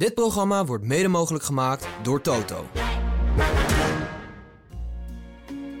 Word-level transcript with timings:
Dit 0.00 0.14
programma 0.14 0.64
wordt 0.64 0.84
mede 0.84 1.08
mogelijk 1.08 1.44
gemaakt 1.44 1.86
door 2.02 2.20
Toto. 2.20 2.66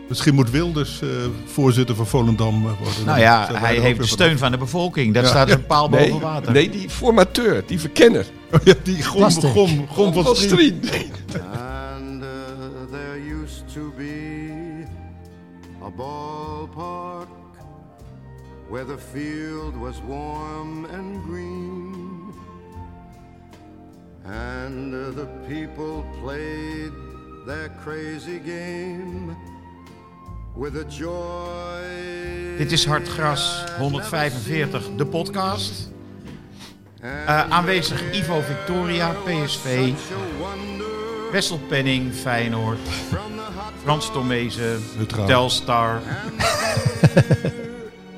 Misschien 0.08 0.34
moet 0.34 0.50
Wilders 0.50 1.02
eh, 1.02 1.08
voorzitter 1.44 1.94
van 1.94 2.06
Volendam 2.06 2.66
eh, 2.66 2.78
worden. 2.82 3.04
Nou 3.04 3.18
ja, 3.20 3.48
hij 3.52 3.76
heeft 3.78 4.00
de 4.00 4.06
steun 4.06 4.38
van 4.38 4.50
de 4.50 4.58
bevolking. 4.58 5.14
Daar 5.14 5.22
Ja. 5.22 5.28
staat 5.28 5.50
een 5.50 5.66
paal 5.66 5.88
Nee, 5.88 6.08
boven 6.08 6.20
water. 6.26 6.52
nee, 6.52 6.70
die 6.70 6.90
formateur, 6.90 7.62
die 7.66 7.80
verkenner. 7.80 8.26
vanaf. 8.50 8.64
Ja, 8.68 8.74
die 8.82 9.02
gom, 9.04 9.30
gom, 9.30 9.88
gom 9.88 10.12
van. 10.12 10.36
Strien. 10.36 10.80
And 10.82 12.22
uh, 12.22 12.28
there 12.90 13.42
used 13.42 13.72
to 13.74 13.92
be 13.96 14.84
a 15.84 15.90
ballpark 15.96 17.28
where 18.70 18.84
the 18.86 18.98
field 19.12 19.74
was 19.80 19.94
warm 20.08 20.84
and 20.84 21.24
green. 21.28 21.69
And 24.24 24.92
the 24.92 25.26
people 25.48 26.04
played 26.22 26.92
their 27.46 27.70
crazy 27.82 28.38
game 28.38 29.36
with 30.54 30.76
a 30.76 30.84
joy. 30.88 32.56
Dit 32.58 32.72
is 32.72 32.86
Hartgras 32.86 33.64
145, 33.78 34.96
de 34.96 35.06
podcast. 35.06 35.88
Eh, 37.00 37.50
aanwezig 37.50 38.12
Ivo 38.12 38.40
Victoria, 38.40 39.14
PSV. 39.24 39.92
Wessel 41.32 41.58
Penning, 41.68 42.12
Feyenoord. 42.14 42.78
Frans 43.82 44.10
Tomezen. 44.12 44.82
Telstar. 45.26 46.00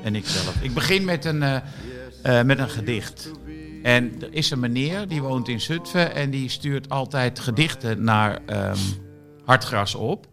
en 0.03 0.15
ikzelf. 0.15 0.55
Ik 0.61 0.73
begin 0.73 1.05
met 1.05 1.25
een, 1.25 1.43
eh, 1.43 1.55
eh, 2.21 2.45
met 2.45 2.59
een 2.59 2.69
gedicht. 2.69 3.31
En 3.83 4.21
er 4.21 4.33
is 4.33 4.51
een 4.51 4.59
meneer, 4.59 5.07
die 5.07 5.21
woont 5.21 5.47
in 5.47 5.61
Zutphen... 5.61 6.15
en 6.15 6.29
die 6.29 6.49
stuurt 6.49 6.89
altijd 6.89 7.39
gedichten 7.39 8.03
naar 8.03 8.39
ehm, 8.45 8.77
Hartgras 9.45 9.95
op. 9.95 10.27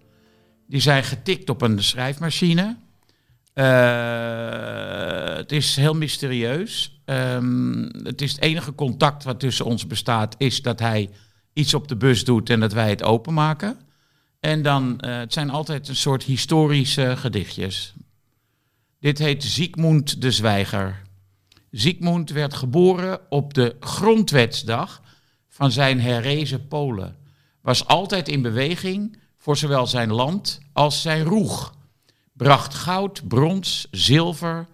Die 0.66 0.80
zijn 0.80 1.04
getikt 1.04 1.50
op 1.50 1.62
een 1.62 1.82
schrijfmachine. 1.82 2.76
Eh, 3.52 5.36
het 5.36 5.52
is 5.52 5.76
heel 5.76 5.94
mysterieus. 5.94 7.00
Ehm, 7.04 7.82
het 8.02 8.20
is 8.20 8.32
het 8.32 8.40
enige 8.40 8.74
contact 8.74 9.24
wat 9.24 9.40
tussen 9.40 9.64
ons 9.64 9.86
bestaat... 9.86 10.34
is 10.38 10.62
dat 10.62 10.80
hij 10.80 11.10
iets 11.52 11.74
op 11.74 11.88
de 11.88 11.96
bus 11.96 12.24
doet 12.24 12.50
en 12.50 12.60
dat 12.60 12.72
wij 12.72 12.88
het 12.90 13.02
openmaken. 13.02 13.78
En 14.40 14.62
dan, 14.62 15.00
eh, 15.00 15.18
het 15.18 15.32
zijn 15.32 15.50
altijd 15.50 15.88
een 15.88 15.96
soort 15.96 16.22
historische 16.22 17.16
gedichtjes. 17.16 17.94
Dit 19.00 19.18
heet 19.18 19.44
Ziekmund 19.44 20.22
de 20.22 20.30
Zwijger. 20.30 21.02
Ziekmund 21.70 22.30
werd 22.30 22.54
geboren 22.54 23.20
op 23.28 23.54
de 23.54 23.76
grondwetsdag 23.80 25.02
van 25.48 25.70
zijn 25.70 26.00
herrezen 26.00 26.68
Polen. 26.68 27.16
Was 27.62 27.86
altijd 27.86 28.28
in 28.28 28.42
beweging 28.42 29.18
voor 29.36 29.56
zowel 29.56 29.86
zijn 29.86 30.12
land 30.12 30.60
als 30.72 31.02
zijn 31.02 31.24
roeg. 31.24 31.74
Bracht 32.32 32.74
goud, 32.74 33.28
brons, 33.28 33.86
zilver 33.90 34.66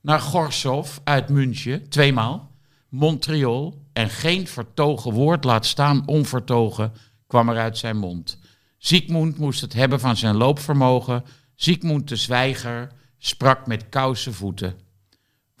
naar 0.00 0.20
Gorsov 0.20 0.98
uit 1.04 1.28
München, 1.28 1.88
tweemaal. 1.88 2.50
Montreal 2.88 3.82
en 3.92 4.10
geen 4.10 4.46
vertogen 4.46 5.12
woord, 5.12 5.44
laat 5.44 5.66
staan 5.66 6.06
onvertogen, 6.06 6.92
kwam 7.26 7.48
er 7.48 7.58
uit 7.58 7.78
zijn 7.78 7.96
mond. 7.96 8.38
Ziekmund 8.78 9.38
moest 9.38 9.60
het 9.60 9.72
hebben 9.72 10.00
van 10.00 10.16
zijn 10.16 10.36
loopvermogen. 10.36 11.24
Ziekmund 11.54 12.08
de 12.08 12.16
Zwijger 12.16 12.92
sprak 13.18 13.66
met 13.66 13.88
kousen 13.88 14.34
voeten. 14.34 14.74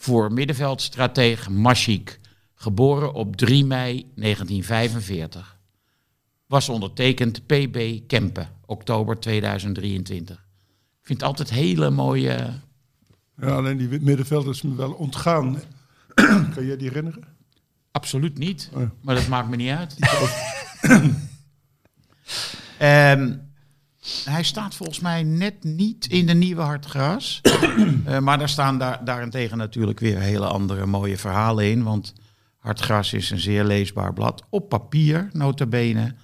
Voor 0.00 0.32
middenveldstrateeg 0.32 1.48
Maschik, 1.48 2.20
geboren 2.54 3.12
op 3.12 3.36
3 3.36 3.64
mei 3.64 4.06
1945. 4.14 5.58
Was 6.46 6.68
ondertekend 6.68 7.46
PB 7.46 8.00
Kempen, 8.06 8.48
oktober 8.66 9.20
2023. 9.20 10.36
Ik 11.00 11.06
vind 11.06 11.20
het 11.20 11.28
altijd 11.28 11.50
hele 11.50 11.90
mooie... 11.90 12.52
Ja, 13.40 13.46
alleen 13.56 13.76
die 13.76 14.00
middenveld 14.00 14.46
is 14.46 14.62
me 14.62 14.74
wel 14.74 14.92
ontgaan. 14.92 15.60
kan 16.54 16.66
jij 16.66 16.76
die 16.76 16.88
herinneren? 16.88 17.24
Absoluut 17.90 18.38
niet, 18.38 18.70
Oh. 18.74 18.90
maar 19.02 19.14
dat 19.14 19.28
maakt 19.28 19.48
me 19.48 19.56
niet 19.56 19.70
uit. 19.70 19.96
Ehm, 22.78 23.36
hij 24.24 24.42
staat 24.42 24.74
volgens 24.74 25.00
mij 25.00 25.22
net 25.22 25.64
niet 25.64 26.06
in 26.06 26.26
de 26.26 26.34
nieuwe 26.34 26.62
Hartgras. 26.62 27.40
Eh, 28.04 28.18
maar 28.18 28.38
daar 28.38 28.48
staan 28.48 28.78
daar, 28.78 29.04
daarentegen 29.04 29.58
natuurlijk 29.58 30.00
weer 30.00 30.18
hele 30.18 30.46
andere 30.46 30.86
mooie 30.86 31.16
verhalen 31.18 31.70
in. 31.70 31.82
Want 31.82 32.12
Hartgras 32.58 33.12
is 33.12 33.30
een 33.30 33.38
zeer 33.38 33.64
leesbaar 33.64 34.12
blad. 34.12 34.42
Op 34.48 34.68
papier, 34.68 35.28
nota 35.32 35.66
bene. 35.66 36.14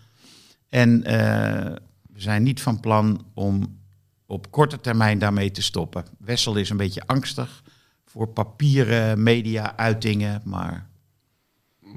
En 0.69 1.05
eh, 1.05 1.73
we 2.13 2.21
zijn 2.21 2.43
niet 2.43 2.61
van 2.63 2.81
plan 2.81 3.25
om 3.35 3.79
op 4.27 4.51
korte 4.51 4.81
termijn 4.81 5.19
daarmee 5.19 5.51
te 5.51 5.63
stoppen. 5.63 6.05
Wessel 6.19 6.57
is 6.57 6.71
een 6.71 6.77
beetje 6.77 7.07
angstig 7.07 7.63
voor 8.05 8.29
papieren 8.29 9.23
media-uitingen. 9.23 10.41
Maar 10.45 10.89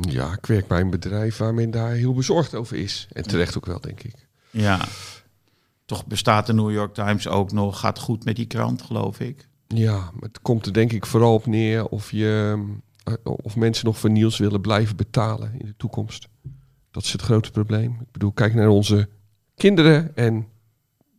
Ja, 0.02 0.34
ik 0.34 0.46
werk 0.46 0.68
bij 0.68 0.82
een 0.82 0.90
bedrijf 0.90 1.38
waar 1.38 1.54
men 1.54 1.72
daar 1.72 1.92
heel 1.92 2.14
bezorgd 2.14 2.56
over 2.56 2.78
is. 2.78 3.08
En 3.12 3.24
terecht 3.24 3.58
ook 3.58 3.66
wel, 3.66 3.80
denk 3.80 4.04
ik. 4.04 4.28
Ja, 4.52 4.88
toch 5.90 6.06
bestaat 6.06 6.46
de 6.46 6.54
New 6.54 6.72
York 6.72 6.94
Times 6.94 7.28
ook 7.28 7.52
nog. 7.52 7.80
Gaat 7.80 8.00
goed 8.00 8.26
met 8.26 8.36
die 8.36 8.46
krant, 8.46 8.82
geloof 8.82 9.20
ik. 9.20 9.48
Ja, 9.68 10.12
het 10.20 10.42
komt 10.42 10.66
er 10.66 10.74
denk 10.74 10.92
ik 10.92 11.06
vooral 11.06 11.34
op 11.34 11.46
neer 11.46 11.86
of, 11.88 12.12
je, 12.12 12.64
eh, 13.04 13.14
of 13.24 13.56
mensen 13.56 13.86
nog 13.86 13.98
voor 13.98 14.10
nieuws 14.10 14.38
willen 14.38 14.62
blijven 14.62 14.96
betalen 14.96 15.54
in 15.58 15.66
de 15.66 15.74
toekomst. 15.78 16.28
Dat 16.92 17.04
is 17.04 17.12
het 17.12 17.22
grote 17.22 17.52
probleem. 17.52 17.98
Ik 18.02 18.12
bedoel, 18.12 18.32
kijk 18.32 18.54
naar 18.54 18.68
onze 18.68 19.10
kinderen 19.56 20.16
en 20.16 20.48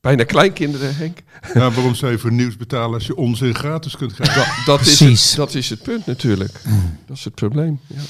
bijna 0.01 0.25
kleinkinderen, 0.25 0.97
Henk. 0.97 1.19
Ja, 1.55 1.71
waarom 1.71 1.95
zou 1.95 2.13
je 2.13 2.19
voor 2.19 2.33
nieuws 2.33 2.57
betalen 2.57 2.95
als 2.95 3.07
je 3.07 3.17
onzin 3.17 3.55
gratis 3.55 3.97
kunt 3.97 4.13
krijgen? 4.13 4.37
Dat, 4.37 4.65
dat, 4.67 4.81
is, 4.81 4.97
Precies. 4.97 5.29
het, 5.29 5.37
dat 5.37 5.55
is 5.55 5.71
het 5.71 5.83
punt 5.83 6.07
natuurlijk. 6.07 6.63
Dat 7.07 7.17
is 7.17 7.25
het 7.25 7.35
probleem. 7.35 7.81
Ja. 7.87 8.01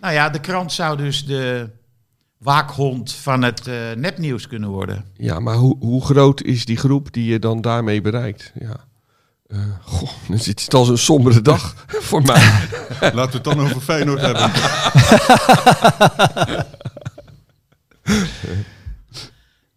Nou 0.00 0.14
ja, 0.14 0.30
de 0.30 0.40
krant 0.40 0.72
zou 0.72 0.96
dus 0.96 1.24
de 1.26 1.70
waakhond 2.40 3.12
van 3.12 3.42
het 3.42 3.66
eh, 3.66 3.74
nepnieuws 3.96 4.46
kunnen 4.46 4.68
worden. 4.68 5.04
Ja, 5.16 5.40
maar 5.40 5.54
hoe, 5.54 5.76
hoe 5.78 6.04
groot 6.04 6.42
is 6.42 6.64
die 6.64 6.76
groep 6.76 7.12
die 7.12 7.24
je 7.24 7.38
dan 7.38 7.60
daarmee 7.60 8.00
bereikt? 8.00 8.52
Ja. 8.60 8.76
Eh, 9.46 9.58
goh, 9.82 10.10
dan 10.28 10.38
zit 10.38 10.60
het 10.60 10.74
als 10.74 10.88
een 10.88 10.98
sombere 10.98 11.42
dag 11.42 11.74
voor 12.08 12.22
mij. 12.22 12.68
Laten 13.00 13.14
we 13.14 13.20
het 13.20 13.44
dan 13.44 13.60
over 13.60 13.80
Feyenoord 13.80 14.20
hebben. 14.20 14.50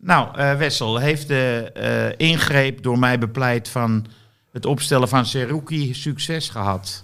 Nou, 0.03 0.37
eh, 0.37 0.55
Wessel 0.55 0.97
heeft 0.97 1.27
de 1.27 1.71
eh, 1.73 2.27
ingreep 2.27 2.83
door 2.83 2.99
mij 2.99 3.19
bepleit 3.19 3.69
van 3.69 4.05
het 4.51 4.65
opstellen 4.65 5.07
van 5.07 5.25
Seruki 5.25 5.93
succes 5.93 6.49
gehad. 6.49 7.03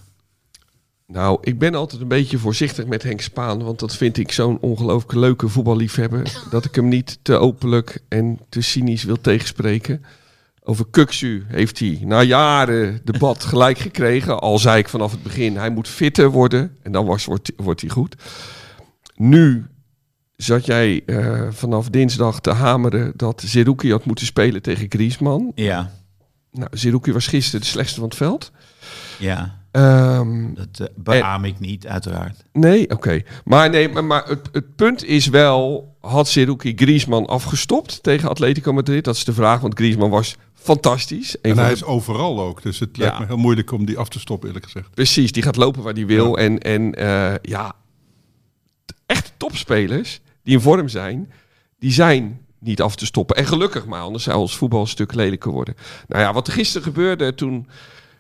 Nou, 1.12 1.38
ik 1.42 1.59
ben 1.59 1.75
altijd 1.75 2.02
een 2.02 2.08
beetje 2.08 2.38
voorzichtig 2.38 2.86
met 2.86 3.03
Henk 3.03 3.22
Spaan, 3.22 3.64
want 3.64 3.80
dat 3.80 3.96
vind 3.96 4.18
ik 4.18 4.31
zo'n 4.31 4.59
ongelooflijk 4.59 5.14
leuke 5.14 5.47
voetballiefhebber, 5.47 6.40
dat 6.52 6.66
ik 6.66 6.75
hem 6.75 6.88
niet 6.88 7.20
te 7.22 7.36
openlijk 7.36 8.03
en 8.08 8.40
te 8.50 8.62
cynisch 8.62 9.03
wil 9.03 9.22
tegenspreken. 9.22 10.03
Over 10.64 10.86
Kuksu 10.92 11.46
heeft 11.47 11.80
hij 11.80 12.00
na 12.03 12.22
jaren 12.22 13.02
debat 13.03 13.44
gelijk 13.44 13.78
gekregen. 13.78 14.40
Al 14.40 14.59
zei 14.59 14.80
ik 14.80 14.90
vanaf 14.90 15.12
het 15.12 15.24
begin, 15.24 15.58
hij 15.58 15.70
moet 15.70 15.88
fitter 15.88 16.30
worden 16.30 16.78
en 16.81 16.92
dan 16.92 17.06
was, 17.06 17.26
wordt, 17.26 17.52
wordt 17.56 17.81
hij 17.81 17.90
goed. 17.90 18.16
Nu 19.16 19.66
zat 20.36 20.66
jij 20.66 21.03
eh, 21.06 21.47
vanaf 21.52 21.90
dinsdag 21.90 22.41
te 22.41 22.52
hameren 22.52 23.14
dat 23.16 23.44
Zerouki 23.46 23.91
had 23.91 24.06
moeten 24.06 24.26
spelen 24.26 24.62
tegen 24.62 24.86
Griezmann. 24.90 25.52
Ja, 25.56 25.91
Nou, 26.52 26.70
Zerouki 26.72 27.12
was 27.12 27.28
gisteren 27.28 27.62
de 27.62 27.68
slechtste 27.68 28.00
van 28.00 28.09
het 28.09 28.18
veld. 28.18 28.52
ja. 29.20 29.59
Ehm, 29.72 30.53
Dat 30.53 30.80
eh, 30.80 30.88
beaam 30.96 31.44
ik 31.46 31.59
niet, 31.59 31.88
uiteraard. 31.88 32.44
Nee, 32.53 32.90
oké. 32.90 33.22
Maar, 33.46 33.69
nee, 33.69 33.90
maar, 33.90 34.03
maar 34.06 34.25
het, 34.28 34.50
het 34.52 34.75
punt 34.75 35.03
is 35.06 35.28
wel, 35.28 35.96
had 36.02 36.28
Seruki 36.28 36.73
Griezmann 36.76 37.26
afgestopt 37.26 38.03
tegen 38.03 38.29
Atletico 38.29 38.73
Madrid? 38.73 39.03
Dat 39.03 39.16
is 39.16 39.23
de 39.23 39.34
vraag, 39.34 39.59
want 39.59 39.73
Griezmann 39.76 40.11
was 40.11 40.35
fantastisch. 40.53 41.41
En 41.41 41.58
hij 41.58 41.67
de- 41.67 41.73
is 41.73 41.84
overal 41.84 42.41
ook. 42.41 42.61
Dus 42.61 42.79
het 42.79 42.90
Ja. 42.97 43.03
lijkt 43.03 43.20
me 43.20 43.26
heel 43.26 43.38
moeilijk 43.38 43.72
om 43.72 43.85
die 43.85 43.97
af 43.97 44.09
te 44.09 44.20
stoppen, 44.20 44.47
eerlijk 44.47 44.66
gezegd. 44.66 44.90
Precies, 44.94 45.32
die 45.32 45.44
gaat 45.44 45.55
lopen 45.55 45.84
waar 45.84 45.94
hij 45.94 46.05
wil. 46.05 46.38
En, 46.38 46.59
en 46.59 46.94
eh, 46.96 47.34
ja, 47.41 47.73
t- 48.85 48.94
echte 49.05 49.32
topspelers 49.38 50.20
die 50.44 50.53
in 50.53 50.61
vorm 50.61 50.88
zijn, 50.88 51.32
die 51.79 51.91
zijn 51.91 52.40
niet 52.59 52.82
af 52.82 52.96
te 52.96 53.05
stoppen. 53.05 53.35
En 53.35 53.46
gelukkig 53.46 53.85
maar, 53.85 54.02
anders 54.02 54.23
zou 54.23 54.38
ons 54.38 54.58
voetbal 54.58 54.82
een 54.82 54.88
stuk 54.88 55.14
lelijker 55.14 55.52
worden. 55.52 55.76
Nou 56.08 56.22
ja, 56.23 56.34
wat 56.34 56.47
er 56.47 56.53
gisteren 56.53 56.84
gebeurde, 56.84 57.35
toen 57.35 57.67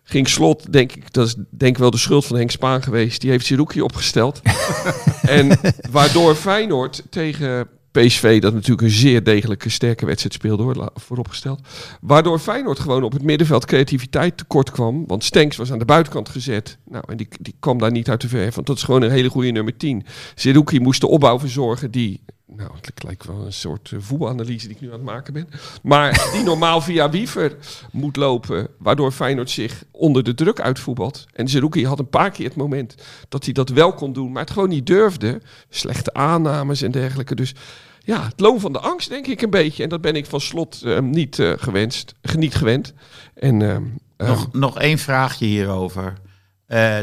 ging 0.09 0.27
Slot, 0.27 0.73
denk 0.73 0.91
ik, 0.91 1.13
dat 1.13 1.27
is 1.27 1.35
denk 1.49 1.73
ik 1.73 1.77
wel 1.77 1.91
de 1.91 1.97
schuld 1.97 2.25
van 2.25 2.37
Henk 2.37 2.51
Spaan 2.51 2.83
geweest. 2.83 3.21
Die 3.21 3.29
heeft 3.29 3.45
Siruki 3.45 3.81
opgesteld. 3.81 4.41
en 5.21 5.59
waardoor 5.91 6.35
Feyenoord 6.35 7.03
tegen 7.09 7.67
PSV 7.91 8.41
dat 8.41 8.53
natuurlijk 8.53 8.81
een 8.81 8.89
zeer 8.89 9.23
degelijke, 9.23 9.69
sterke 9.69 10.05
wedstrijd 10.05 10.33
speelde, 10.33 10.63
hoor, 10.63 10.91
vooropgesteld. 10.95 11.61
Waardoor 12.01 12.39
Feyenoord 12.39 12.79
gewoon 12.79 13.03
op 13.03 13.11
het 13.11 13.23
middenveld 13.23 13.65
creativiteit 13.65 14.37
tekort 14.37 14.71
kwam. 14.71 15.07
Want 15.07 15.23
Stenks 15.23 15.57
was 15.57 15.71
aan 15.71 15.79
de 15.79 15.85
buitenkant 15.85 16.29
gezet. 16.29 16.77
Nou, 16.85 17.03
en 17.07 17.17
die, 17.17 17.27
die 17.39 17.55
kwam 17.59 17.77
daar 17.77 17.91
niet 17.91 18.09
uit 18.09 18.21
de 18.21 18.27
verf. 18.27 18.55
Want 18.55 18.67
dat 18.67 18.77
is 18.77 18.83
gewoon 18.83 19.01
een 19.01 19.11
hele 19.11 19.29
goede 19.29 19.51
nummer 19.51 19.77
10. 19.77 20.05
Zerouki 20.35 20.79
moest 20.79 21.01
de 21.01 21.07
opbouw 21.07 21.39
verzorgen 21.39 21.91
die... 21.91 22.21
Nou, 22.55 22.71
het 22.81 23.03
lijkt 23.03 23.25
wel 23.25 23.45
een 23.45 23.53
soort 23.53 23.91
eh, 23.91 23.99
voetbalanalyse 24.01 24.67
die 24.67 24.75
ik 24.75 24.81
nu 24.81 24.87
aan 24.87 24.93
het 24.93 25.03
maken 25.03 25.33
ben. 25.33 25.49
Maar 25.83 26.29
die 26.33 26.43
normaal 26.43 26.81
via 26.81 27.09
Wiever 27.09 27.57
moet 27.91 28.15
lopen. 28.15 28.67
Waardoor 28.77 29.11
Feyenoord 29.11 29.49
zich 29.49 29.83
onder 29.91 30.23
de 30.23 30.33
druk 30.33 30.59
uitvoetbalt. 30.59 31.25
En 31.33 31.47
Zerouki 31.47 31.85
had 31.85 31.99
een 31.99 32.09
paar 32.09 32.31
keer 32.31 32.45
het 32.47 32.55
moment 32.55 32.95
dat 33.29 33.43
hij 33.43 33.53
dat 33.53 33.69
wel 33.69 33.93
kon 33.93 34.13
doen. 34.13 34.31
Maar 34.31 34.41
het 34.41 34.51
gewoon 34.51 34.69
niet 34.69 34.85
durfde. 34.85 35.41
Slechte 35.69 36.13
aannames 36.13 36.81
en 36.81 36.91
dergelijke. 36.91 37.35
Dus 37.35 37.55
ja, 37.99 38.23
het 38.23 38.39
loon 38.39 38.59
van 38.59 38.73
de 38.73 38.79
angst 38.79 39.09
denk 39.09 39.27
ik 39.27 39.41
een 39.41 39.49
beetje. 39.49 39.83
En 39.83 39.89
dat 39.89 40.01
ben 40.01 40.15
ik 40.15 40.25
van 40.25 40.41
slot 40.41 40.81
eh, 40.81 40.99
niet 40.99 41.39
eh, 41.39 41.51
gewenst. 41.57 42.13
Niet 42.35 42.55
gewend. 42.55 42.93
En 43.33 43.61
ehm, 43.61 43.83
ehm, 44.17 44.29
Nog, 44.29 44.51
nog 44.51 44.79
één 44.79 44.97
vraagje 44.97 45.45
hierover. 45.45 46.13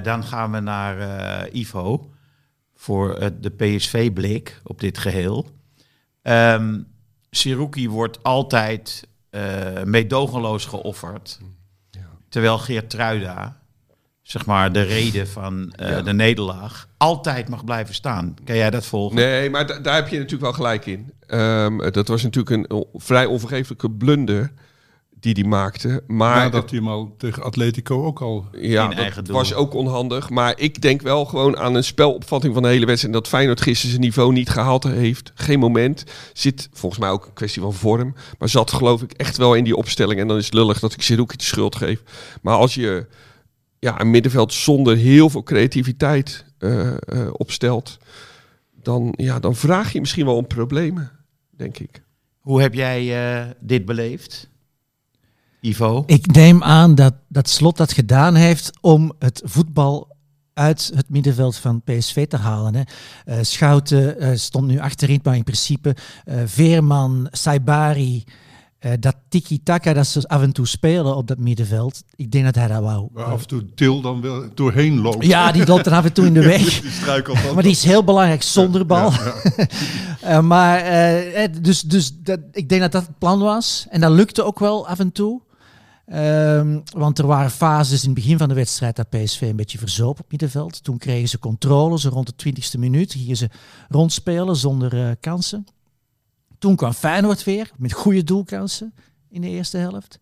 Dan 0.02 0.24
gaan 0.24 0.52
we 0.52 0.60
naar 0.60 1.48
Ivo 1.52 2.10
voor 2.86 3.14
eh, 3.14 3.28
de 3.40 3.50
PSV-blik 3.50 4.60
op 4.64 4.80
dit 4.80 4.98
geheel. 4.98 5.46
Ehm 6.22 6.80
Siruki 7.30 7.88
wordt 7.88 8.22
altijd 8.22 9.08
eh 9.30 9.82
meedogenloos 9.84 10.64
geofferd. 10.64 11.40
Terwijl 12.28 12.58
Geert 12.58 12.90
Truida, 12.90 13.60
zeg 14.22 14.46
maar 14.46 14.72
de 14.72 14.82
reden 14.82 15.28
van 15.28 15.72
eh, 15.72 15.88
Ja. 15.90 16.02
de 16.02 16.12
nederlaag, 16.12 16.88
altijd 16.96 17.48
mag 17.48 17.64
blijven 17.64 17.94
staan. 17.94 18.34
Kan 18.44 18.56
jij 18.56 18.70
dat 18.70 18.86
volgen? 18.86 19.16
Nee, 19.16 19.50
maar 19.50 19.66
da- 19.66 19.78
daar 19.78 19.94
heb 19.94 20.08
je 20.08 20.16
natuurlijk 20.16 20.42
wel 20.42 20.52
gelijk 20.52 20.86
in. 20.86 21.12
Ehm, 21.26 21.90
dat 21.90 22.08
was 22.08 22.22
natuurlijk 22.22 22.70
een 22.70 22.84
vrij 22.94 23.26
onvergeeflijke 23.26 23.90
blunder 23.90 24.52
die 25.34 25.42
hij 25.42 25.50
maakte. 25.50 26.02
Maar 26.06 26.36
Nadat 26.36 26.70
hij 26.70 26.78
hem 26.78 26.88
al 26.88 27.14
tegen 27.18 27.42
Atletico 27.42 28.04
ook 28.04 28.20
al... 28.20 28.46
ja, 28.52 28.82
in 28.82 28.90
dat 28.90 28.98
eigen 28.98 29.24
doel. 29.24 29.36
was 29.36 29.54
ook 29.54 29.74
onhandig. 29.74 30.30
Maar 30.30 30.54
ik 30.56 30.80
denk 30.80 31.02
wel 31.02 31.24
gewoon 31.24 31.56
aan 31.56 31.74
een 31.74 31.84
spelopvatting 31.84 32.54
van 32.54 32.62
de 32.62 32.68
hele 32.68 32.86
wedstrijd. 32.86 33.14
Dat 33.14 33.28
Feyenoord 33.28 33.60
gisteren 33.60 33.90
zijn 33.90 34.02
niveau 34.02 34.32
niet 34.32 34.48
gehaald 34.48 34.84
heeft. 34.84 35.32
Geen 35.34 35.58
moment. 35.58 36.04
Zit 36.32 36.68
volgens 36.72 37.00
mij 37.00 37.10
ook 37.10 37.26
een 37.26 37.32
kwestie 37.32 37.62
van 37.62 37.74
vorm. 37.74 38.14
Maar 38.38 38.48
zat 38.48 38.70
geloof 38.70 39.02
ik 39.02 39.12
echt 39.12 39.36
wel 39.36 39.54
in 39.54 39.64
die 39.64 39.76
opstelling. 39.76 40.20
En 40.20 40.28
dan 40.28 40.36
is 40.36 40.44
het 40.44 40.54
lullig 40.54 40.78
dat 40.78 40.92
ik 40.92 41.02
Seruki 41.02 41.36
de 41.36 41.44
schuld 41.44 41.76
geef. 41.76 42.02
Maar 42.42 42.56
als 42.56 42.74
je 42.74 43.06
ja, 43.78 44.00
een 44.00 44.10
middenveld 44.10 44.52
zonder 44.52 44.96
heel 44.96 45.30
veel 45.30 45.42
creativiteit 45.42 46.44
eh, 46.58 46.92
eh, 46.92 47.28
opstelt. 47.32 47.98
Dan, 48.82 49.14
ja, 49.16 49.38
dan 49.38 49.54
vraag 49.54 49.92
je 49.92 50.00
misschien 50.00 50.24
wel 50.24 50.36
om 50.36 50.46
problemen, 50.46 51.10
denk 51.50 51.78
ik. 51.78 52.02
Hoe 52.38 52.60
heb 52.60 52.74
jij 52.74 53.00
eh, 53.40 53.50
dit 53.60 53.84
beleefd, 53.84 54.50
Ivo? 55.66 56.02
Ik 56.06 56.26
neem 56.34 56.62
aan 56.62 56.94
dat, 56.94 57.14
dat 57.28 57.48
Slot 57.48 57.76
dat 57.76 57.92
gedaan 57.92 58.34
heeft 58.34 58.70
om 58.80 59.12
het 59.18 59.42
voetbal 59.44 60.14
uit 60.54 60.90
het 60.94 61.08
middenveld 61.08 61.56
van 61.56 61.82
PSV 61.82 62.26
te 62.26 62.36
halen. 62.36 62.74
Hè. 62.74 62.82
Eh, 63.24 63.38
Schouten 63.42 64.18
eh, 64.18 64.30
stond 64.34 64.66
nu 64.66 64.78
achterin, 64.78 65.20
maar 65.22 65.36
in 65.36 65.44
principe 65.44 65.96
eh, 66.24 66.36
Veerman, 66.44 67.28
Saibari, 67.30 68.24
eh, 68.78 68.92
dat 69.00 69.16
tiki-taka 69.28 69.92
dat 69.92 70.06
ze 70.06 70.28
af 70.28 70.42
en 70.42 70.52
toe 70.52 70.66
spelen 70.66 71.16
op 71.16 71.26
dat 71.26 71.38
middenveld. 71.38 72.02
Ik 72.14 72.30
denk 72.30 72.44
dat 72.44 72.54
hij 72.54 72.68
dat 72.68 72.82
wou. 72.82 73.08
Af 73.14 73.40
en 73.40 73.46
toe 73.46 73.64
Til 73.74 74.00
dan 74.00 74.20
wel 74.20 74.44
doorheen 74.54 75.00
loopt. 75.00 75.24
Ja, 75.26 75.52
die 75.52 75.66
loopt 75.66 75.84
dan 75.84 75.92
af 75.92 76.04
en 76.04 76.12
toe 76.12 76.26
in 76.26 76.34
de 76.34 76.42
weg. 76.56 76.80
Die. 76.80 77.52
Maar 77.54 77.62
die 77.62 77.72
is 77.72 77.84
heel 77.84 78.04
belangrijk 78.04 78.42
zonder 78.42 78.86
bal. 78.86 79.10
Ja, 79.10 79.34
ja. 79.56 79.66
Eh, 80.20 80.40
maar 80.40 80.82
dus, 81.60 81.80
dus 81.80 82.12
dat, 82.18 82.40
ik 82.52 82.68
denk 82.68 82.80
dat 82.80 82.92
dat 82.92 83.02
het 83.06 83.18
plan 83.18 83.38
was. 83.38 83.86
En 83.90 84.00
dat 84.00 84.10
lukte 84.10 84.42
ook 84.42 84.58
wel 84.58 84.88
af 84.88 84.98
en 84.98 85.12
toe. 85.12 85.40
Ehm, 86.06 86.80
want 86.92 87.18
er 87.18 87.26
waren 87.26 87.50
fases 87.50 88.00
in 88.02 88.10
het 88.10 88.18
begin 88.18 88.38
van 88.38 88.48
de 88.48 88.54
wedstrijd 88.54 88.96
dat 88.96 89.08
PSV 89.10 89.40
een 89.40 89.56
beetje 89.56 89.78
verzoop 89.78 90.20
op 90.20 90.30
middenveld. 90.30 90.84
Toen 90.84 90.98
kregen 90.98 91.28
ze 91.28 91.38
controle, 91.38 91.98
zo 92.00 92.08
rond 92.08 92.26
de 92.26 92.34
twintigste 92.36 92.78
minuut. 92.78 93.12
Gingen 93.12 93.36
ze 93.36 93.48
rondspelen 93.88 94.56
zonder 94.56 95.06
eh, 95.06 95.10
kansen. 95.20 95.66
Toen 96.58 96.76
kwam 96.76 96.92
Feyenoord 96.92 97.44
weer 97.44 97.70
met 97.76 97.92
goede 97.92 98.24
doelkansen 98.24 98.94
in 99.30 99.40
de 99.40 99.48
eerste 99.48 99.76
helft. 99.76 100.18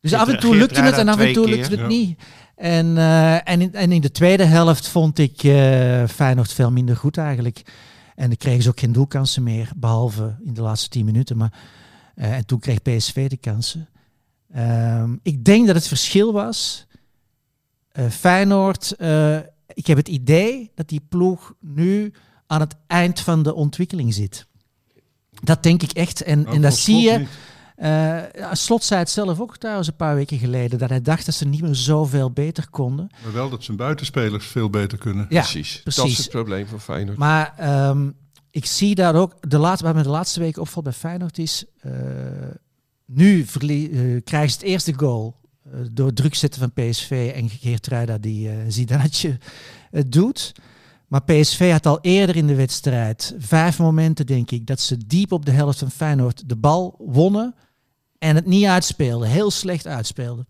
Dus 0.00 0.10
Geert- 0.10 0.22
af 0.22 0.28
en 0.28 0.40
toe 0.40 0.50
Geert 0.50 0.60
lukte 0.62 0.82
het 0.82 0.98
en 0.98 1.08
af 1.08 1.18
en 1.18 1.32
toe 1.32 1.48
lukte 1.48 1.68
keer. 1.68 1.70
het 1.70 1.80
Ja. 1.80 1.86
niet. 1.98 2.18
En, 2.56 2.96
eh, 2.98 3.48
en, 3.48 3.60
in, 3.60 3.74
en 3.74 3.92
in 3.92 4.00
de 4.00 4.10
tweede 4.10 4.44
helft 4.44 4.88
vond 4.88 5.18
ik 5.18 5.42
eh, 5.42 6.04
Feyenoord 6.06 6.52
veel 6.52 6.70
minder 6.70 6.96
goed 6.96 7.16
eigenlijk. 7.16 7.62
En 8.14 8.26
dan 8.28 8.36
kregen 8.36 8.62
ze 8.62 8.68
ook 8.68 8.80
geen 8.80 8.92
doelkansen 8.92 9.42
meer, 9.42 9.70
behalve 9.76 10.36
in 10.44 10.54
de 10.54 10.62
laatste 10.62 10.88
tien 10.88 11.04
minuten. 11.04 11.36
Maar, 11.36 11.52
eh, 12.14 12.32
en 12.36 12.46
toen 12.46 12.58
kreeg 12.58 12.82
PSV 12.82 13.28
de 13.28 13.36
kansen. 13.36 13.88
Ehm, 14.52 15.16
ik 15.22 15.44
denk 15.44 15.66
dat 15.66 15.76
het 15.76 15.88
verschil 15.88 16.32
was. 16.32 16.86
eh, 17.92 18.08
Feyenoord, 18.08 18.92
eh, 18.92 19.36
ik 19.74 19.86
heb 19.86 19.96
het 19.96 20.08
idee 20.08 20.70
dat 20.74 20.88
die 20.88 21.00
ploeg 21.08 21.54
nu 21.60 22.12
aan 22.46 22.60
het 22.60 22.74
eind 22.86 23.20
van 23.20 23.42
de 23.42 23.54
ontwikkeling 23.54 24.14
zit. 24.14 24.46
Dat 25.42 25.62
denk 25.62 25.82
ik 25.82 25.90
echt. 25.92 26.22
En, 26.22 26.42
Nou, 26.42 26.54
en 26.56 26.62
dat 26.62 26.74
zie 26.76 27.00
je. 27.00 27.26
eh, 27.76 28.32
ja, 28.40 28.54
Slot 28.54 28.84
zei 28.84 29.00
het 29.00 29.10
zelf 29.10 29.40
ook 29.40 29.56
trouwens 29.56 29.88
een 29.88 29.96
paar 29.96 30.14
weken 30.14 30.38
geleden. 30.38 30.78
Dat 30.78 30.88
hij 30.88 31.00
dacht 31.02 31.26
dat 31.26 31.34
ze 31.34 31.44
niet 31.44 31.62
meer 31.62 31.74
zoveel 31.74 32.30
beter 32.30 32.70
konden. 32.70 33.10
Maar 33.22 33.32
wel 33.32 33.50
dat 33.50 33.64
zijn 33.64 33.76
buitenspelers 33.76 34.46
veel 34.46 34.70
beter 34.70 34.98
kunnen. 34.98 35.26
Ja, 35.28 35.40
precies. 35.40 35.80
Dat 35.84 36.04
is 36.06 36.18
het 36.18 36.28
probleem 36.30 36.66
van 36.66 36.80
Feyenoord. 36.80 37.18
Maar 37.18 37.54
ehm, 37.56 38.10
ik 38.50 38.66
zie 38.66 38.94
daar 38.94 39.14
ook, 39.14 39.50
de 39.50 39.58
laatste, 39.58 39.84
wat 39.86 39.94
me 39.94 40.02
de 40.02 40.08
laatste 40.08 40.40
week 40.40 40.58
opvalt 40.58 40.84
bij 40.84 40.92
Feyenoord 40.94 41.38
is, 41.38 41.64
eh, 41.80 41.92
nu 43.06 43.40
eh, 43.42 44.22
krijgen 44.24 44.50
ze 44.50 44.56
het 44.56 44.62
eerste 44.62 44.92
goal 44.92 45.36
eh, 45.62 45.80
door 45.92 46.06
het 46.06 46.16
druk 46.16 46.34
zetten 46.34 46.60
van 46.60 46.72
PSV 46.72 47.32
en 47.34 47.48
Geertruida 47.48 48.18
die 48.18 48.48
eh 48.48 48.56
Zidanetje 48.68 49.38
eh, 49.90 50.02
doet. 50.06 50.52
Maar 51.06 51.22
PSV 51.22 51.70
had 51.70 51.86
al 51.86 51.98
eerder 52.00 52.36
in 52.36 52.46
de 52.46 52.54
wedstrijd 52.54 53.34
vijf 53.38 53.78
momenten, 53.78 54.26
denk 54.26 54.50
ik, 54.50 54.66
dat 54.66 54.80
ze 54.80 55.06
diep 55.06 55.32
op 55.32 55.44
de 55.46 55.50
helft 55.50 55.78
van 55.78 55.90
Feyenoord 55.90 56.48
de 56.48 56.56
bal 56.56 56.94
wonnen 56.98 57.54
en 58.18 58.34
het 58.34 58.46
niet 58.46 58.64
uitspeelden. 58.64 59.28
Heel 59.28 59.50
slecht 59.50 59.86
uitspeelden. 59.86 60.46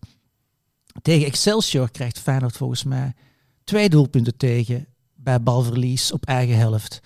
Tegen 1.01 1.25
Excelsior 1.25 1.91
krijgt 1.91 2.19
Feyenoord 2.19 2.57
volgens 2.57 2.83
mij 2.83 3.13
twee 3.63 3.89
doelpunten 3.89 4.37
tegen 4.37 4.87
bij 5.15 5.41
balverlies 5.41 6.11
op 6.11 6.25
eigen 6.25 6.57
helft. 6.57 7.01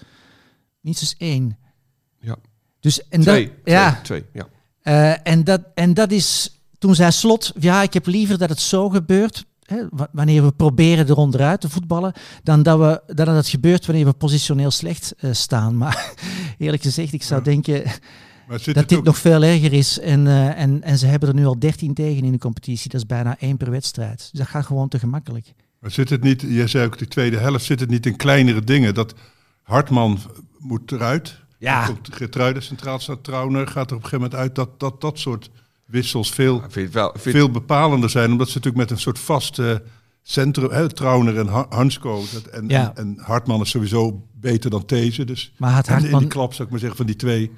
Niets 0.81 1.01
is 1.01 1.15
één. 1.17 1.57
Ja. 2.19 2.37
Dus, 2.79 3.07
en 3.07 3.21
twee, 3.21 3.45
dat, 3.45 3.55
twee, 3.63 3.75
ja, 3.75 4.01
twee, 4.01 4.25
ja. 4.33 4.47
Eh, 4.81 5.27
en, 5.27 5.43
dat, 5.43 5.61
en 5.73 5.93
dat 5.93 6.11
is, 6.11 6.59
toen 6.79 6.95
zei 6.95 7.11
Slot, 7.11 7.53
ja, 7.59 7.81
ik 7.81 7.93
heb 7.93 8.05
liever 8.05 8.37
dat 8.37 8.49
het 8.49 8.59
zo 8.59 8.89
gebeurt, 8.89 9.45
hè, 9.63 9.83
wa- 9.89 10.09
wanneer 10.11 10.43
we 10.43 10.51
proberen 10.51 11.07
er 11.07 11.15
onderuit 11.15 11.61
te 11.61 11.69
voetballen, 11.69 12.13
dan 12.43 12.63
dat, 12.63 12.79
we, 12.79 13.13
dan 13.13 13.25
dat 13.25 13.35
het 13.35 13.47
gebeurt 13.47 13.85
wanneer 13.85 14.05
we 14.05 14.13
positioneel 14.13 14.71
slecht 14.71 15.13
eh, 15.17 15.31
staan. 15.33 15.77
Maar 15.77 16.13
eerlijk 16.57 16.83
gezegd, 16.83 17.13
ik 17.13 17.23
zou 17.23 17.39
Ja. 17.43 17.45
denken 17.51 17.83
dat 18.47 18.89
dit 18.89 18.97
ook, 18.97 19.03
nog 19.03 19.17
veel 19.17 19.43
erger 19.43 19.73
is. 19.73 19.99
En, 19.99 20.27
eh, 20.27 20.59
en, 20.59 20.83
en 20.83 20.97
ze 20.97 21.05
hebben 21.05 21.29
er 21.29 21.35
nu 21.35 21.45
al 21.45 21.59
13 21.59 21.93
tegen 21.93 22.23
in 22.23 22.31
de 22.31 22.37
competitie. 22.37 22.89
Dat 22.89 23.01
is 23.01 23.07
bijna 23.07 23.35
één 23.39 23.57
per 23.57 23.71
wedstrijd. 23.71 24.17
Dus 24.17 24.39
dat 24.39 24.47
gaat 24.47 24.65
gewoon 24.65 24.87
te 24.87 24.99
gemakkelijk. 24.99 25.53
maar 25.79 25.91
zit 25.91 26.09
het 26.09 26.23
niet, 26.23 26.41
jij 26.47 26.67
zei 26.67 26.85
ook 26.85 26.97
de 26.97 27.07
tweede 27.07 27.37
helft, 27.37 27.65
zit 27.65 27.79
het 27.79 27.89
niet 27.89 28.05
in 28.05 28.15
kleinere 28.15 28.63
dingen? 28.63 28.93
Dat 28.93 29.13
Hartman 29.63 30.19
moet 30.57 30.91
eruit. 30.91 31.39
Ja. 31.61 31.89
Gertruiden 32.11 32.63
centraal 32.63 32.99
staat, 32.99 33.23
Trauner 33.23 33.67
gaat 33.67 33.89
er 33.89 33.95
op 33.95 34.03
een 34.03 34.09
gegeven 34.09 34.19
moment 34.19 34.35
uit 34.35 34.55
dat 34.55 34.79
dat, 34.79 35.01
dat 35.01 35.19
soort 35.19 35.49
wissels 35.85 36.31
veel, 36.31 36.55
Ik 36.55 36.71
vind 36.71 36.85
het 36.85 36.93
wel, 36.93 37.13
vind 37.17 37.35
veel 37.35 37.49
bepalender 37.51 38.09
zijn. 38.09 38.31
Omdat 38.31 38.47
ze 38.49 38.57
natuurlijk 38.57 38.83
met 38.83 38.91
een 38.91 39.01
soort 39.03 39.19
vaste 39.19 39.83
centrum, 40.21 40.71
hè, 40.71 40.89
Trauner 40.89 41.37
en 41.39 41.47
Ha- 41.47 41.65
Hansko. 41.69 42.23
Dat, 42.33 42.43
en, 42.45 42.67
Ja. 42.67 42.91
en, 42.95 43.17
en 43.17 43.17
Hartman 43.23 43.61
is 43.61 43.69
sowieso 43.69 44.27
beter 44.33 44.69
dan 44.69 44.85
These. 44.85 45.23
Dus 45.25 45.53
Maar 45.57 45.71
had 45.71 46.03
in 46.03 46.17
die 46.17 46.27
klap, 46.27 46.51
zou 46.53 46.63
ik 46.63 46.69
maar 46.69 46.79
zeggen, 46.79 46.97
van 46.97 47.05
die 47.05 47.15
twee 47.15 47.51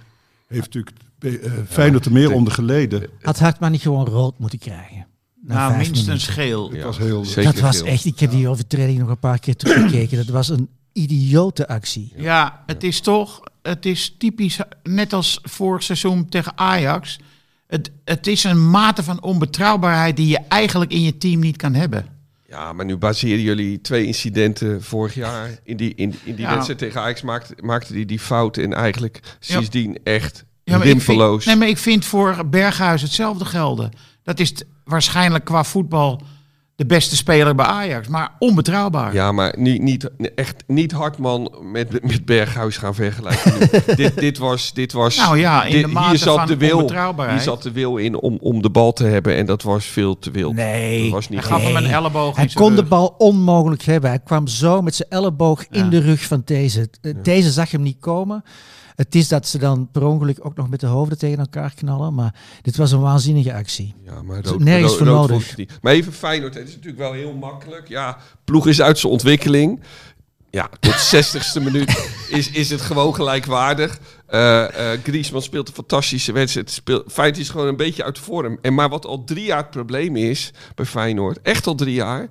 heeft 0.48 0.74
natuurlijk 0.74 0.96
eh 1.20 1.52
Feyenoord 1.70 2.06
er 2.06 2.12
meer 2.12 2.28
de- 2.28 2.34
onder 2.34 2.54
geleden. 2.54 3.10
had 3.22 3.40
Hartman 3.40 3.72
niet 3.72 3.82
gewoon 3.82 4.06
rood 4.06 4.40
moeten 4.40 4.60
krijgen? 4.60 5.08
Na 5.42 5.68
Nou, 5.68 5.78
minstens 5.78 6.28
geel. 6.28 6.72
Het 6.72 6.84
was 6.84 6.98
heel... 6.98 7.26
zeker 7.26 7.52
Dat 7.54 7.62
was 7.62 7.78
geel. 7.78 7.86
echt, 7.86 8.06
ik 8.06 8.20
heb 8.20 8.32
die 8.32 8.48
overtreding 8.48 9.00
nog 9.00 9.10
een 9.10 9.20
paar 9.20 9.40
keer 9.40 9.56
teruggekeken. 9.56 10.18
Dat 10.18 10.28
was 10.28 10.50
een 10.50 10.70
idiote 10.94 11.68
actie. 11.68 12.14
Ja, 12.16 12.64
het 12.66 12.84
is 12.84 13.00
toch, 13.02 13.42
het 13.64 13.86
is 13.86 14.16
typisch, 14.18 14.60
net 14.84 15.14
als 15.14 15.40
vorig 15.44 15.84
seizoen 15.84 16.30
tegen 16.30 16.52
Ajax. 16.56 17.20
Het, 17.68 17.92
het 18.06 18.28
is 18.28 18.44
een 18.44 18.70
mate 18.70 19.04
van 19.04 19.22
onbetrouwbaarheid 19.22 20.16
die 20.16 20.28
je 20.28 20.40
eigenlijk 20.48 20.92
in 20.92 21.02
je 21.02 21.18
team 21.18 21.40
niet 21.40 21.58
kan 21.58 21.74
hebben. 21.74 22.06
Ja, 22.48 22.74
maar 22.74 22.86
nu 22.86 22.98
baseren 22.98 23.42
jullie 23.42 23.82
twee 23.82 24.06
incidenten 24.06 24.84
vorig 24.84 25.14
jaar. 25.14 25.50
In 25.64 25.78
die, 25.78 25.94
in, 25.96 26.16
in 26.24 26.36
die 26.36 26.46
Ja. 26.46 26.52
wedstrijd 26.54 26.80
tegen 26.80 27.02
Ajax 27.02 27.22
maakte, 27.22 27.56
maakte 27.62 27.94
die 27.94 28.06
die 28.06 28.20
fout. 28.20 28.58
En 28.58 28.74
eigenlijk 28.74 29.20
sindsdien 29.40 29.98
echt 30.04 30.46
Ja, 30.64 30.78
maar 30.78 30.88
vind, 30.88 31.46
nee, 31.46 31.56
maar 31.56 31.68
ik 31.68 31.78
vind 31.78 32.06
voor 32.06 32.48
Berghuis 32.50 33.02
hetzelfde 33.02 33.46
gelden. 33.46 33.92
Dat 34.24 34.40
is 34.40 34.52
t- 34.52 34.66
waarschijnlijk 34.84 35.46
qua 35.46 35.64
voetbal 35.64 36.22
de 36.76 36.86
beste 36.86 37.16
speler 37.16 37.56
bij 37.56 37.66
Ajax. 37.66 38.08
Maar 38.08 38.32
onbetrouwbaar. 38.40 39.14
Ja, 39.14 39.32
maar 39.32 39.54
niet, 39.58 39.82
niet, 39.82 40.10
echt 40.36 40.64
niet 40.68 40.92
Hartman 40.92 41.52
met, 41.62 42.04
met 42.04 42.26
Berghuis 42.26 42.78
gaan 42.78 42.96
vergelijken. 42.96 43.70
dit, 43.96 44.20
dit 44.20 44.38
was, 44.38 44.74
dit 44.74 44.92
was 44.92 45.18
Nou 45.18 45.38
ja, 45.38 45.64
in 45.64 45.72
dit- 45.72 45.82
de 45.82 45.88
mate 45.88 46.10
hier 46.10 46.18
zat 46.18 46.38
van 46.38 46.48
de 46.48 46.58
wil, 46.58 46.78
onbetrouwbaarheid. 46.78 47.40
Hier 47.42 47.50
zat 47.50 47.64
de 47.64 47.72
wil 47.72 47.98
in 47.98 48.16
om, 48.16 48.38
om 48.42 48.62
de 48.62 48.70
bal 48.70 48.94
te 48.94 49.04
hebben 49.04 49.36
en 49.36 49.46
dat 49.46 49.64
was 49.64 49.86
veel 49.86 50.20
te 50.20 50.32
wild. 50.32 50.54
Nee. 50.54 51.02
Dat 51.02 51.12
was 51.12 51.30
niet 51.30 51.40
Hij 51.40 51.48
gaf 51.48 51.64
hem 51.64 51.76
een 51.76 51.86
elleboog 51.86 52.36
Hij 52.36 52.50
kon 52.54 52.76
de 52.76 52.84
bal 52.84 53.16
onmogelijk 53.18 53.84
hebben. 53.84 54.10
Hij 54.10 54.20
kwam 54.20 54.48
zo 54.48 54.82
met 54.82 54.96
zijn 54.96 55.10
elleboog 55.10 55.66
in 55.70 55.90
de 55.90 56.00
rug 56.00 56.24
van 56.24 56.42
deze. 56.46 56.90
Deze 57.22 57.52
zag 57.52 57.72
hem 57.72 57.82
niet 57.82 58.00
komen. 58.00 58.44
Het 58.96 59.16
is 59.16 59.28
dat 59.28 59.48
ze 59.48 59.58
dan 59.58 59.90
per 59.92 60.04
ongeluk 60.04 60.38
ook 60.46 60.56
nog 60.56 60.70
met 60.70 60.80
de 60.80 60.86
hoofden 60.86 61.18
tegen 61.18 61.40
elkaar 61.40 61.74
knallen. 61.76 62.14
Maar 62.14 62.36
dit 62.62 62.76
was 62.78 62.92
een 62.92 63.02
waanzinnige 63.02 63.54
actie. 63.54 63.94
Ja, 64.06 64.22
maar 64.22 64.42
rood, 64.44 64.60
nergens 64.60 64.90
rood- 64.92 64.98
voor 64.98 65.08
rood 65.08 65.30
nodig. 65.30 65.56
Maar 65.82 65.94
even 65.94 66.14
Feyenoord, 66.14 66.54
het 66.54 66.68
is 66.68 66.74
natuurlijk 66.76 67.02
wel 67.04 67.14
heel 67.14 67.34
makkelijk. 67.34 67.88
Ja, 67.88 68.18
ploeg 68.44 68.68
is 68.68 68.82
uit 68.82 69.00
zijn 69.00 69.12
ontwikkeling. 69.14 69.82
Ja, 70.50 70.70
tot 70.80 70.94
60ste 71.16 71.64
minuut 71.64 72.10
is, 72.30 72.52
is 72.52 72.70
het 72.70 72.82
gewoon 72.82 73.16
gelijkwaardig. 73.16 74.00
Eh 74.26 74.66
Griezmann 75.04 75.44
speelt 75.44 75.68
een 75.68 75.74
fantastische 75.74 76.32
wedstrijd. 76.32 76.72
Speelt, 76.72 77.12
Feyenoord 77.12 77.40
is 77.42 77.50
gewoon 77.50 77.68
een 77.68 77.76
beetje 77.78 78.04
uit 78.04 78.16
de 78.16 78.22
vorm. 78.22 78.58
En 78.62 78.74
maar 78.74 78.90
wat 78.90 79.06
al 79.06 79.24
drie 79.24 79.46
jaar 79.46 79.58
het 79.58 79.70
probleem 79.70 80.16
is 80.16 80.52
bij 80.76 80.86
Feyenoord, 80.86 81.42
echt 81.42 81.68
al 81.68 81.76
drie 81.76 81.94
jaar, 81.94 82.30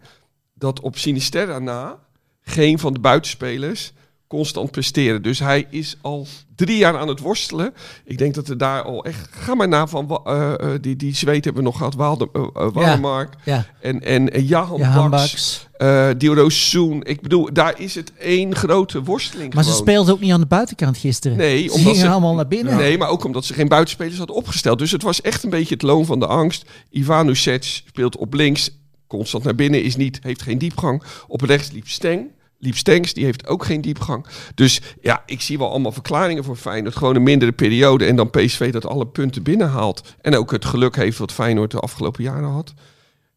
dat 0.55 0.81
op 0.81 0.99
Sinisterra 0.99 1.59
na 1.59 1.99
geen 2.43 2.79
van 2.79 2.93
de 2.93 2.99
buitenspelers 3.01 3.93
constant 4.33 4.71
presteren. 4.71 5.23
Dus 5.23 5.39
hij 5.39 5.67
is 5.71 5.97
al 6.01 6.27
drie 6.57 6.77
jaar 6.77 6.99
aan 6.99 7.09
het 7.09 7.21
worstelen. 7.21 7.75
Ik 8.05 8.19
denk 8.19 8.35
dat 8.35 8.49
er 8.49 8.59
daar 8.59 8.83
al 8.83 9.05
echt... 9.05 9.29
Ga 9.31 9.55
maar 9.55 9.69
na 9.69 9.87
van... 9.87 10.21
eh, 10.25 10.53
eh, 10.53 10.81
die, 10.81 10.97
die 10.97 11.15
zweet 11.15 11.45
hebben 11.45 11.63
we 11.63 11.69
nog 11.69 11.77
gehad. 11.77 11.95
Waalde, 11.95 12.29
uh, 12.33 12.47
Waaldemark. 12.53 13.35
Ja, 13.45 13.67
En, 13.81 14.01
en, 14.03 14.45
Jahan, 14.47 14.79
Jahan 14.79 15.11
Baks. 15.11 15.69
Baks. 15.79 16.29
eh 16.29 16.49
Soen. 16.49 17.01
Ik 17.05 17.21
bedoel, 17.21 17.49
daar 17.53 17.81
is 17.81 17.95
het 17.95 18.13
één 18.19 18.55
grote 18.55 19.03
worsteling 19.03 19.55
Maar 19.55 19.65
ze 19.65 19.73
speelden 19.73 20.15
ook 20.15 20.21
niet 20.21 20.33
aan 20.33 20.41
de 20.41 20.47
buitenkant 20.47 20.97
gisteren. 20.97 21.37
Nee, 21.37 21.63
ze 21.63 21.73
omdat 21.73 21.81
gingen 21.81 21.97
ze- 22.07 22.09
allemaal 22.09 22.35
naar 22.35 22.49
binnen. 22.49 22.77
Nee, 22.77 22.99
maar 22.99 23.09
ook 23.09 23.25
omdat 23.25 23.45
ze 23.45 23.55
geen 23.55 23.69
buitenspelers 23.69 24.19
hadden 24.19 24.37
opgesteld. 24.37 24.79
Dus 24.79 24.91
het 24.91 25.03
was 25.03 25.21
echt 25.21 25.43
een 25.43 25.51
beetje 25.51 25.75
het 25.75 25.83
loon 25.83 26.05
van 26.07 26.19
de 26.21 26.27
angst. 26.27 26.65
Ivanusec 26.91 27.63
speelt 27.65 28.17
op 28.17 28.35
links, 28.35 28.71
constant 29.07 29.45
naar 29.45 29.55
binnen, 29.55 29.83
is 29.83 29.97
niet, 29.97 30.19
heeft 30.23 30.43
geen 30.43 30.59
diepgang. 30.59 31.03
Op 31.29 31.41
rechts 31.41 31.71
liep 31.71 31.89
Steng. 31.89 32.27
Liep 32.65 32.77
Stengs, 32.77 33.13
die 33.15 33.25
heeft 33.25 33.47
ook 33.47 33.65
geen 33.65 33.81
diepgang. 33.81 34.27
Dus 34.55 34.81
ja, 35.01 35.23
ik 35.27 35.41
zie 35.41 35.59
wel 35.59 35.71
allemaal 35.71 35.93
verklaringen 35.93 36.45
voor 36.45 36.57
Feyenoord. 36.57 36.97
Gewoon 36.97 37.17
een 37.17 37.23
mindere 37.23 37.53
periode 37.53 38.05
en 38.05 38.17
dan 38.17 38.31
PSV 38.31 38.73
dat 38.73 38.87
alle 38.87 39.07
punten 39.07 39.43
binnenhaalt. 39.43 40.15
En 40.21 40.37
ook 40.37 40.51
het 40.51 40.65
geluk 40.65 40.97
heeft 40.97 41.19
wat 41.19 41.33
Feyenoord 41.33 41.71
de 41.71 41.79
afgelopen 41.81 42.23
jaren 42.23 42.49
had. 42.51 42.75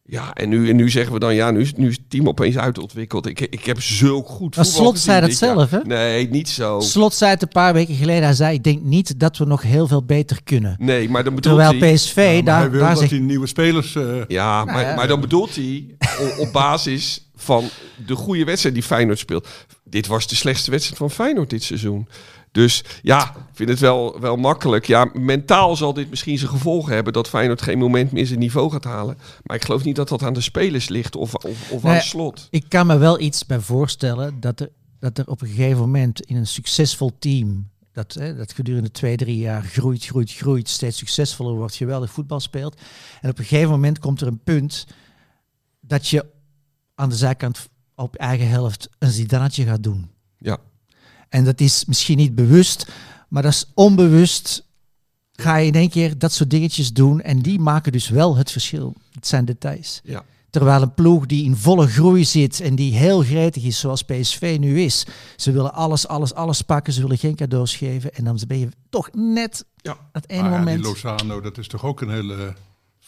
Ja, 0.08 0.34
en 0.34 0.48
nu, 0.48 0.68
en 0.70 0.76
nu 0.76 0.90
zeggen 0.90 1.12
we 1.12 1.18
dan, 1.18 1.34
ja, 1.34 1.50
nu, 1.50 1.60
is- 1.60 1.74
nu 1.74 1.88
is 1.88 1.96
het 1.96 2.10
team 2.10 2.28
opeens 2.28 2.56
uitontwikkeld. 2.58 3.26
Ik, 3.26 3.40
ik 3.40 3.64
heb 3.64 3.80
zulk 3.82 4.28
goed 4.28 4.56
Maar 4.56 4.64
Slot 4.64 4.98
zei 4.98 5.20
dat 5.20 5.32
zelf, 5.32 5.70
hè? 5.70 5.78
Nee, 5.84 6.28
niet 6.30 6.48
zo. 6.48 6.80
Slot 6.80 7.14
zei 7.14 7.30
het 7.30 7.42
een 7.42 7.48
paar 7.48 7.72
weken 7.72 7.94
geleden. 7.94 8.22
Hij 8.24 8.34
zei, 8.34 8.54
ik 8.54 8.64
denk 8.64 8.82
niet 8.82 9.20
dat 9.20 9.36
we 9.36 9.44
nog 9.44 9.62
heel 9.62 9.86
veel 9.86 10.04
beter 10.04 10.38
kunnen. 10.44 10.76
Nee, 10.78 11.08
maar 11.08 11.24
dan 11.24 11.34
bedoelt 11.34 11.58
Terwijl 11.58 11.80
hij... 11.80 11.94
PSV, 11.94 12.14
Ja, 12.16 12.22
maar 12.24 12.32
hij 12.32 12.42
daar, 12.42 12.70
wil 12.70 12.80
daar 12.80 12.94
dat 12.94 13.10
hij 13.10 13.18
nieuwe 13.18 13.46
spelers... 13.46 13.94
eh, 13.94 14.04
Ja, 14.28 14.64
maar, 14.64 14.82
ja. 14.84 14.94
maar 14.94 15.08
dan 15.08 15.20
bedoelt 15.20 15.54
hij 15.54 15.86
op 16.38 16.52
basis 16.52 17.25
van 17.36 17.68
de 18.06 18.14
goede 18.14 18.44
wedstrijd 18.44 18.74
die 18.74 18.84
Feyenoord 18.84 19.18
speelt. 19.18 19.48
Dit 19.84 20.06
was 20.06 20.26
de 20.26 20.34
slechtste 20.34 20.70
wedstrijd 20.70 20.98
van 20.98 21.10
Feyenoord 21.10 21.50
dit 21.50 21.62
seizoen. 21.62 22.08
Dus 22.52 22.84
ja, 23.02 23.22
ik 23.22 23.42
vind 23.52 23.68
het 23.68 23.78
wel, 23.78 24.20
wel 24.20 24.36
makkelijk. 24.36 24.86
Ja, 24.86 25.10
mentaal 25.12 25.76
zal 25.76 25.92
dit 25.92 26.10
misschien 26.10 26.38
zijn 26.38 26.50
gevolgen 26.50 26.94
hebben 26.94 27.12
dat 27.12 27.28
Feyenoord 27.28 27.62
geen 27.62 27.78
moment 27.78 28.12
meer 28.12 28.26
zijn 28.26 28.38
niveau 28.38 28.70
gaat 28.70 28.84
halen. 28.84 29.18
Maar 29.42 29.56
ik 29.56 29.64
geloof 29.64 29.84
niet 29.84 29.96
dat 29.96 30.08
dat 30.08 30.22
aan 30.22 30.32
de 30.32 30.40
spelers 30.40 30.88
ligt 30.88 31.16
of, 31.16 31.34
of, 31.34 31.70
of 31.70 31.84
aan 31.84 31.90
Nee. 31.90 32.00
slot. 32.00 32.46
Ik 32.50 32.64
kan 32.68 32.86
me 32.86 32.96
wel 32.98 33.20
iets 33.20 33.46
bij 33.46 33.60
voorstellen 33.60 34.40
dat 34.40 34.60
er, 34.60 34.68
dat 34.98 35.18
er 35.18 35.26
op 35.26 35.40
een 35.42 35.48
gegeven 35.48 35.78
moment 35.78 36.20
in 36.20 36.36
een 36.36 36.46
succesvol 36.46 37.12
team, 37.18 37.68
dat, 37.92 38.14
hè, 38.14 38.36
dat 38.36 38.52
gedurende 38.52 38.90
twee, 38.90 39.16
drie 39.16 39.38
jaar 39.38 39.62
groeit, 39.62 40.04
groeit, 40.04 40.32
groeit, 40.32 40.68
steeds 40.68 40.98
succesvoller 40.98 41.54
wordt, 41.54 41.74
geweldig 41.74 42.10
voetbal 42.10 42.40
speelt. 42.40 42.80
En 43.20 43.30
op 43.30 43.38
een 43.38 43.44
gegeven 43.44 43.70
moment 43.70 43.98
komt 43.98 44.20
er 44.20 44.26
een 44.26 44.42
punt 44.44 44.86
dat 45.80 46.08
je 46.08 46.24
aan 46.96 47.08
de 47.08 47.16
zijkant 47.16 47.68
op 47.94 48.14
eigen 48.14 48.48
helft 48.48 48.88
een 48.98 49.10
Zidanetje 49.10 49.64
gaat 49.64 49.82
doen. 49.82 50.10
Ja. 50.38 50.58
En 51.28 51.44
dat 51.44 51.60
is 51.60 51.84
misschien 51.84 52.16
niet 52.16 52.34
bewust, 52.34 52.86
maar 53.28 53.42
dat 53.42 53.52
is 53.52 53.70
onbewust. 53.74 54.64
Ga 55.32 55.56
je 55.56 55.66
in 55.66 55.74
één 55.74 55.90
keer 55.90 56.18
dat 56.18 56.32
soort 56.32 56.50
dingetjes 56.50 56.92
doen 56.92 57.20
en 57.20 57.38
die 57.38 57.58
maken 57.60 57.92
dus 57.92 58.08
wel 58.08 58.36
het 58.36 58.50
verschil. 58.50 58.94
Het 59.12 59.26
zijn 59.26 59.44
details. 59.44 60.00
Ja. 60.04 60.24
Terwijl 60.50 60.82
een 60.82 60.94
ploeg 60.94 61.26
die 61.26 61.44
in 61.44 61.56
volle 61.56 61.86
groei 61.86 62.24
zit 62.24 62.60
en 62.60 62.74
die 62.74 62.94
heel 62.94 63.22
gretig 63.22 63.62
is 63.64 63.78
zoals 63.80 64.02
PSV 64.02 64.56
nu 64.60 64.80
is. 64.80 65.06
Ze 65.36 65.52
willen 65.52 65.74
alles, 65.74 66.06
alles, 66.08 66.34
alles 66.34 66.62
pakken. 66.62 66.92
Ze 66.92 67.00
willen 67.00 67.18
geen 67.18 67.34
cadeaus 67.34 67.76
geven. 67.76 68.14
En 68.14 68.24
dan 68.24 68.38
ben 68.46 68.58
je 68.58 68.68
toch 68.90 69.08
net 69.12 69.64
Ja. 69.76 69.96
dat 70.12 70.24
ene 70.26 70.42
maar 70.42 70.50
ja, 70.50 70.58
moment. 70.58 70.82
die 70.82 70.92
Lozano, 70.92 71.40
dat 71.40 71.58
is 71.58 71.68
toch 71.68 71.84
ook 71.84 72.00
een 72.00 72.10
hele 72.10 72.54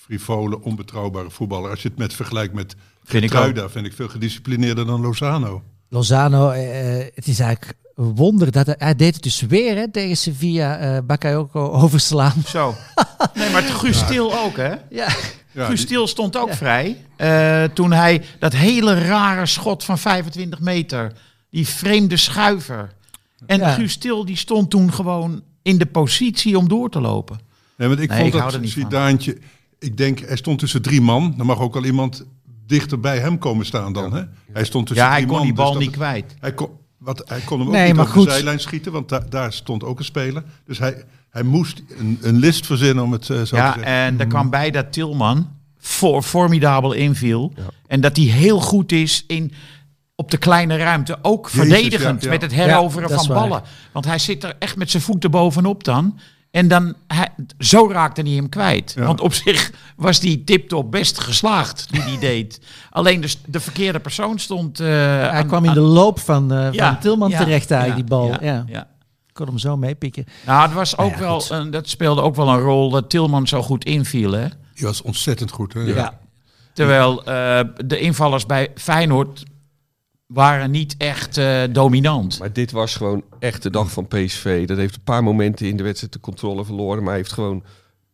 frivole, 0.09 0.61
onbetrouwbare 0.63 1.31
voetballer. 1.31 1.71
Als 1.71 1.83
je 1.83 1.89
het 1.89 1.99
met 1.99 2.15
vergelijkt 2.15 2.55
met 2.55 2.75
Truida, 3.05 3.69
vind 3.69 3.87
ik 3.87 3.93
veel 3.93 4.09
gedisciplineerder 4.09 4.87
dan 4.87 5.01
Lozano. 5.01 5.63
Lozano, 5.89 6.51
eh, 6.51 7.05
het 7.15 7.27
is 7.27 7.41
eigenlijk 7.41 7.79
een 7.95 8.15
wonder 8.15 8.51
dat 8.53 8.67
hij, 8.67 8.75
hij 8.79 8.95
deed 8.97 9.15
het 9.15 9.23
dus 9.23 9.41
weer 9.41 9.77
hè, 9.77 9.91
tegen 9.91 10.17
Sevilla 10.17 10.77
eh 10.79 10.99
Bakayoko 11.05 11.71
overslaan. 11.83 12.43
Zo. 12.47 12.75
Nee, 13.35 13.51
maar 13.51 13.63
Guus 13.63 13.99
Stil 13.99 14.39
ook, 14.39 14.57
hè? 14.57 14.69
Ja, 14.91 15.09
Ja, 15.53 15.67
Guus 15.67 15.81
Stil 15.81 16.07
stond 16.07 16.37
ook 16.37 16.55
vrij. 16.55 16.97
eh, 17.17 17.65
toen 17.65 17.93
hij 17.93 18.23
dat 18.39 18.53
hele 18.53 18.95
rare 18.95 19.47
schot 19.47 19.85
van 19.85 19.99
25 19.99 20.61
meter, 20.61 21.13
die 21.51 21.67
vreemde 21.69 22.17
schuiver. 22.17 22.93
En 23.47 23.59
Ja. 23.59 23.71
Guus 23.75 23.93
Stil 23.93 24.25
die 24.25 24.37
stond 24.37 24.71
toen 24.71 24.93
gewoon 24.93 25.43
in 25.63 25.79
de 25.79 25.87
positie 25.87 26.59
om 26.59 26.69
door 26.69 26.91
te 26.91 27.01
lopen. 27.01 27.41
Nee, 27.77 27.89
want 27.89 28.01
ik 28.01 28.09
Nee, 28.09 28.19
vond 28.19 28.35
ik 28.35 28.41
hou 28.41 28.53
er 28.55 28.61
dat 28.61 28.71
van. 28.71 28.81
Ik 29.79 29.97
denk, 29.97 30.19
hij 30.19 30.37
stond 30.37 30.59
tussen 30.59 30.83
drie 30.83 31.01
man. 31.01 31.35
Dan 31.37 31.47
mag 31.47 31.59
ook 31.61 31.75
wel 31.75 31.85
iemand 31.85 32.25
dichter 32.67 33.01
bij 33.01 33.19
hem 33.19 33.39
komen 33.39 33.67
staan 33.67 33.93
dan. 33.93 34.13
Hè? 34.15 34.23
Hij 34.53 34.65
stond 34.65 34.87
tussen 34.87 35.05
Ja, 35.07 35.11
hij 35.13 35.21
drie 35.21 35.29
kon 35.31 35.37
man. 35.39 35.47
die 35.47 35.57
dus 35.57 35.65
bal 35.65 35.79
niet 35.79 35.91
kwijt. 35.91 36.35
Hij 36.41 36.55
kon, 36.55 36.69
wat, 36.99 37.23
hij 37.29 37.41
kon 37.41 37.59
hem 37.61 37.69
ook 37.69 37.75
niet 37.87 37.95
maar 37.95 38.05
op 38.05 38.11
goed. 38.11 38.25
de 38.25 38.31
zijlijn 38.31 38.61
schieten, 38.61 38.93
want 38.93 39.09
da- 39.09 39.27
daar 39.29 39.53
stond 39.53 39.85
ook 39.85 39.99
een 39.99 40.05
speler. 40.05 40.43
Dus 40.65 40.79
hij, 40.79 41.05
hij 41.31 41.43
moest 41.43 41.83
een, 41.99 42.19
een 42.23 42.37
list 42.37 42.67
verzinnen 42.67 43.05
om 43.05 43.13
het 43.13 43.31
eh, 43.31 43.37
zo 43.37 43.45
te 43.45 43.57
Ja, 43.57 43.65
zeggen. 43.73 43.85
en 43.85 44.21
er 44.21 44.27
kwam 44.27 44.51
bij 44.51 44.71
dat 44.71 44.93
Tilman 44.93 45.49
voor, 45.79 46.23
formidabel 46.23 46.93
inviel. 46.93 47.53
En 47.87 48.01
dat 48.01 48.17
hij 48.17 48.27
heel 48.27 48.61
goed 48.61 48.93
is 48.93 49.25
in 49.27 49.53
op 50.15 50.31
de 50.31 50.37
kleine 50.37 50.77
ruimte. 50.77 51.19
Ook 51.23 51.49
Jezus, 51.51 51.61
verdedigend 51.61 52.23
ja, 52.23 52.27
ja. 52.27 52.33
met 52.39 52.43
het 52.43 52.53
heroveren 52.55 53.09
Ja, 53.09 53.17
van 53.17 53.27
ballen. 53.35 53.63
Want 53.93 54.05
hij 54.05 54.19
zit 54.19 54.45
er 54.45 54.57
echt 54.59 54.77
met 54.77 54.91
zijn 54.91 55.03
voeten 55.03 55.31
bovenop 55.31 55.85
dan. 55.85 56.19
En 56.51 56.69
dan, 56.69 56.95
hij, 57.07 57.29
zo 57.59 57.89
raakte 57.91 58.23
hij 58.23 58.31
hem 58.31 58.49
kwijt. 58.49 58.93
Ja. 58.97 59.05
Want 59.05 59.21
op 59.21 59.33
zich 59.35 59.73
was 59.97 60.21
die 60.21 60.45
tip-top 60.45 60.91
best 60.91 61.21
geslaagd, 61.21 61.87
die 61.93 62.05
die 62.05 62.19
deed. 62.19 62.61
Alleen 62.91 63.21
de, 63.21 63.35
de 63.47 63.61
verkeerde 63.61 64.01
persoon 64.01 64.39
stond... 64.39 64.81
eh, 64.81 64.87
hij 64.87 65.29
aan- 65.31 65.47
kwam 65.47 65.63
in 65.63 65.69
aan- 65.69 65.75
de 65.75 65.81
loop 65.81 66.21
van, 66.21 66.53
eh, 66.53 66.73
Ja, 66.73 66.87
van 66.93 66.99
Tilman 67.01 67.31
ja, 67.31 67.39
terecht 67.39 67.71
eigenlijk, 67.71 68.11
ja, 68.11 68.17
die 68.17 68.29
bal. 68.31 68.45
Ja, 68.47 68.53
ja, 68.55 68.65
ja. 68.69 68.87
kon 69.33 69.47
hem 69.47 69.59
zo 69.59 69.77
meepikken. 69.77 70.25
Nou, 70.47 70.63
het 70.63 70.73
was 70.73 70.97
ook 70.99 71.11
ja, 71.13 71.19
wel, 71.19 71.45
een- 71.49 71.71
dat 71.71 71.89
speelde 71.89 72.21
ook 72.23 72.37
wel 72.37 72.49
een 72.49 72.61
rol 72.61 72.91
dat 72.91 73.11
Tilman 73.11 73.47
zo 73.47 73.63
goed 73.63 73.85
inviel, 73.85 74.33
hè? 74.33 74.47
Die 74.75 74.87
was 74.87 75.03
ontzettend 75.03 75.51
goed. 75.51 75.73
Hè? 75.73 75.81
Ja. 75.81 76.19
Terwijl 76.73 77.25
eh, 77.25 77.61
de 77.85 77.99
invallers 77.99 78.47
bij 78.47 78.69
Feyenoord 78.75 79.43
waren 80.29 80.71
niet 80.71 80.95
echt 80.99 81.37
eh, 81.37 81.63
dominant. 81.71 82.39
Maar 82.39 82.53
dit 82.53 82.71
was 82.71 82.97
gewoon 82.97 83.25
echt 83.39 83.63
de 83.63 83.71
dag 83.71 83.91
van 83.91 84.09
PSV. 84.09 84.67
Dat 84.67 84.77
heeft 84.77 84.95
een 84.95 85.03
paar 85.03 85.23
momenten 85.23 85.67
in 85.67 85.77
de 85.77 85.83
wedstrijd 85.83 86.13
de 86.13 86.21
controle 86.21 86.65
verloren. 86.65 86.99
Maar 86.99 87.09
hij 87.09 87.17
heeft 87.17 87.33
gewoon, 87.33 87.65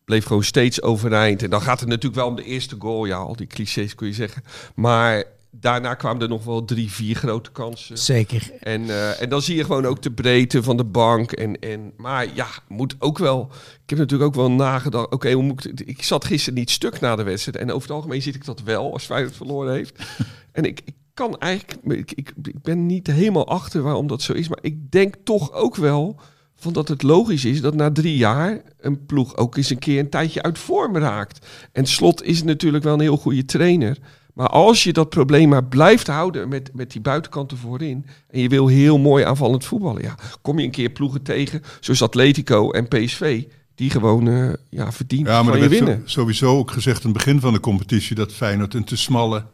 bleef 0.04 0.24
gewoon 0.24 0.44
steeds 0.44 0.82
overeind. 0.82 1.42
En 1.42 1.50
dan 1.50 1.60
gaat 1.60 1.80
het 1.80 1.88
natuurlijk 1.88 2.14
wel 2.14 2.26
om 2.26 2.36
de 2.36 2.44
eerste 2.44 2.76
goal. 2.78 3.04
Ja, 3.04 3.16
al 3.16 3.36
die 3.36 3.46
clichés 3.46 3.94
kun 3.94 4.06
je 4.06 4.12
zeggen. 4.12 4.42
Maar 4.74 5.24
daarna 5.50 5.94
kwamen 5.94 6.22
er 6.22 6.28
nog 6.28 6.44
wel 6.44 6.64
drie, 6.64 6.90
vier 6.90 7.16
grote 7.16 7.50
kansen. 7.50 7.98
Zeker. 7.98 8.50
En, 8.60 8.90
eh, 8.90 9.22
en 9.22 9.28
dan 9.28 9.42
zie 9.42 9.56
je 9.56 9.64
gewoon 9.64 9.86
ook 9.86 10.02
de 10.02 10.12
breedte 10.12 10.62
van 10.62 10.76
de 10.76 10.84
bank. 10.84 11.32
En, 11.32 11.58
en, 11.58 11.92
maar 11.96 12.34
ja, 12.34 12.46
moet 12.68 12.96
ook 12.98 13.18
wel. 13.18 13.50
Ik 13.82 13.90
heb 13.90 13.98
natuurlijk 13.98 14.28
ook 14.28 14.36
wel 14.36 14.50
nagedacht. 14.50 15.12
Oké, 15.12 15.32
hoe 15.32 15.42
moet 15.42 15.66
ik, 15.66 15.80
ik 15.80 16.02
zat 16.02 16.24
gisteren 16.24 16.58
niet 16.58 16.70
stuk 16.70 17.00
na 17.00 17.16
de 17.16 17.22
wedstrijd. 17.22 17.56
En 17.56 17.70
over 17.70 17.88
het 17.88 17.96
algemeen 17.96 18.22
zit 18.22 18.34
ik 18.34 18.44
dat 18.44 18.62
wel 18.62 18.92
als 18.92 19.04
Feyenoord 19.04 19.36
verloren 19.36 19.74
heeft. 19.74 19.98
en 20.52 20.64
ik, 20.64 20.80
ik 20.84 20.94
kan 21.14 21.38
eigenlijk. 21.38 21.84
Ik, 22.00 22.12
ik, 22.12 22.32
ik 22.42 22.62
ben 22.62 22.86
niet 22.86 23.06
helemaal 23.06 23.48
achter 23.48 23.82
waarom 23.82 24.06
dat 24.06 24.22
zo 24.22 24.32
is. 24.32 24.48
Maar 24.48 24.58
ik 24.60 24.90
denk 24.90 25.14
toch 25.24 25.52
ook 25.52 25.76
wel. 25.76 26.20
Van 26.56 26.72
dat 26.72 26.88
het 26.88 27.02
logisch 27.02 27.44
is 27.44 27.60
dat 27.60 27.74
na 27.74 27.92
drie 27.92 28.16
jaar 28.16 28.62
een 28.80 29.06
ploeg 29.06 29.36
ook 29.36 29.56
eens 29.56 29.70
een 29.70 29.78
keer 29.78 29.98
een 29.98 30.08
tijdje 30.10 30.42
uit 30.42 30.58
vorm 30.58 30.96
raakt. 30.96 31.46
En 31.72 31.86
Slot 31.86 32.22
is 32.22 32.42
natuurlijk 32.42 32.84
wel 32.84 32.94
een 32.94 33.00
heel 33.00 33.16
goede 33.16 33.44
trainer. 33.44 33.98
Maar 34.34 34.48
als 34.48 34.84
je 34.84 34.92
dat 34.92 35.08
probleem 35.08 35.48
maar 35.48 35.64
blijft 35.64 36.06
houden 36.06 36.48
met, 36.48 36.70
met 36.74 36.90
die 36.92 37.00
buitenkanten 37.00 37.56
voorin. 37.56 38.06
En 38.30 38.40
je 38.40 38.48
wil 38.48 38.66
heel 38.66 38.98
mooi 38.98 39.24
aanvallend 39.24 39.64
voetballen. 39.64 40.02
Ja, 40.02 40.14
kom 40.42 40.58
je 40.58 40.64
een 40.64 40.70
keer 40.70 40.90
ploegen 40.90 41.22
tegen, 41.22 41.62
zoals 41.80 42.02
Atletico 42.02 42.70
en 42.70 42.88
PSV. 42.88 43.44
Die 43.74 43.90
gewoon 43.90 44.28
eh, 44.28 44.52
ja, 44.70 44.92
verdiend 44.92 45.26
Ja, 45.26 45.42
maar 45.42 45.52
van 45.52 45.62
je 45.62 45.68
winnen. 45.68 46.02
sowieso 46.04 46.58
ook 46.58 46.70
gezegd 46.70 47.04
in 47.04 47.08
het 47.08 47.18
begin 47.18 47.40
van 47.40 47.52
de 47.52 47.60
competitie 47.60 48.16
dat 48.16 48.32
Feyenoord 48.32 48.74
een 48.74 48.84
te 48.84 48.96
smalle 48.96 49.44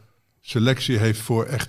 selectie 0.41 0.99
heeft 0.99 1.21
voor 1.21 1.45
echt... 1.45 1.69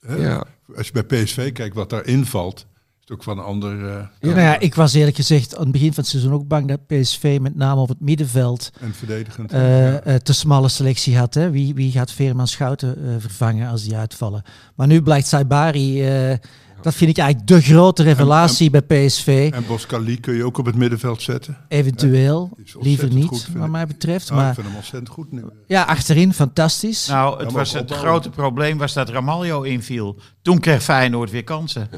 Hè, 0.00 0.14
Ja. 0.14 0.44
Als 0.76 0.86
je 0.86 1.02
bij 1.02 1.22
PSV 1.22 1.52
kijkt 1.52 1.74
wat 1.74 1.90
daar 1.90 2.06
invalt, 2.06 2.58
is 2.58 2.64
het 3.00 3.10
ook 3.10 3.22
van 3.22 3.38
een 3.38 3.44
ander... 3.44 3.72
eh, 3.88 3.94
Ja. 4.20 4.28
Nou 4.28 4.40
ja, 4.40 4.58
ik 4.58 4.74
was 4.74 4.94
eerlijk 4.94 5.16
gezegd 5.16 5.56
aan 5.56 5.62
het 5.62 5.72
begin 5.72 5.88
van 5.92 6.02
het 6.02 6.06
seizoen 6.12 6.32
ook 6.32 6.48
bang 6.48 6.68
dat 6.68 6.86
PSV 6.86 7.38
met 7.40 7.54
name 7.56 7.80
op 7.80 7.88
het 7.88 8.00
middenveld 8.00 8.70
en 8.80 8.94
verdedigend. 8.94 9.52
eh, 9.52 9.60
ja. 9.92 10.00
eh, 10.00 10.14
te 10.14 10.32
smalle 10.32 10.68
selectie 10.68 11.16
had. 11.18 11.34
Hè? 11.34 11.50
Wie, 11.50 11.74
wie 11.74 11.90
gaat 11.92 12.12
Veerman 12.12 12.48
Schouten 12.48 12.96
eh, 13.08 13.14
vervangen 13.18 13.68
als 13.70 13.82
die 13.84 13.96
uitvallen? 13.96 14.42
Maar 14.74 14.86
nu 14.86 15.02
blijkt 15.02 15.26
Saibari, 15.26 16.02
eh, 16.06 16.36
dat 16.82 16.94
vind 16.94 17.10
ik 17.10 17.18
eigenlijk 17.18 17.48
de 17.48 17.60
grote 17.60 18.02
revelatie 18.02 18.70
bij 18.70 18.82
PSV. 18.82 19.50
En 19.54 19.66
Boskali 19.66 20.20
kun 20.20 20.34
je 20.34 20.44
ook 20.44 20.58
op 20.58 20.66
het 20.66 20.74
middenveld 20.74 21.22
zetten. 21.22 21.56
Eventueel, 21.68 22.50
liever 22.80 23.12
niet, 23.12 23.26
goed, 23.26 23.48
wat 23.56 23.68
mij 23.68 23.86
betreft. 23.86 24.28
Ja, 24.28 24.34
ik 24.34 24.40
maar 24.40 24.54
vind 24.54 24.66
hem 24.66 24.76
ontzettend 24.76 25.08
goed 25.08 25.32
nu. 25.32 25.44
ja, 25.66 25.82
achterin 25.82 26.34
fantastisch. 26.34 27.06
Nou, 27.06 27.38
het, 27.38 27.44
maar 27.44 27.52
was 27.52 27.72
het 27.72 27.90
grote 27.90 28.30
probleem 28.30 28.78
was 28.78 28.92
dat 28.92 29.08
Ramaljo 29.08 29.62
inviel. 29.62 30.16
Toen 30.42 30.58
kreeg 30.58 30.82
Feyenoord 30.82 31.30
weer 31.30 31.44
kansen. 31.44 31.88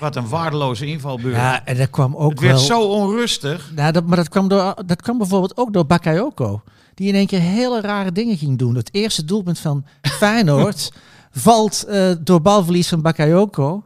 Wat 0.00 0.16
een 0.16 0.28
waardeloze 0.28 0.86
invalbeurt. 0.86 1.34
ja, 1.34 1.66
en 1.66 1.76
dat 1.76 1.90
kwam 1.90 2.16
ook 2.16 2.30
het 2.30 2.40
werd 2.40 2.52
wel... 2.52 2.64
zo 2.64 2.82
onrustig. 2.82 3.70
Nou, 3.74 3.92
dat, 3.92 4.06
maar 4.06 4.16
dat 4.16 4.28
kwam, 4.28 4.48
door, 4.48 4.74
dat 4.86 5.02
kwam 5.02 5.18
bijvoorbeeld 5.18 5.56
ook 5.56 5.72
door 5.72 5.86
Bakayoko. 5.86 6.62
Die 6.94 7.08
in 7.08 7.14
één 7.14 7.26
keer 7.26 7.40
hele 7.40 7.80
rare 7.80 8.12
dingen 8.12 8.36
ging 8.36 8.58
doen. 8.58 8.74
Het 8.74 8.94
eerste 8.94 9.24
doelpunt 9.24 9.58
van 9.58 9.84
Feyenoord 10.02 10.92
valt 11.30 11.84
eh, 11.84 12.10
door 12.20 12.40
balverlies 12.40 12.88
van 12.88 13.02
Bakayoko. 13.02 13.84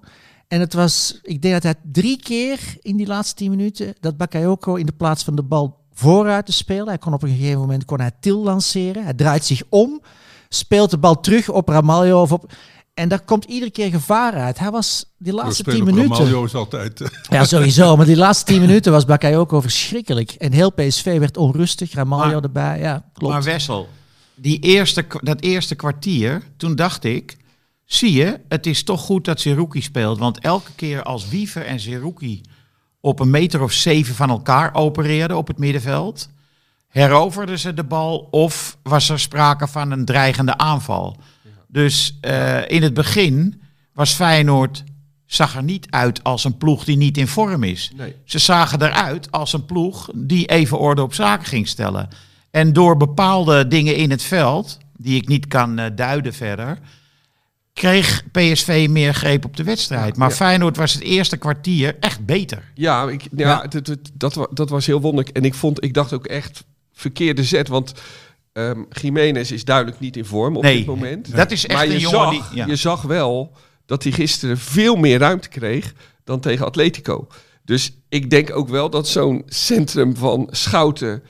En 0.54 0.61
het 0.61 0.75
was, 0.75 1.18
ik 1.23 1.42
denk 1.42 1.54
dat 1.54 1.62
hij 1.62 1.75
drie 1.92 2.16
keer 2.23 2.58
in 2.82 2.96
die 2.96 3.06
laatste 3.06 3.34
tien 3.34 3.50
minuten... 3.50 3.94
dat 4.00 4.16
Bakayoko 4.16 4.75
in 4.75 4.87
de 4.87 4.92
plaats 4.92 5.25
van 5.25 5.34
de 5.37 5.42
bal 5.42 5.78
vooruit 5.92 6.46
te 6.46 6.52
spelen... 6.52 6.87
hij 6.88 6.99
kon 6.99 7.12
op 7.12 7.23
een 7.23 7.28
gegeven 7.37 7.61
moment 7.61 7.84
kon 7.84 8.00
hij 8.00 8.11
til 8.20 8.42
lanceren. 8.42 9.04
Hij 9.04 9.14
draait 9.14 9.44
zich 9.44 9.62
om, 9.68 10.00
speelt 10.49 10.90
de 10.90 10.99
bal 10.99 11.20
terug 11.20 11.49
op 11.49 11.68
Ramaljo 11.68 12.20
of 12.20 12.32
op... 12.32 12.52
En 12.94 13.08
daar 13.08 13.20
komt 13.20 13.44
iedere 13.44 13.70
keer 13.70 13.90
gevaar 13.90 14.32
uit. 14.32 14.58
Hij 14.58 14.70
was 14.70 15.14
die 15.18 15.32
laatste 15.32 15.62
tien 15.62 15.84
minuten... 15.84 16.11
Ramaljo 16.11 16.44
is 16.44 16.54
altijd... 16.54 17.00
eh, 17.00 17.08
Ja, 17.30 17.44
sowieso. 17.44 17.96
Maar 17.96 18.06
die 18.06 18.16
laatste 18.16 18.44
tien 18.44 18.61
minuten 18.61 18.92
was 18.92 19.04
Bakayoko 19.04 19.61
verschrikkelijk. 19.61 20.30
En 20.30 20.52
heel 20.52 20.70
PSV 20.73 21.18
werd 21.18 21.37
onrustig. 21.37 21.92
Ramaljo 21.94 22.32
Maar- 22.34 22.42
erbij. 22.42 22.78
Ja, 22.78 23.04
klopt. 23.12 23.32
Maar 23.32 23.42
Wessel, 23.42 23.88
die 24.34 24.58
eerste, 24.58 25.06
dat 25.20 25.40
eerste 25.40 25.75
kwartier, 25.75 26.42
toen 26.56 26.75
dacht 26.75 27.04
ik... 27.04 27.37
Zie 27.85 28.12
je, 28.12 28.41
het 28.49 28.67
is 28.67 28.83
toch 28.83 29.00
goed 29.00 29.25
dat 29.25 29.41
Zerouki 29.41 29.83
speelt. 29.83 30.19
Want 30.19 30.38
elke 30.38 30.73
keer 30.76 31.03
als 31.03 31.29
Wiever 31.29 31.67
en 31.67 31.81
Zerouki 31.81 32.41
op 33.00 33.21
een 33.21 33.31
meter 33.31 33.62
of 33.62 33.73
zeven 33.73 34.14
van 34.14 34.31
elkaar 34.31 34.75
opereerden 34.75 35.37
op 35.37 35.47
het 35.47 35.59
middenveld... 35.59 36.29
heroverden 36.88 37.59
ze 37.59 37.75
de 37.75 37.85
bal 37.85 38.29
of 38.31 38.79
was 38.83 39.09
er 39.09 39.21
sprake 39.21 39.67
van 39.69 39.91
een 39.91 40.05
dreigende 40.05 40.57
aanval. 40.57 41.17
Dus 41.69 42.19
eh, 42.21 42.69
in 42.69 42.83
het 42.83 42.95
begin 42.95 43.62
was 43.93 44.12
Feyenoord... 44.12 44.85
zag 45.26 45.57
er 45.57 45.62
niet 45.62 45.87
uit 45.91 46.25
als 46.25 46.45
een 46.45 46.57
ploeg 46.57 46.85
die 46.85 46.97
niet 46.97 47.19
in 47.19 47.29
vorm 47.29 47.62
is. 47.62 47.91
Nee. 47.97 48.14
Ze 48.25 48.38
zagen 48.38 48.83
eruit 48.83 49.31
als 49.31 49.53
een 49.53 49.64
ploeg 49.64 50.11
die 50.14 50.47
even 50.47 50.79
orde 50.79 51.03
op 51.03 51.14
zaken 51.14 51.47
ging 51.47 51.69
stellen. 51.69 52.09
En 52.50 52.73
door 52.73 52.97
bepaalde 52.97 53.69
dingen 53.69 53.97
in 53.97 54.11
het 54.11 54.23
veld, 54.23 54.79
die 54.97 55.17
ik 55.17 55.29
niet 55.29 55.47
kan 55.47 55.79
eh, 55.79 55.91
duiden 55.95 56.35
verder, 56.35 56.79
kreeg 57.75 58.23
PSV 58.33 58.87
meer 58.90 59.14
greep 59.14 59.45
op 59.45 59.57
de 59.57 59.64
wedstrijd. 59.64 60.16
Maar 60.16 60.28
Ja. 60.28 60.35
Feyenoord 60.35 60.76
was 60.76 60.93
het 60.93 61.02
eerste 61.02 61.37
kwartier 61.37 61.97
echt 62.00 62.26
beter. 62.26 62.62
Ja, 62.75 63.09
ik, 63.09 63.23
ja, 63.23 63.28
Ja. 63.49 63.66
Dat, 63.66 63.87
dat, 63.87 63.99
dat, 64.14 64.35
wa- 64.35 64.49
dat 64.52 64.69
was 64.71 64.87
heel 64.87 65.00
wonderlijk. 65.00 65.37
En 65.37 65.45
ik 65.45 65.54
vond, 65.54 65.85
ik 65.85 65.95
dacht 65.95 66.12
ook 66.12 66.26
echt 66.26 66.64
verkeerde 66.93 67.45
zet. 67.45 67.69
Want 67.69 67.93
ehm 68.52 68.78
Jiménez 69.00 69.50
is 69.50 69.64
duidelijk 69.64 70.00
niet 70.00 70.16
in 70.16 70.25
vorm 70.25 70.57
op 70.57 70.62
Nee, 70.62 70.76
dit 70.76 70.87
moment. 70.87 71.37
dat 71.37 71.50
is 71.50 71.66
echt 71.66 71.78
maar 71.78 71.88
een 71.88 71.99
jongen 72.00 72.19
zag, 72.19 72.31
die... 72.49 72.59
Ja. 72.59 72.66
je 72.66 72.76
zag 72.76 73.02
wel 73.02 73.52
dat 73.87 74.02
hij 74.02 74.12
gisteren 74.12 74.59
veel 74.59 74.97
meer 74.97 75.19
ruimte 75.19 75.49
kreeg 75.49 75.93
dan 76.25 76.40
tegen 76.40 76.66
Atletico. 76.66 77.26
Dus 77.64 77.93
ik 78.09 78.31
denk 78.31 78.57
ook 78.57 78.69
wel 78.69 78.90
dat 78.90 79.09
zo'n 79.09 79.43
centrum 79.47 80.16
van 80.16 80.49
Schouten 80.50 81.23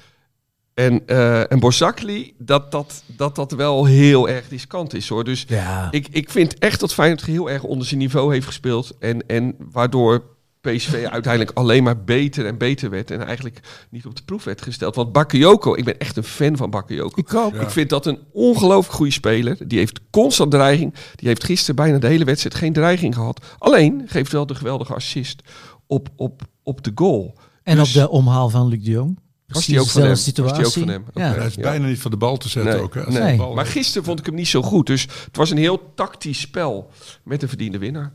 en, 0.75 1.07
eh 1.07 1.53
en 1.53 1.59
Borzakli, 1.59 2.35
dat 2.39 2.71
dat, 2.71 3.03
dat 3.07 3.35
dat 3.35 3.53
wel 3.53 3.85
heel 3.85 4.29
erg 4.29 4.49
riskant 4.49 4.95
is 4.95 5.09
hoor. 5.09 5.25
Dus 5.25 5.45
ja. 5.49 5.89
ik, 5.91 6.09
ik 6.11 6.31
vind 6.31 6.59
echt 6.59 6.81
dat 6.81 6.95
Feyenoord 6.95 7.25
heel 7.25 7.51
erg 7.51 7.63
onder 7.63 7.87
zijn 7.87 8.01
niveau 8.01 8.33
heeft 8.33 8.47
gespeeld. 8.47 8.93
En, 8.99 9.27
en 9.27 9.55
waardoor 9.71 10.25
PSV 10.61 11.07
uiteindelijk 11.11 11.59
alleen 11.59 11.83
maar 11.83 12.05
beter 12.05 12.47
en 12.47 12.59
beter 12.59 12.91
werd. 12.91 13.11
En 13.11 13.27
eigenlijk 13.27 13.61
niet 13.91 14.07
op 14.07 14.17
de 14.17 14.23
proef 14.23 14.45
werd 14.45 14.63
gesteld. 14.63 14.95
Want 14.95 15.13
Bakayoko, 15.13 15.75
ik 15.75 15.85
ben 15.85 15.99
echt 15.99 16.17
een 16.17 16.25
fan 16.25 16.57
van 16.57 16.71
Bakayoko. 16.71 17.21
Ik 17.21 17.35
ook. 17.35 17.55
Ja. 17.55 17.61
Ik 17.61 17.71
vind 17.71 17.89
dat 17.89 18.07
een 18.07 18.19
ongelooflijk 18.33 18.95
goede 18.95 19.13
speler. 19.13 19.69
Die 19.69 19.79
heeft 19.79 20.01
constant 20.11 20.51
dreiging. 20.51 20.95
Die 21.15 21.29
heeft 21.29 21.45
gisteren 21.45 21.77
bijna 21.77 21.99
de 21.99 22.07
hele 22.07 22.25
wedstrijd 22.25 22.55
geen 22.55 22.73
dreiging 22.73 23.15
gehad. 23.15 23.45
Alleen 23.59 24.03
geeft 24.07 24.33
wel 24.33 24.47
de 24.47 24.55
geweldige 24.55 24.95
assist 24.95 25.43
op, 25.87 26.09
op, 26.17 26.43
op 26.63 26.85
de 26.85 26.93
goal. 26.95 27.39
En 27.63 27.77
Dus- 27.77 27.89
op 27.97 28.03
de 28.03 28.09
omhaal 28.09 28.49
van 28.49 28.69
Luc 28.69 28.85
de 28.85 28.91
Jong. 28.91 29.23
Was 29.55 29.67
die 29.67 29.81
ook 29.81 29.87
van 29.89 30.01
hem? 30.03 30.11
dezelfde 30.11 30.43
Was 30.43 30.53
die 30.53 30.65
ook 30.65 30.73
situatie. 30.73 30.83
van 30.83 30.89
hem? 31.15 31.33
Ja. 31.33 31.39
Hij 31.39 31.47
is 31.47 31.55
Ja. 31.55 31.63
bijna 31.63 31.87
niet 31.87 31.99
van 32.01 32.11
de 32.11 32.17
bal 32.17 32.37
te 32.37 32.49
zetten 32.49 32.73
Nee, 32.73 32.83
ook. 32.83 32.95
Hè, 32.95 33.03
nee. 33.11 33.37
bal 33.37 33.55
Maar 33.55 33.67
gisteren 33.67 34.05
vond 34.05 34.19
ik 34.19 34.27
hem 34.27 34.35
niet 34.35 34.49
zo 34.49 34.63
goed. 34.63 34.87
Dus 34.87 35.03
het 35.03 35.37
was 35.37 35.51
een 35.51 35.57
heel 35.59 35.93
tactisch 35.95 36.41
spel 36.41 36.91
met 37.25 37.43
een 37.43 37.49
verdiende 37.49 37.79
winnaar. 37.79 38.13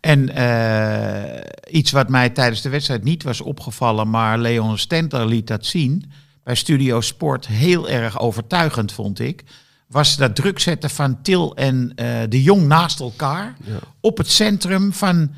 En 0.00 0.28
eh, 0.34 1.40
iets 1.70 1.90
wat 1.90 2.08
mij 2.08 2.30
tijdens 2.30 2.60
de 2.62 2.68
wedstrijd 2.68 3.04
niet 3.04 3.22
was 3.22 3.40
opgevallen, 3.40 4.10
maar 4.10 4.38
Leon 4.38 4.78
Stenter 4.78 5.26
liet 5.26 5.46
dat 5.46 5.66
zien 5.66 6.10
bij 6.44 6.54
Studio 6.54 7.00
Sport 7.00 7.46
heel 7.46 7.88
erg 7.88 8.18
overtuigend, 8.20 8.92
vond 8.92 9.18
ik. 9.20 9.44
Was 9.88 10.16
dat 10.16 10.34
druk 10.34 10.58
zetten 10.58 10.90
van 10.90 11.22
Til 11.22 11.56
en 11.56 11.92
eh, 11.94 12.06
de 12.28 12.42
Jong 12.42 12.66
naast 12.66 13.00
elkaar 13.00 13.56
Ja. 13.64 13.78
op 14.00 14.18
het 14.18 14.30
centrum 14.30 14.92
van 14.92 15.30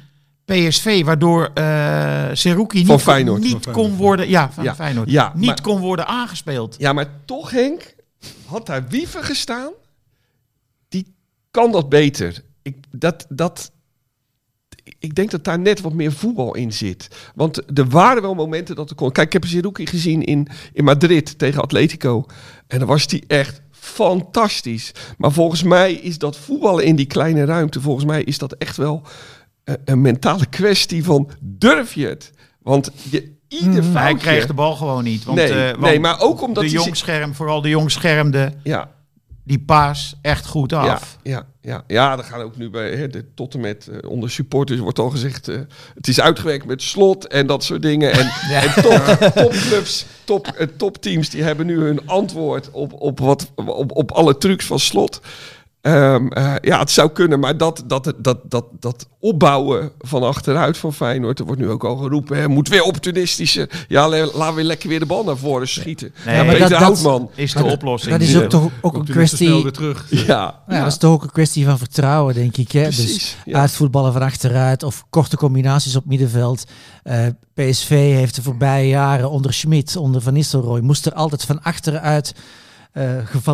PSV, 0.44 1.04
waardoor 1.04 1.50
eh 1.54 2.28
Seruki 2.32 2.84
Van 2.84 2.94
niet, 2.94 3.04
Feyenoord. 3.04 3.40
niet 3.42 3.70
kon 3.70 3.96
worden, 3.96 4.28
ja, 4.28 4.50
van 4.52 4.64
Ja. 4.64 4.74
Feyenoord, 4.74 5.10
Ja, 5.10 5.32
niet 5.34 5.46
maar- 5.46 5.60
kon 5.60 5.80
worden 5.80 6.06
aangespeeld. 6.06 6.74
Ja, 6.78 6.92
maar 6.92 7.06
toch 7.24 7.50
Henk, 7.50 7.94
had 8.46 8.66
daar 8.66 8.88
Wiever 8.88 9.24
gestaan, 9.24 9.72
die 10.88 11.14
kan 11.50 11.72
dat 11.72 11.88
beter. 11.88 12.42
Ik, 12.62 12.76
dat, 12.90 13.26
dat, 13.28 13.70
ik 14.98 15.14
denk 15.14 15.30
dat 15.30 15.44
daar 15.44 15.58
net 15.58 15.80
wat 15.80 15.92
meer 15.92 16.12
voetbal 16.12 16.54
in 16.54 16.72
zit. 16.72 17.08
Want 17.34 17.78
er 17.78 17.88
waren 17.88 18.22
wel 18.22 18.34
momenten 18.34 18.76
dat 18.76 18.90
er 18.90 18.96
kon. 18.96 19.12
Kijk, 19.12 19.26
ik 19.26 19.32
heb 19.32 19.46
Zerouki 19.46 19.86
gezien 19.86 20.22
in, 20.24 20.48
in 20.72 20.84
Madrid 20.84 21.38
tegen 21.38 21.62
Atletico. 21.62 22.26
En 22.66 22.78
dan 22.78 22.88
was 22.88 23.06
die 23.06 23.24
echt 23.26 23.62
fantastisch. 23.70 24.92
Maar 25.18 25.32
volgens 25.32 25.62
mij 25.62 25.92
is 25.92 26.18
dat 26.18 26.36
voetballen 26.36 26.84
in 26.84 26.96
die 26.96 27.06
kleine 27.06 27.44
ruimte, 27.44 27.80
volgens 27.80 28.04
mij 28.04 28.22
is 28.22 28.38
dat 28.38 28.52
echt 28.52 28.76
wel 28.76 29.02
een, 29.64 29.78
een 29.84 30.00
mentale 30.00 30.46
kwestie 30.46 31.04
van 31.04 31.30
durf 31.40 31.94
je 31.94 32.06
het? 32.06 32.32
Want 32.62 32.90
je, 33.10 33.32
ieder 33.48 33.82
foutje... 33.82 33.98
Hij 33.98 34.14
kreeg 34.14 34.46
de 34.46 34.54
bal 34.54 34.76
gewoon 34.76 35.04
niet. 35.04 35.24
Want, 35.24 35.38
nee, 35.38 35.52
eh, 35.52 35.70
want 35.70 35.80
nee, 35.80 36.00
maar 36.00 36.20
ook 36.20 36.42
omdat 36.42 36.54
de 36.54 36.60
hij 36.60 36.68
zich- 36.68 36.84
jong 36.84 36.96
scherm, 36.96 37.34
vooral 37.34 37.60
de 37.62 37.68
jong 37.68 37.90
schermde 37.90 38.52
Ja, 38.62 38.90
die 39.44 39.58
paas 39.60 40.14
echt 40.22 40.46
goed 40.46 40.70
Ja, 40.70 40.78
af. 40.78 41.18
ja, 41.22 41.46
ja, 41.60 41.84
ja, 41.86 42.18
er 42.18 42.24
gaan 42.24 42.40
ook 42.40 42.56
nu 42.56 42.70
bij 42.70 42.90
hè, 42.96 43.08
de, 43.08 43.34
tot 43.34 43.54
en 43.54 43.60
met 43.60 43.88
eh, 43.88 44.10
onder 44.10 44.30
supporters 44.30 44.78
wordt 44.80 44.98
al 44.98 45.10
gezegd, 45.10 45.48
eh, 45.48 45.58
het 45.94 46.08
is 46.08 46.20
uitgewerkt 46.20 46.66
met 46.66 46.82
slot 46.82 47.26
en 47.26 47.46
dat 47.46 47.64
soort 47.64 47.82
dingen. 47.82 48.12
En, 48.12 48.26
en 48.62 48.82
top, 48.82 49.30
topclubs, 49.34 50.06
top, 50.24 50.46
eh, 50.46 50.66
topteams, 50.76 51.30
die 51.30 51.42
hebben 51.42 51.66
nu 51.66 51.80
hun 51.80 52.06
antwoord 52.08 52.70
op, 52.70 52.92
op, 52.92 53.18
wat, 53.20 53.50
op, 53.54 53.96
op 53.96 54.10
alle 54.12 54.38
trucs 54.38 54.64
van 54.66 54.78
slot. 54.78 55.20
Ehm, 55.84 56.26
eh, 56.26 56.54
ja, 56.60 56.78
het 56.78 56.90
zou 56.90 57.10
kunnen, 57.10 57.40
maar 57.40 57.56
dat, 57.56 57.82
dat, 57.86 58.12
dat, 58.18 58.38
dat, 58.44 58.64
dat 58.80 59.06
opbouwen 59.20 59.90
van 60.00 60.22
achteruit 60.22 60.76
van 60.78 60.92
Feyenoord, 60.92 61.38
er 61.38 61.44
wordt 61.44 61.60
nu 61.60 61.68
ook 61.70 61.84
al 61.84 61.96
geroepen, 61.96 62.36
hè, 62.38 62.48
moet 62.48 62.68
weer 62.68 62.82
opportunistische, 62.82 63.68
ja, 63.88 64.08
le- 64.08 64.30
laten 64.34 64.54
we 64.56 64.64
lekker 64.64 64.88
weer 64.88 64.98
de 64.98 65.06
bal 65.06 65.24
naar 65.24 65.36
voren 65.36 65.68
schieten. 65.68 66.14
Nee, 66.26 66.36
Ja, 66.36 66.42
maar 66.42 66.52
Peter 66.52 66.68
dat- 66.68 66.78
dat- 66.78 66.88
Houtman. 67.02 67.30
Is 67.34 67.52
de 67.52 67.64
oplossing. 67.64 68.12
Dat 68.12 68.28
is 68.28 68.36
ook 68.36 68.48
toch 68.50 68.68
ook 68.80 68.94
een 68.94 69.04
weer 69.04 69.14
kwestie... 69.16 69.62
weer 69.62 69.72
terug. 69.72 70.06
Ja, 70.10 70.60
Ja, 70.68 70.78
dat 70.78 70.86
is 70.86 70.96
toch 70.96 71.12
ook 71.12 71.22
een 71.22 71.30
kwestie 71.32 71.64
van 71.64 71.78
vertrouwen, 71.78 72.34
denk 72.34 72.56
ik. 72.56 72.72
Hè? 72.72 72.84
Dus 72.84 72.96
precies. 72.96 73.36
ja. 73.44 73.58
uitvoetballen 73.60 74.12
van 74.12 74.22
achteruit 74.22 74.82
of 74.82 75.04
korte 75.10 75.36
combinaties 75.36 75.96
op 75.96 76.04
middenveld. 76.06 76.64
Eh, 77.02 77.26
PSV 77.54 77.88
heeft 77.88 78.34
de 78.34 78.42
voorbije 78.42 78.88
jaren 78.88 79.30
onder 79.30 79.52
Schmidt, 79.54 79.96
onder 79.96 80.20
Van 80.20 80.32
Nistelrooy, 80.32 80.80
moest 80.80 81.06
er 81.06 81.12
altijd 81.14 81.44
van 81.44 81.62
achteruit 81.62 82.34
eh, 82.94 83.12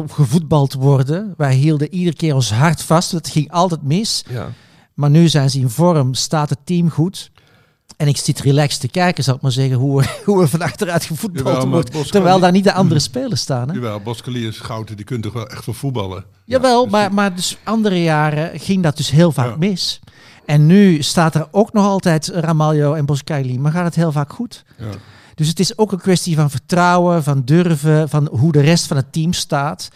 gevoetbald 0.08 0.72
worden. 0.72 1.34
Wij 1.36 1.54
hielden 1.54 1.94
iedere 1.94 2.16
keer 2.16 2.34
ons 2.34 2.52
hart 2.52 2.82
vast, 2.82 3.12
het 3.12 3.28
ging 3.28 3.50
altijd 3.52 3.82
mis. 3.82 4.24
ja. 4.28 4.48
Maar 4.94 5.10
nu 5.10 5.28
zijn 5.28 5.50
ze 5.50 5.58
in 5.58 5.70
vorm, 5.70 6.14
staat 6.14 6.50
het 6.50 6.58
team 6.64 6.90
goed. 6.90 7.30
En 7.96 8.08
ik 8.08 8.16
zit 8.16 8.40
relaxed 8.40 8.80
te 8.80 8.88
kijken, 8.88 9.24
zal 9.24 9.34
ik 9.34 9.40
maar 9.40 9.50
zeggen, 9.52 9.76
hoe, 9.76 10.00
we- 10.00 10.20
hoe 10.24 10.42
er 10.42 10.48
van 10.48 10.62
achteruit 10.62 11.04
gevoetbald 11.04 11.46
Jawel, 11.46 11.66
maar 11.66 11.84
wordt. 11.92 12.12
Terwijl 12.12 12.38
daar 12.40 12.52
niet 12.52 12.64
de 12.64 12.72
andere 12.72 13.00
spelers 13.00 13.40
staan. 13.40 13.68
Hè? 13.68 13.74
Jawel, 13.74 14.00
Boskali 14.00 14.46
en 14.46 14.54
Schouten, 14.54 14.96
die 14.96 15.04
kunnen 15.04 15.24
toch 15.24 15.34
wel 15.34 15.48
echt 15.48 15.64
voor 15.64 15.74
voetballen. 15.74 16.24
Jawel, 16.44 16.82
dus 16.82 16.92
maar, 16.92 17.06
die- 17.06 17.14
maar 17.14 17.34
dus 17.34 17.56
andere 17.64 18.02
jaren 18.02 18.60
ging 18.60 18.82
dat 18.82 18.96
dus 18.96 19.10
heel 19.10 19.32
vaak 19.32 19.50
Ja. 19.50 19.56
mis. 19.56 20.00
En 20.44 20.66
nu 20.66 21.02
staat 21.02 21.34
er 21.34 21.48
ook 21.50 21.72
nog 21.72 21.84
altijd 21.84 22.26
Ramaljo 22.34 22.94
en 22.94 23.06
Boskali, 23.06 23.58
maar 23.58 23.72
gaat 23.72 23.84
het 23.84 23.94
heel 23.94 24.12
vaak 24.12 24.32
goed. 24.32 24.64
Ja. 24.78 24.84
Dus 25.34 25.48
het 25.48 25.60
is 25.60 25.78
ook 25.78 25.92
een 25.92 26.00
kwestie 26.00 26.36
van 26.36 26.50
vertrouwen, 26.50 27.22
van 27.22 27.44
durven, 27.44 28.08
van 28.08 28.28
hoe 28.32 28.52
de 28.52 28.60
rest 28.60 28.86
van 28.86 28.96
het 28.96 29.12
team 29.12 29.32
staat. 29.32 29.88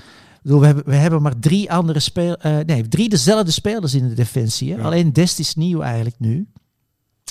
bedoel, 0.43 0.61
we, 0.61 0.67
hebben, 0.67 0.85
we 0.85 0.95
hebben 0.95 1.23
maar 1.23 1.39
drie 1.39 1.73
andere 1.73 2.01
spelers. 2.01 2.43
nee, 2.67 2.89
drie 2.89 3.09
dezelfde 3.09 3.51
spelers 3.51 3.95
in 3.95 4.09
de 4.09 4.15
defensie. 4.15 4.73
Hè? 4.73 4.79
Ja. 4.79 4.85
Alleen 4.85 5.13
Dest 5.13 5.39
is 5.39 5.55
nieuw 5.55 5.81
eigenlijk 5.81 6.19
nu. 6.19 6.47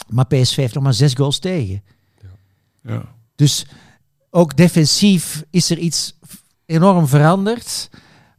Maar 0.08 0.26
PSV 0.26 0.56
heeft 0.56 0.74
nog 0.74 0.84
maar 0.84 0.94
zes 0.94 1.14
goals 1.14 1.40
tegen. 1.40 1.84
Ja. 2.84 3.16
Dus 3.36 3.66
ook 4.30 4.58
defensief 4.58 5.44
is 5.50 5.70
er 5.70 5.78
iets 5.78 6.18
enorm 6.66 7.08
veranderd. 7.08 7.90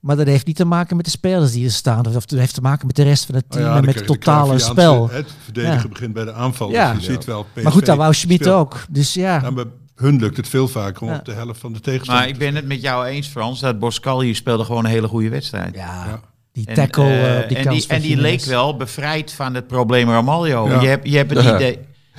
Maar 0.05 0.17
dat 0.17 0.27
heeft 0.27 0.47
niet 0.47 0.57
te 0.57 0.65
maken 0.65 0.97
met 0.97 1.05
de 1.05 1.11
spelers 1.11 1.53
die 1.53 1.65
er 1.65 1.71
staan. 1.73 2.07
Of 2.07 2.13
dat 2.27 2.39
heeft 2.39 2.55
te 2.55 2.61
maken 2.61 2.87
met 2.87 2.97
de 2.97 3.03
rest 3.03 3.27
van 3.27 3.35
het 3.35 3.45
Oh 3.45 3.51
team 3.51 3.65
ja, 3.65 3.77
en 3.77 3.85
met 3.85 3.95
het 3.95 4.07
totale 4.07 4.59
spel. 4.59 5.11
Het 5.11 5.31
verdedigen 5.45 5.77
Ja. 5.83 5.89
begint 5.89 6.13
bij 6.13 6.25
de 6.25 6.33
aanval. 6.33 6.71
Ja. 6.71 6.95
Dus 6.95 7.07
je 7.07 7.13
ziet 7.13 7.25
wel, 7.25 7.47
PSV 7.55 7.63
Maar 7.63 7.73
goed, 7.73 7.87
dat 7.87 7.97
wou 7.97 8.15
Schmid 8.15 8.49
ook. 8.49 8.85
Dus 8.91 9.15
ja. 9.15 9.51
Maar 9.51 9.65
hun 9.95 10.21
lukt 10.21 10.37
het 10.37 10.49
veel 10.49 10.69
vaker 10.69 11.03
om 11.03 11.09
Ja. 11.09 11.17
op 11.17 11.25
de 11.25 11.33
helft 11.33 11.61
van 11.61 11.73
de 11.73 11.81
tegenstander 11.81 12.25
Maar 12.25 12.33
ik 12.33 12.39
ben 12.39 12.55
het 12.55 12.67
met 12.67 12.81
jou 12.83 13.07
eens, 13.07 13.29
Frans, 13.29 13.61
dat 13.61 13.79
Boscali 13.79 14.35
speelde 14.35 14.65
gewoon 14.65 14.85
een 14.85 14.91
hele 14.91 15.09
goede 15.09 15.29
wedstrijd. 15.29 15.75
ja, 15.75 16.05
Ja. 16.07 16.21
die 16.53 16.67
En, 16.67 16.75
tackle 16.75 17.05
eh, 17.05 17.37
eh, 17.37 17.43
op 17.43 17.49
die 17.49 17.57
en 17.59 17.65
kans 17.65 17.87
die, 17.87 17.97
en 17.97 18.03
die 18.03 18.17
leek 18.17 18.45
wel 18.45 18.77
bevrijd 18.77 19.33
van 19.33 19.55
het 19.55 19.67
probleem 19.67 20.09
Ramaljo. 20.11 20.69
Ja. 20.69 20.81
Je 20.81 20.87
hebt, 20.89 21.09
je 21.09 21.17
hebt 21.17 21.31
het 21.35 21.45
Ja. 21.45 21.55
idee... 21.55 21.79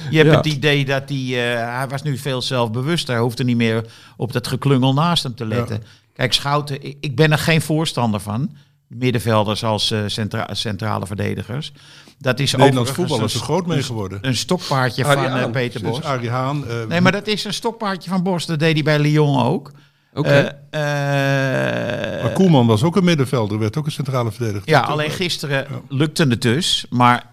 Je 0.09 0.17
hebt 0.17 0.29
Ja. 0.29 0.35
het 0.37 0.45
idee 0.45 0.85
dat 0.85 1.03
hij, 1.09 1.17
eh, 1.17 1.77
hij 1.77 1.87
was 1.89 2.01
nu 2.03 2.17
veel 2.17 2.41
zelfbewuster. 2.41 3.13
Hij 3.13 3.23
hoefde 3.23 3.43
niet 3.43 3.57
meer 3.57 3.85
op 4.17 4.31
dat 4.33 4.47
geklungel 4.47 4.93
naast 4.93 5.23
hem 5.23 5.35
te 5.35 5.45
letten. 5.45 5.83
Kijk, 6.15 6.33
Schouten, 6.33 6.83
ik, 6.83 6.97
ik 6.99 7.15
ben 7.15 7.31
er 7.31 7.37
geen 7.37 7.61
voorstander 7.61 8.19
van. 8.19 8.55
Middenvelders 8.87 9.63
als 9.63 9.91
eh, 9.91 9.99
centra- 10.07 10.53
centrale 10.53 11.05
verdedigers. 11.07 11.71
Dat 12.17 12.39
is 12.39 12.55
Nederlands 12.55 12.91
voetbal 12.91 13.23
is 13.23 13.33
er 13.33 13.39
groot 13.39 13.65
mee 13.67 13.83
geworden. 13.83 14.19
een 14.21 14.35
stokpaardje 14.35 15.05
Arie 15.05 15.15
van 15.23 15.25
eh, 15.33 15.39
Haan. 15.39 15.51
Peter 15.51 15.81
Bos. 15.81 16.01
Arie 16.01 16.29
Haan. 16.29 16.67
eh, 16.67 16.85
Nee, 16.87 17.01
maar 17.01 17.11
dat 17.11 17.27
is 17.27 17.43
een 17.43 17.53
stokpaardje 17.53 18.09
van 18.09 18.23
Bos. 18.23 18.45
Dat 18.45 18.59
deed 18.59 18.73
hij 18.73 18.83
bij 18.83 18.99
Lyon 18.99 19.41
ook. 19.43 19.71
Oké. 20.13 20.59
Maar 22.21 22.31
Koeman 22.33 22.67
was 22.67 22.83
ook 22.83 22.95
een 22.95 23.03
middenvelder, 23.03 23.59
werd 23.59 23.77
ook 23.77 23.85
een 23.85 23.91
centrale 23.91 24.31
verdediger. 24.31 24.69
ja, 24.69 24.79
alleen 24.81 25.11
gisteren 25.11 25.67
lukte 25.89 26.25
het 26.27 26.41
dus. 26.41 26.85
Maar 26.89 27.29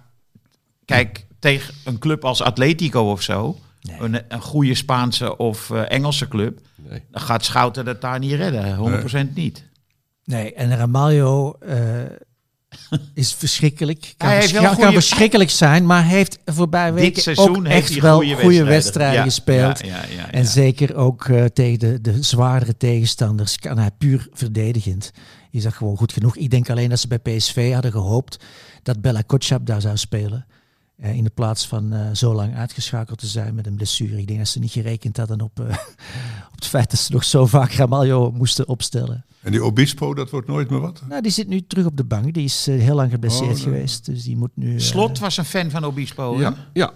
kijk, 0.85 1.27
tegen 1.39 1.75
een 1.85 1.99
club 1.99 2.25
als 2.25 2.43
Atletico 2.43 3.11
of 3.11 3.23
zo, 3.23 3.57
een, 3.99 4.21
een 4.29 4.41
goede 4.41 4.75
Spaanse 4.75 5.37
of 5.37 5.71
eh, 5.71 5.83
Engelse 5.91 6.29
club, 6.29 6.61
Nee. 6.77 7.03
dan 7.11 7.23
gaat 7.23 7.45
Schouten 7.45 7.87
het 7.87 8.01
daar 8.01 8.19
niet 8.19 8.33
redden. 8.33 9.03
100% 9.31 9.35
niet. 9.35 9.65
Nee, 10.25 10.55
en 10.55 10.77
Ramaljo 10.77 11.53
eh, 11.61 11.79
is 13.15 13.33
verschrikkelijk. 13.35 14.15
Kan, 14.17 14.29
Hij 14.29 14.37
heeft 14.37 14.49
vers- 14.51 14.61
wel 14.63 14.71
kan 14.71 14.79
goede- 14.85 14.93
verschrikkelijk 14.93 15.51
zijn, 15.51 15.87
maar 15.87 16.05
heeft 16.05 16.39
voorbij 16.45 16.93
weken 16.93 17.15
Dit 17.15 17.23
seizoen 17.23 17.57
ook 17.57 17.67
heeft 17.67 17.91
echt 17.91 18.01
wel 18.01 18.17
goede 18.17 18.35
goede 18.35 18.65
wedstrijden, 18.65 18.69
wedstrijden 18.75 19.17
Ja, 19.19 19.23
gespeeld. 19.23 19.79
Ja, 19.87 19.87
ja, 20.15 20.23
ja, 20.23 20.31
En 20.31 20.43
ja. 20.43 20.49
zeker 20.49 20.95
ook 20.97 21.25
eh, 21.25 21.45
tegen 21.45 21.79
de, 21.79 22.01
de 22.01 22.23
zwaardere 22.23 22.77
tegenstanders 22.77 23.59
kan 23.59 23.79
hij 23.79 23.91
puur 23.99 24.29
verdedigend. 24.33 25.11
Is 25.51 25.63
dat 25.63 25.73
gewoon 25.75 25.97
goed 25.97 26.13
genoeg. 26.13 26.37
Ik 26.37 26.51
denk 26.51 26.71
alleen 26.71 26.89
dat 26.89 27.01
ze 27.01 27.09
bij 27.09 27.19
PSV 27.19 27.73
hadden 27.73 27.93
gehoopt 27.93 28.45
dat 28.83 29.01
Bella 29.01 29.23
Kotschap 29.27 29.67
daar 29.67 29.81
zou 29.81 29.97
spelen. 29.97 30.47
Eh, 31.03 31.15
in 31.17 31.25
de 31.25 31.31
plaats 31.31 31.67
van 31.69 31.93
eh, 31.93 32.07
zo 32.13 32.35
lang 32.35 32.57
uitgeschakeld 32.57 33.19
te 33.19 33.27
zijn 33.27 33.55
met 33.55 33.67
een 33.67 33.75
blessure. 33.75 34.19
Ik 34.19 34.27
denk 34.27 34.39
dat 34.39 34.49
ze 34.49 34.59
niet 34.59 34.71
gerekend 34.71 35.17
hadden 35.17 35.41
op, 35.41 35.61
eh, 35.61 35.67
op 36.53 36.55
het 36.55 36.67
feit 36.67 36.91
dat 36.91 37.01
ze 37.01 37.13
nog 37.13 37.25
zo 37.25 37.47
vaak 37.47 37.73
Ramaljo 37.73 38.31
moesten 38.31 38.69
opstellen. 38.69 39.25
En 39.41 39.51
die 39.53 39.65
Obispo, 39.65 40.15
dat 40.15 40.31
wordt 40.31 40.49
nooit 40.49 40.71
meer 40.71 40.81
wat. 40.81 41.03
Nou, 41.09 41.23
die 41.23 41.31
zit 41.33 41.49
nu 41.49 41.61
terug 41.67 41.87
op 41.87 41.97
de 41.97 42.05
bank. 42.05 42.35
Die 42.35 42.45
is 42.45 42.67
heel 42.67 42.95
lang 42.95 43.11
geblesseerd 43.11 43.49
Oh, 43.51 43.55
nee. 43.55 43.63
geweest. 43.63 44.05
Dus 44.07 44.23
die 44.25 44.37
moet 44.37 44.51
nu... 44.55 44.81
Slot 44.81 45.19
was 45.19 45.37
een 45.37 45.45
fan 45.45 45.71
van 45.71 45.85
Obispo. 45.85 46.35
hè? 46.37 46.41
Ja, 46.43 46.55
ja, 46.73 46.93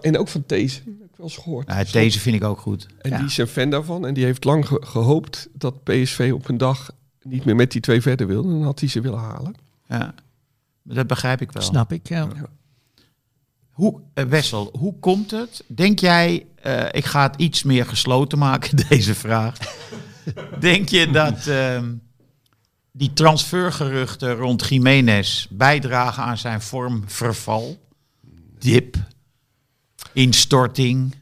en 0.00 0.18
ook 0.18 0.28
van 0.28 0.44
deze. 0.46 0.76
Heb 0.84 0.86
ik 0.86 1.16
wel 1.16 1.26
eens 1.26 1.36
gehoord. 1.36 1.66
Nou, 1.66 1.84
deze 1.92 2.18
vind 2.20 2.36
ik 2.36 2.44
ook 2.44 2.58
goed. 2.58 2.86
En 3.00 3.10
Ja. 3.10 3.16
die 3.18 3.26
is 3.26 3.36
een 3.38 3.46
fan 3.46 3.70
daarvan. 3.70 4.06
En 4.06 4.14
die 4.14 4.24
heeft 4.24 4.44
lang 4.44 4.66
ge- 4.66 4.82
gehoopt 4.84 5.48
dat 5.52 5.82
PSV 5.84 6.30
op 6.34 6.48
een 6.48 6.58
dag 6.58 6.90
niet 7.22 7.44
meer 7.44 7.56
met 7.56 7.72
die 7.72 7.80
twee 7.80 8.00
verder 8.02 8.26
wil. 8.26 8.42
Dan 8.42 8.62
had 8.62 8.80
hij 8.80 8.88
ze 8.88 9.00
willen 9.00 9.18
halen. 9.18 9.54
Ja. 9.88 10.14
Dat 10.82 11.06
begrijp 11.06 11.40
ik 11.40 11.52
wel. 11.52 11.62
Snap 11.62 11.92
ik, 11.92 12.08
ja. 12.08 12.28
Hoe, 13.76 14.00
eh, 14.14 14.24
Wessel, 14.24 14.68
hoe 14.78 14.98
komt 14.98 15.30
het? 15.30 15.64
Denk 15.66 15.98
jij, 15.98 16.46
eh, 16.54 16.84
ik 16.90 17.04
ga 17.04 17.22
het 17.22 17.36
iets 17.36 17.62
meer 17.62 17.86
gesloten 17.86 18.38
maken, 18.38 18.76
deze 18.88 19.14
vraag. 19.14 19.56
Denk 20.60 20.88
je 20.88 21.10
dat 21.10 21.46
ehm, 21.46 21.94
die 22.92 23.12
transfergeruchten 23.12 24.34
rond 24.34 24.68
Jiménez 24.68 25.46
bijdragen 25.50 26.22
aan 26.22 26.38
zijn 26.38 26.60
vormverval? 26.60 27.78
Dip? 28.58 28.96
Instorting? 30.12 31.14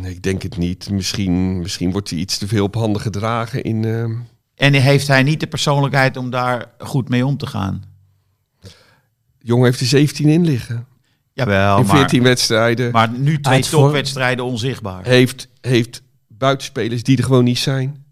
Nee, 0.00 0.12
ik 0.12 0.22
denk 0.22 0.42
het 0.42 0.56
niet. 0.56 0.90
Misschien, 0.90 1.58
misschien 1.58 1.92
wordt 1.92 2.10
hij 2.10 2.18
iets 2.18 2.38
te 2.38 2.46
veel 2.46 2.64
op 2.64 2.74
handen 2.74 3.00
gedragen 3.02 3.62
in... 3.62 3.84
ehm, 3.84 4.16
En 4.54 4.74
heeft 4.74 5.08
hij 5.08 5.22
niet 5.22 5.40
de 5.40 5.46
persoonlijkheid 5.46 6.16
om 6.16 6.30
daar 6.30 6.70
goed 6.78 7.08
mee 7.08 7.26
om 7.26 7.36
te 7.36 7.46
gaan? 7.46 7.84
jongen 9.38 9.64
heeft 9.64 9.80
er 9.80 9.86
17 9.86 10.28
in 10.28 10.44
liggen. 10.44 10.86
Jawel, 11.36 11.78
in 11.78 11.86
maar, 11.86 11.96
14 11.96 12.22
wedstrijden. 12.22 12.92
maar 12.92 13.10
nu 13.10 13.40
twee 13.40 13.62
topwedstrijden 13.62 14.44
onzichtbaar. 14.44 15.04
heeft, 15.04 15.48
heeft 15.60 16.02
buitenspelers 16.28 17.02
die 17.02 17.16
er 17.16 17.24
gewoon 17.24 17.44
niet 17.44 17.58
zijn. 17.58 18.04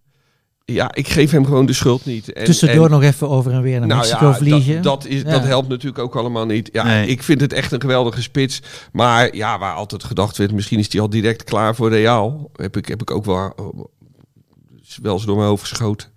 Ja, 0.65 0.95
ik 0.95 1.09
geef 1.09 1.31
hem 1.31 1.45
gewoon 1.45 1.67
de 1.67 1.73
schuld 1.73 2.05
niet. 2.05 2.33
En, 2.33 2.45
Tussendoor 2.45 2.85
en- 2.85 2.91
nog 2.91 3.03
even 3.03 3.29
over 3.29 3.53
en 3.53 3.63
weer 3.63 3.79
naar 3.79 3.89
nou 3.89 4.01
Mexico 4.01 4.27
ja, 4.27 4.35
vliegen. 4.35 4.83
Dat, 4.83 5.03
dat, 5.03 5.07
is, 5.13 5.23
Ja. 5.23 5.31
dat 5.31 5.45
helpt 5.45 5.69
natuurlijk 5.69 5.99
ook 5.99 6.17
allemaal 6.17 6.47
niet. 6.47 6.69
Ja, 6.73 6.85
Nee. 6.85 7.07
Ik 7.07 7.23
vind 7.23 7.41
het 7.41 7.53
echt 7.53 7.73
een 7.73 7.81
geweldige 7.81 8.23
spits. 8.23 8.63
Maar 8.93 9.37
ja, 9.37 9.59
waar 9.59 9.75
altijd 9.75 10.05
gedacht 10.05 10.37
werd, 10.37 10.53
misschien 10.53 10.79
is 10.79 10.93
hij 10.93 11.01
al 11.01 11.11
direct 11.11 11.45
klaar 11.45 11.75
voor 11.75 11.91
Real. 11.91 12.51
Heb 12.53 12.77
ik, 12.77 12.87
heb 12.89 13.01
ik 13.01 13.11
ook 13.11 13.25
wel, 13.25 13.55
is 14.83 14.99
wel 15.03 15.15
eens 15.15 15.25
door 15.25 15.37
mijn 15.37 15.49
hoofd 15.49 15.69
geschoten. 15.69 16.09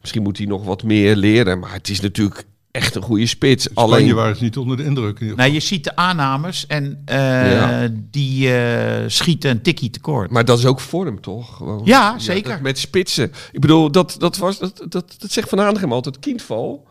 Misschien 0.00 0.22
moet 0.22 0.38
hij 0.38 0.46
nog 0.46 0.64
wat 0.64 0.82
meer 0.82 1.16
leren. 1.16 1.58
Maar 1.58 1.72
het 1.72 1.88
is 1.88 2.00
natuurlijk 2.00 2.44
echt 2.74 2.94
een 2.94 3.02
goede 3.02 3.26
spits. 3.26 3.74
Alleen 3.74 4.02
Alleen, 4.02 4.14
waren 4.14 4.36
ze 4.36 4.42
niet 4.42 4.56
onder 4.56 4.76
de 4.76 4.84
indruk. 4.84 5.20
in 5.20 5.34
Nou, 5.36 5.52
je 5.52 5.60
ziet 5.60 5.84
de 5.84 5.96
aannames 5.96 6.66
en 6.66 7.02
eh, 7.04 7.16
Ja. 7.52 7.88
die 8.10 8.56
eh, 8.56 9.04
schieten 9.06 9.50
een 9.50 9.62
tikkie 9.62 9.90
tekort. 9.90 10.30
maar 10.30 10.44
dat 10.44 10.58
is 10.58 10.66
ook 10.66 10.80
vorm, 10.80 11.20
toch? 11.20 11.56
Gewoon. 11.56 11.80
Ja, 11.84 12.18
zeker. 12.18 12.58
met 12.62 12.78
spitsen. 12.78 13.32
Ik 13.52 13.60
bedoel, 13.60 13.90
dat, 13.90 14.16
dat, 14.18 14.36
was, 14.36 14.58
dat, 14.58 14.86
dat, 14.88 15.14
dat 15.18 15.30
zegt 15.32 15.48
Van 15.48 15.60
Aanegem 15.60 15.92
altijd. 15.92 16.18
Kindval, 16.18 16.86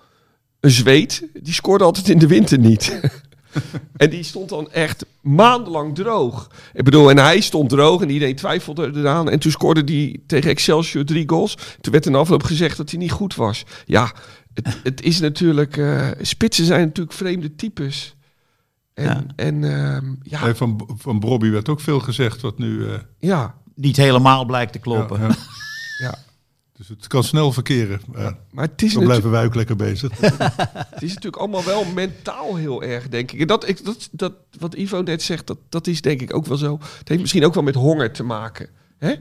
een 0.59 0.71
zweet, 0.71 1.27
die 1.41 1.53
scoorde 1.53 1.83
altijd 1.83 2.09
in 2.09 2.19
de 2.19 2.27
winter 2.27 2.59
niet. 2.59 2.99
en 3.97 4.09
die 4.09 4.23
stond 4.23 4.49
dan 4.49 4.71
echt 4.71 5.05
maandenlang 5.21 5.95
droog. 5.95 6.49
Ik 6.73 6.83
bedoel, 6.83 7.09
en 7.09 7.17
hij 7.17 7.39
stond 7.41 7.69
droog 7.69 8.01
en 8.01 8.09
iedereen 8.09 8.35
twijfelde 8.35 8.91
eraan. 8.95 9.29
En 9.29 9.39
toen 9.39 9.51
scoorde 9.51 9.93
hij 9.93 10.19
tegen 10.27 10.49
Excelsior 10.49 11.05
drie 11.05 11.29
goals. 11.29 11.57
Toen 11.81 11.91
werd 11.91 12.05
in 12.05 12.11
de 12.11 12.17
afloop 12.17 12.43
gezegd 12.43 12.77
dat 12.77 12.89
hij 12.89 12.99
niet 12.99 13.11
goed 13.11 13.35
was. 13.35 13.63
Ja, 13.85 14.11
het, 14.53 14.79
het 14.83 15.01
is 15.01 15.19
natuurlijk... 15.19 15.77
eh, 15.77 16.07
spitsen 16.21 16.65
zijn 16.65 16.85
natuurlijk 16.85 17.15
vreemde 17.15 17.55
types. 17.55 18.15
En 18.93 19.03
Ja. 19.05 19.25
en, 19.35 19.63
ehm, 19.63 20.13
ja, 20.21 20.55
van, 20.55 20.89
van 20.97 21.19
Bobby 21.19 21.49
werd 21.49 21.69
ook 21.69 21.79
veel 21.79 21.99
gezegd 21.99 22.41
wat 22.41 22.57
nu... 22.57 22.87
eh, 22.87 22.99
ja, 23.19 23.55
Niet 23.75 23.97
helemaal 23.97 24.45
blijkt 24.45 24.71
te 24.71 24.79
kloppen. 24.79 25.19
ja, 25.19 25.27
ja. 25.27 25.35
ja. 25.97 26.17
Dus 26.77 26.87
het 26.87 27.07
kan 27.07 27.23
snel 27.23 27.51
verkeren. 27.51 28.01
Ja, 28.15 28.37
Maar 28.51 28.65
het 28.67 28.81
is 28.81 28.93
dan 28.93 29.03
blijven 29.03 29.31
wij 29.31 29.45
ook 29.45 29.55
lekker 29.55 29.75
bezig. 29.75 30.11
Het 30.19 31.01
is 31.01 31.07
natuurlijk 31.09 31.35
allemaal 31.35 31.63
wel 31.63 31.85
mentaal 31.85 32.55
heel 32.55 32.83
erg, 32.83 33.09
denk 33.09 33.31
ik. 33.31 33.39
En 33.39 33.47
dat, 33.47 33.67
ik, 33.67 33.85
dat, 33.85 34.09
dat 34.11 34.33
wat 34.59 34.73
Ivo 34.75 35.01
net 35.01 35.21
zegt, 35.21 35.47
dat, 35.47 35.57
dat 35.69 35.87
is 35.87 36.01
denk 36.01 36.21
ik 36.21 36.33
ook 36.35 36.45
wel 36.45 36.57
zo. 36.57 36.79
Het 36.97 37.07
heeft 37.07 37.21
misschien 37.21 37.45
ook 37.45 37.53
wel 37.53 37.63
met 37.63 37.75
honger 37.75 38.11
te 38.11 38.23
maken. 38.23 38.69
Hè? 38.97 39.13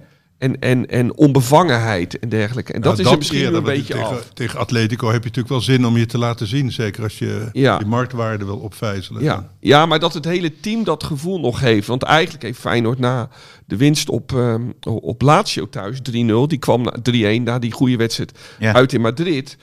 En, 0.42 0.58
en, 0.60 0.86
en 0.86 1.16
onbevangenheid 1.16 2.18
en 2.18 2.28
dergelijke. 2.28 2.72
En 2.72 2.80
dat 2.80 2.96
Nou, 2.96 3.10
is 3.10 3.16
misschien 3.16 3.38
eerder, 3.38 3.54
een 3.58 3.62
beetje 3.64 3.92
tegen, 3.94 4.08
af. 4.08 4.28
Tegen 4.34 4.58
Atletico 4.58 5.06
heb 5.06 5.14
je 5.22 5.28
natuurlijk 5.28 5.48
wel 5.48 5.60
zin 5.60 5.86
om 5.86 5.96
je 5.96 6.06
te 6.06 6.18
laten 6.18 6.46
zien. 6.46 6.72
Zeker 6.72 7.02
als 7.02 7.18
je 7.18 7.48
Ja. 7.52 7.78
die 7.78 7.86
marktwaarde 7.86 8.44
wil 8.44 8.56
opvijzelen. 8.56 9.22
Ja. 9.22 9.48
ja, 9.60 9.86
maar 9.86 9.98
dat 9.98 10.14
het 10.14 10.24
hele 10.24 10.60
team 10.60 10.84
dat 10.84 11.04
gevoel 11.04 11.40
nog 11.40 11.60
heeft. 11.60 11.86
Want 11.86 12.02
eigenlijk 12.02 12.42
heeft 12.42 12.58
Feyenoord 12.58 12.98
na 12.98 13.28
de 13.66 13.76
winst 13.76 14.08
op, 14.08 14.32
ehm, 14.32 14.62
op 14.84 15.22
Lazio 15.22 15.68
thuis, 15.68 15.98
3-0. 16.02 16.46
Die 16.48 16.58
kwam 16.58 16.82
na 16.82 16.94
3-1 17.02 17.42
na 17.42 17.58
die 17.58 17.72
goede 17.72 17.96
wedstrijd 17.96 18.32
Ja. 18.58 18.72
uit 18.72 18.92
in 18.92 19.00
Madrid. 19.00 19.56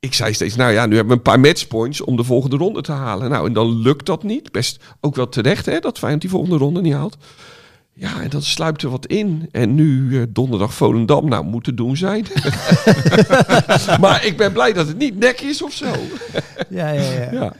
Ik 0.00 0.14
zei 0.14 0.32
steeds, 0.34 0.56
nou 0.56 0.72
ja, 0.72 0.86
nu 0.86 0.94
hebben 0.94 1.12
we 1.12 1.18
een 1.18 1.30
paar 1.30 1.40
matchpoints 1.40 2.00
om 2.00 2.16
de 2.16 2.24
volgende 2.24 2.56
ronde 2.56 2.80
te 2.80 2.92
halen. 2.92 3.30
Nou, 3.30 3.46
en 3.46 3.52
dan 3.52 3.78
lukt 3.80 4.06
dat 4.06 4.22
niet. 4.22 4.52
Best 4.52 4.82
ook 5.00 5.16
wel 5.16 5.28
terecht, 5.28 5.66
hè, 5.66 5.78
dat 5.78 5.98
Feyenoord 5.98 6.22
die 6.22 6.30
volgende 6.30 6.56
ronde 6.56 6.80
niet 6.80 6.92
haalt. 6.92 7.16
Ja, 7.98 8.20
en 8.22 8.30
dat 8.30 8.44
sluipt 8.44 8.82
er 8.82 8.90
wat 8.90 9.06
in. 9.06 9.48
En 9.50 9.74
nu 9.74 10.20
eh, 10.20 10.26
donderdag 10.28 10.74
Volendam, 10.74 11.28
nou, 11.28 11.44
moet 11.44 11.64
te 11.64 11.74
doen 11.74 11.96
zijn. 11.96 12.26
maar 14.00 14.24
ik 14.24 14.36
ben 14.36 14.52
blij 14.52 14.72
dat 14.72 14.86
het 14.86 14.98
niet 14.98 15.18
nek 15.18 15.40
is 15.40 15.62
of 15.62 15.72
zo. 15.72 15.94
Ja, 16.68 16.88
ja, 16.88 17.12
ja. 17.12 17.32
Ja. 17.32 17.52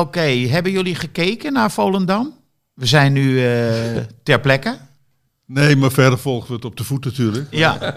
Oké, 0.00 0.20
hebben 0.20 0.72
jullie 0.72 0.94
gekeken 0.94 1.52
naar 1.52 1.70
Volendam? 1.70 2.34
We 2.74 2.86
zijn 2.86 3.12
nu 3.12 3.44
eh, 3.44 4.02
ter 4.22 4.40
plekke. 4.40 4.78
Nee, 5.46 5.76
maar 5.76 5.92
verder 5.92 6.18
volgen 6.18 6.48
we 6.48 6.54
het 6.54 6.64
op 6.64 6.76
de 6.76 6.84
voet 6.84 7.04
natuurlijk. 7.04 7.46
Ja. 7.50 7.94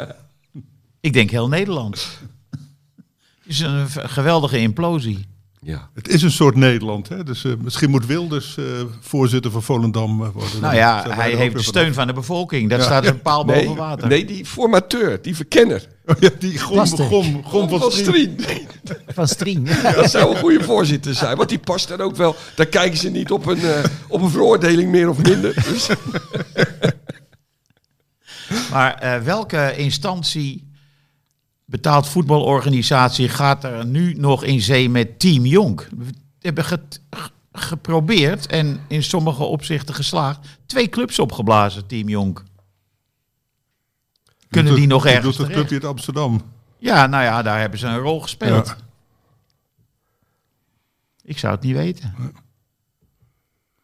Ik 1.00 1.14
denk 1.14 1.30
heel 1.30 1.48
Nederland. 1.48 2.20
Het 2.50 3.52
is 3.54 3.60
een 3.60 3.90
geweldige 3.90 4.60
implosie. 4.60 5.28
Ja. 5.62 5.90
Het 5.94 6.08
is 6.08 6.22
een 6.22 6.32
soort 6.32 6.56
Nederland. 6.56 7.10
Hè? 7.10 7.24
Dus 7.24 7.44
eh, 7.44 7.52
misschien 7.62 7.90
moet 7.90 8.06
Wilders 8.06 8.58
eh, 8.58 8.66
voorzitter 9.00 9.52
van 9.52 9.64
Volendam 9.64 10.24
eh, 10.24 10.30
worden. 10.34 10.62
Nou 10.62 10.76
ja, 10.76 11.06
hij 11.10 11.32
heeft 11.32 11.56
de 11.56 11.64
steun 11.64 11.94
van 11.94 12.08
de 12.08 12.14
bevolking. 12.14 12.70
Daar 12.70 12.80
Ja. 12.80 12.86
staat 12.86 13.06
een 13.06 13.22
paal 13.22 13.44
Nee, 13.46 13.64
boven 13.66 13.78
water. 13.78 14.08
nee, 14.08 14.26
die 14.26 14.46
formateur, 14.46 15.22
die 15.22 15.36
verkenner. 15.36 15.88
vanaf. 16.06 16.22
Ja, 16.22 16.30
die 16.40 16.60
gom, 16.60 16.76
Lastig. 16.76 17.06
gom, 17.08 17.44
gom 17.44 17.70
van 17.70 17.80
van 17.80 17.92
Strien. 17.92 18.38
Strien. 18.40 18.68
Van 19.08 19.28
Strien. 19.28 19.68
Dat 19.96 20.10
zou 20.12 20.32
een 20.36 20.40
goede 20.42 20.64
voorzitter 20.64 21.14
zijn. 21.16 21.38
Want 21.38 21.50
die 21.50 21.60
past 21.60 21.88
dan 21.88 22.02
ook 22.02 22.16
wel. 22.16 22.36
Daar 22.56 22.66
kijken 22.66 22.98
ze 22.98 23.10
niet 23.10 23.32
op 23.32 23.46
een, 23.46 23.60
op 24.08 24.22
een 24.22 24.30
veroordeling 24.30 24.90
meer 24.92 25.10
of 25.10 25.18
minder. 25.22 25.54
Dus, 25.72 25.88
Maar 28.72 28.94
eh, 28.94 29.22
welke 29.22 29.74
instantie, 29.78 30.69
betaald 31.70 32.08
voetbalorganisatie, 32.08 33.30
gaat 33.30 33.64
er 33.64 33.86
nu 33.86 34.14
nog 34.14 34.44
in 34.44 34.62
zee 34.62 34.90
met 34.90 35.20
Team 35.20 35.46
Jonk? 35.46 35.90
We 35.98 36.06
hebben 36.40 36.66
geprobeerd 37.52 38.48
en 38.48 38.80
in 38.88 39.04
sommige 39.04 39.44
opzichten 39.44 39.96
geslaagd. 39.96 40.40
Twee 40.66 40.90
clubs 40.90 41.20
opgeblazen, 41.20 41.88
Team 41.88 42.10
Jonk. 42.10 42.44
Kunnen 44.50 44.76
die 44.76 44.88
nog 44.88 45.06
ergens 45.06 45.38
doet 45.38 45.48
het 45.48 45.56
clubje 45.56 45.74
uit 45.74 45.86
Amsterdam. 45.86 46.42
Ja, 46.78 47.08
nou 47.08 47.24
ja, 47.24 47.42
daar 47.42 47.60
hebben 47.60 47.80
ze 47.80 47.88
een 47.88 48.00
rol 48.00 48.22
gespeeld. 48.22 48.68
Ja. 48.68 48.78
Ik 51.24 51.38
zou 51.38 51.54
het 51.54 51.64
niet 51.64 51.76
weten. 51.76 52.14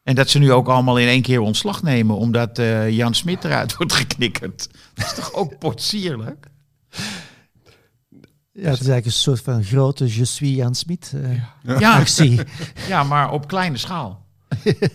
En 0.02 0.14
dat 0.14 0.28
ze 0.28 0.38
nu 0.38 0.52
ook 0.52 0.68
allemaal 0.68 0.98
in 0.98 1.08
één 1.08 1.22
keer 1.22 1.40
ontslag 1.40 1.82
nemen, 1.82 2.16
omdat 2.16 2.58
eh, 2.58 2.90
Jan 2.90 3.14
Smit 3.14 3.44
eruit 3.44 3.74
wordt 3.76 3.92
geknikkerd. 3.92 4.68
Dat 4.94 5.06
is 5.06 5.14
toch 5.14 5.32
ook 5.32 5.58
potsierlijk? 5.58 6.46
Ja, 8.58 8.62
het 8.62 8.80
is 8.80 8.86
eigenlijk 8.88 9.06
een 9.06 9.12
soort 9.12 9.40
van 9.40 9.64
grote 9.64 10.04
Je 10.16 10.24
suis 10.24 10.54
Jan 10.56 10.74
Smit 10.74 11.12
eh, 11.64 11.78
Ja, 11.80 11.96
actie. 11.98 12.40
ja, 12.88 13.02
maar 13.02 13.30
op 13.32 13.48
kleine 13.48 13.76
schaal. 13.76 14.24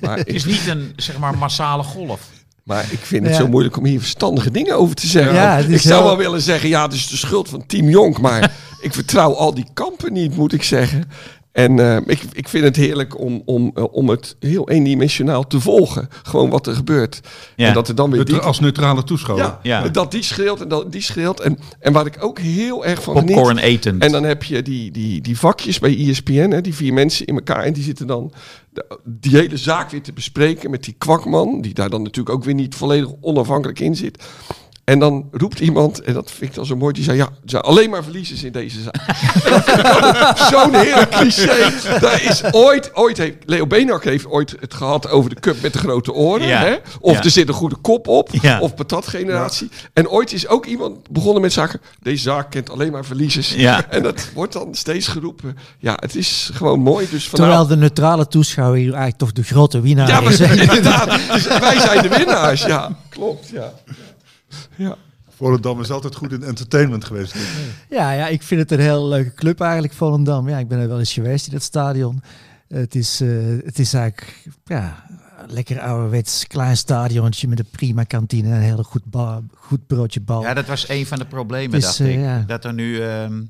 maar, 0.02 0.18
Het 0.18 0.28
is 0.28 0.46
niet 0.46 0.68
een 0.68 0.94
zeg 0.96 1.18
maar 1.18 1.38
massale 1.38 1.84
golf. 1.84 2.30
maar 2.64 2.86
ik 2.92 3.00
vind 3.00 3.24
het 3.24 3.32
Ja. 3.36 3.40
zo 3.40 3.48
moeilijk 3.48 3.78
om 3.78 3.86
hier 3.86 4.00
verstandige 4.00 4.52
dingen 4.52 4.78
over 4.78 4.96
te 4.96 5.08
zeggen. 5.08 5.34
Ja, 5.34 5.58
ik 5.58 5.80
zou 5.82 5.94
heel- 6.00 6.04
wel 6.08 6.18
willen 6.18 6.42
zeggen, 6.42 6.70
ja, 6.70 6.84
het 6.84 6.94
is 6.94 7.08
de 7.08 7.18
schuld 7.18 7.50
van 7.50 7.66
Team 7.66 7.90
Jonk. 7.90 8.20
Maar 8.22 8.52
ik 8.82 8.94
vertrouw 8.94 9.34
al 9.34 9.54
die 9.54 9.66
kampen 9.74 10.14
niet, 10.14 10.36
moet 10.36 10.54
ik 10.54 10.64
zeggen. 10.64 11.10
En 11.52 11.80
eh, 11.80 11.98
ik, 12.06 12.22
ik 12.34 12.48
vind 12.48 12.64
het 12.64 12.76
heerlijk 12.76 13.20
om, 13.20 13.42
om, 13.46 13.72
eh, 13.76 13.84
om 13.92 14.10
het 14.10 14.36
heel 14.40 14.70
eendimensionaal 14.70 15.48
te 15.48 15.60
volgen. 15.60 16.10
Gewoon 16.24 16.50
wat 16.50 16.68
er 16.68 16.76
gebeurt. 16.76 17.20
Ja. 17.56 17.68
En 17.68 17.74
dat 17.74 17.88
er 17.88 17.96
dan 17.96 18.12
weer 18.12 18.26
die, 18.26 18.36
Als 18.38 18.60
neutrale 18.60 19.04
toeschouwer. 19.04 19.46
ja, 19.46 19.82
Ja. 19.84 19.90
dat 19.90 20.12
die 20.12 20.24
schreeuwt 20.24 20.62
en 20.62 20.68
dat 20.68 20.92
die 20.92 21.02
schreeuwt. 21.02 21.40
En, 21.40 21.58
en 21.80 21.94
waar 21.94 22.06
ik 22.06 22.24
ook 22.24 22.40
heel 22.40 22.86
erg 22.86 23.04
van 23.04 23.16
geniet... 23.18 23.36
Popcorn 23.36 23.58
etend. 23.58 24.04
En 24.04 24.12
dan 24.12 24.24
heb 24.24 24.44
je 24.44 24.62
die, 24.62 24.92
die, 24.92 25.22
die 25.22 25.38
vakjes 25.40 25.80
bij 25.80 25.98
ESPN, 26.10 26.50
hè, 26.52 26.62
die 26.62 26.76
vier 26.76 26.94
mensen 26.94 27.26
in 27.26 27.36
elkaar. 27.36 27.64
En 27.64 27.74
die 27.74 27.84
zitten 27.84 28.08
dan 28.08 28.32
de- 28.74 29.00
die 29.06 29.36
hele 29.36 29.58
zaak 29.58 29.90
weer 29.92 30.02
te 30.02 30.14
bespreken 30.14 30.72
met 30.72 30.84
die 30.84 30.96
kwakman. 30.98 31.62
Die 31.62 31.74
daar 31.74 31.90
dan 31.90 32.02
natuurlijk 32.04 32.36
ook 32.36 32.44
weer 32.44 32.54
niet 32.54 32.76
volledig 32.76 33.10
onafhankelijk 33.22 33.80
in 33.80 33.96
zit. 33.96 34.24
En 34.84 35.00
dan 35.00 35.28
roept 35.32 35.60
iemand, 35.60 36.02
en 36.02 36.14
dat 36.14 36.32
vind 36.32 36.50
ik 36.50 36.56
dan 36.56 36.66
zo 36.66 36.76
mooi, 36.76 36.94
die 36.94 37.04
zei, 37.04 37.18
ja, 37.18 37.26
er 37.26 37.32
zijn 37.46 37.62
alleen 37.64 37.90
maar 37.90 38.04
verliezers 38.04 38.44
in 38.44 38.52
deze 38.52 38.78
zaak. 38.82 38.96
Zo'n 40.52 40.76
heerlijk 40.76 41.10
cliché. 41.10 41.72
Daar 42.00 42.24
is 42.24 42.44
ooit, 42.52 42.96
ooit 42.96 43.18
heeft, 43.18 43.36
Leo 43.46 43.68
Beenhak 43.68 44.04
heeft 44.04 44.26
ooit 44.28 44.56
het 44.60 44.74
gehad 44.74 45.10
over 45.10 45.30
de 45.30 45.40
cup 45.40 45.62
met 45.62 45.74
de 45.74 45.80
grote 45.80 46.14
oren. 46.14 46.48
Ja. 46.48 46.60
Hè? 46.60 46.76
Of 47.00 47.14
Ja. 47.18 47.24
er 47.24 47.30
zit 47.30 47.48
een 47.48 47.54
goede 47.54 47.76
kop 47.76 48.08
op, 48.08 48.30
Ja. 48.42 48.60
of 48.60 48.76
patatgeneratie. 48.76 49.70
En 49.94 50.10
ooit 50.10 50.34
is 50.34 50.48
ook 50.48 50.66
iemand 50.66 51.10
begonnen 51.10 51.42
met 51.42 51.54
zaken, 51.54 51.82
deze 52.02 52.22
zaak 52.24 52.52
kent 52.52 52.70
alleen 52.70 52.92
maar 52.92 53.06
verliezers. 53.06 53.54
Ja. 53.54 53.86
En 53.90 54.04
dat 54.04 54.30
wordt 54.34 54.54
dan 54.54 54.76
steeds 54.76 55.08
geroepen. 55.08 55.58
Ja, 55.80 55.98
het 56.00 56.16
is 56.16 56.50
gewoon 56.54 56.80
mooi. 56.80 57.08
Dus 57.12 57.24
Terwijl 57.24 57.44
vanavond... 57.52 57.70
de 57.70 57.76
neutrale 57.76 58.28
toeschouwer 58.28 58.78
hier 58.78 58.88
eigenlijk 58.90 59.18
toch 59.18 59.32
de 59.32 59.44
grote 59.44 59.82
winnaar 59.82 60.08
Ja, 60.08 60.22
maar 60.22 60.32
is. 60.32 60.40
inderdaad. 60.62 61.20
Dus 61.34 61.48
wij 61.60 61.80
zijn 61.80 62.02
de 62.02 62.10
winnaars. 62.18 62.64
Ja, 62.64 62.96
klopt. 63.10 63.50
Ja. 63.50 63.74
Ja. 64.76 64.96
Volendam 65.30 65.82
is 65.82 65.92
altijd 65.92 66.16
goed 66.16 66.32
in 66.32 66.44
entertainment 66.44 67.06
geweest. 67.06 67.36
Ja, 67.90 68.12
ja, 68.12 68.28
ik 68.28 68.44
vind 68.44 68.62
het 68.62 68.72
een 68.72 68.80
heel 68.86 69.08
leuke 69.08 69.34
club 69.34 69.62
eigenlijk, 69.62 69.94
Volendam. 69.94 70.50
Ja, 70.50 70.58
ik 70.58 70.68
ben 70.68 70.80
er 70.80 70.88
wel 70.88 71.00
eens 71.00 71.14
geweest 71.14 71.48
in 71.48 71.54
het 71.54 71.64
stadion. 71.64 72.22
Het 72.68 72.96
is, 72.96 73.22
eh, 73.22 73.30
het 73.66 73.80
is 73.80 73.94
eigenlijk 73.94 74.48
ja, 74.64 75.04
een 75.44 75.54
lekker 75.54 75.80
ouderwets 75.80 76.48
klein 76.48 76.78
stadionnetje 76.78 77.48
met 77.48 77.60
een 77.60 77.70
prima 77.72 78.04
kantine 78.04 78.48
en 78.48 78.56
een 78.56 78.62
heel 78.62 78.84
goed, 78.84 79.02
goed 79.56 79.88
broodje 79.88 80.22
bal. 80.22 80.42
Ja, 80.42 80.54
dat 80.54 80.66
was 80.66 80.90
een 80.90 81.06
van 81.06 81.18
de 81.18 81.26
problemen, 81.26 81.78
is, 81.78 81.84
dacht 81.84 82.00
eh, 82.00 82.14
ik. 82.14 82.20
ja. 82.20 82.44
Dat 82.48 82.66
er 82.66 82.74
nu, 82.74 83.02
ehm, 83.02 83.42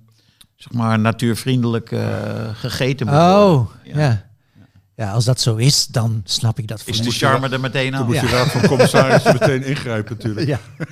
zeg 0.55 0.71
maar, 0.73 0.99
natuurvriendelijk 0.99 1.91
eh, 1.91 2.49
gegeten 2.53 3.05
moet 3.07 3.15
worden. 3.15 3.45
oh, 3.45 3.69
Ja. 3.83 3.99
ja. 3.99 4.29
Ja. 5.01 5.11
als 5.11 5.25
dat 5.25 5.39
zo 5.41 5.55
is, 5.55 5.85
dan 5.85 6.21
snap 6.25 6.59
ik 6.59 6.67
dat 6.67 6.81
Is 6.85 7.01
de 7.01 7.11
charme 7.11 7.49
er 7.49 7.59
meteen 7.59 7.95
aan? 7.95 8.05
moest 8.05 8.21
Ja. 8.21 8.27
je 8.27 8.33
raad 8.33 8.51
van 8.51 8.67
commissarissen 8.67 9.33
meteen 9.39 9.63
ingrijpen 9.63 10.15
natuurlijk. 10.17 10.47
Ja. 10.47 10.59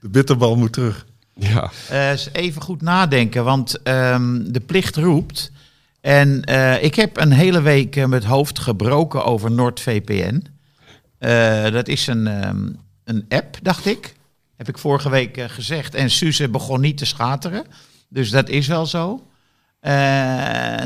De 0.00 0.08
bitterbal 0.10 0.56
moet 0.56 0.72
terug. 0.72 1.06
ja. 1.34 1.70
Eh, 1.88 2.10
even 2.32 2.62
goed 2.62 2.82
nadenken, 2.82 3.44
want 3.44 3.82
ehm, 3.82 4.42
de 4.52 4.60
plicht 4.60 4.96
roept. 4.96 5.52
En 6.00 6.42
eh, 6.44 6.82
ik 6.82 6.94
heb 6.94 7.16
een 7.20 7.32
hele 7.32 7.60
week 7.60 7.96
eh, 7.96 8.04
met 8.06 8.24
hoofd 8.24 8.58
gebroken 8.58 9.24
over 9.24 9.50
NordVPN. 9.50 10.44
Eh, 11.18 11.70
dat 11.70 11.88
is 11.88 12.06
een, 12.06 12.26
ehm, 12.26 12.68
een 13.04 13.24
app, 13.28 13.56
dacht 13.62 13.86
ik. 13.86 14.14
Heb 14.56 14.68
ik 14.68 14.78
vorige 14.78 15.10
week 15.10 15.40
gezegd. 15.48 15.94
En 15.94 16.10
Suze 16.10 16.48
begon 16.48 16.80
niet 16.80 16.98
te 16.98 17.04
schateren. 17.06 17.64
Dus 18.08 18.30
dat 18.30 18.48
is 18.48 18.66
wel 18.66 18.86
zo. 18.86 19.26
Eh, 19.84 19.92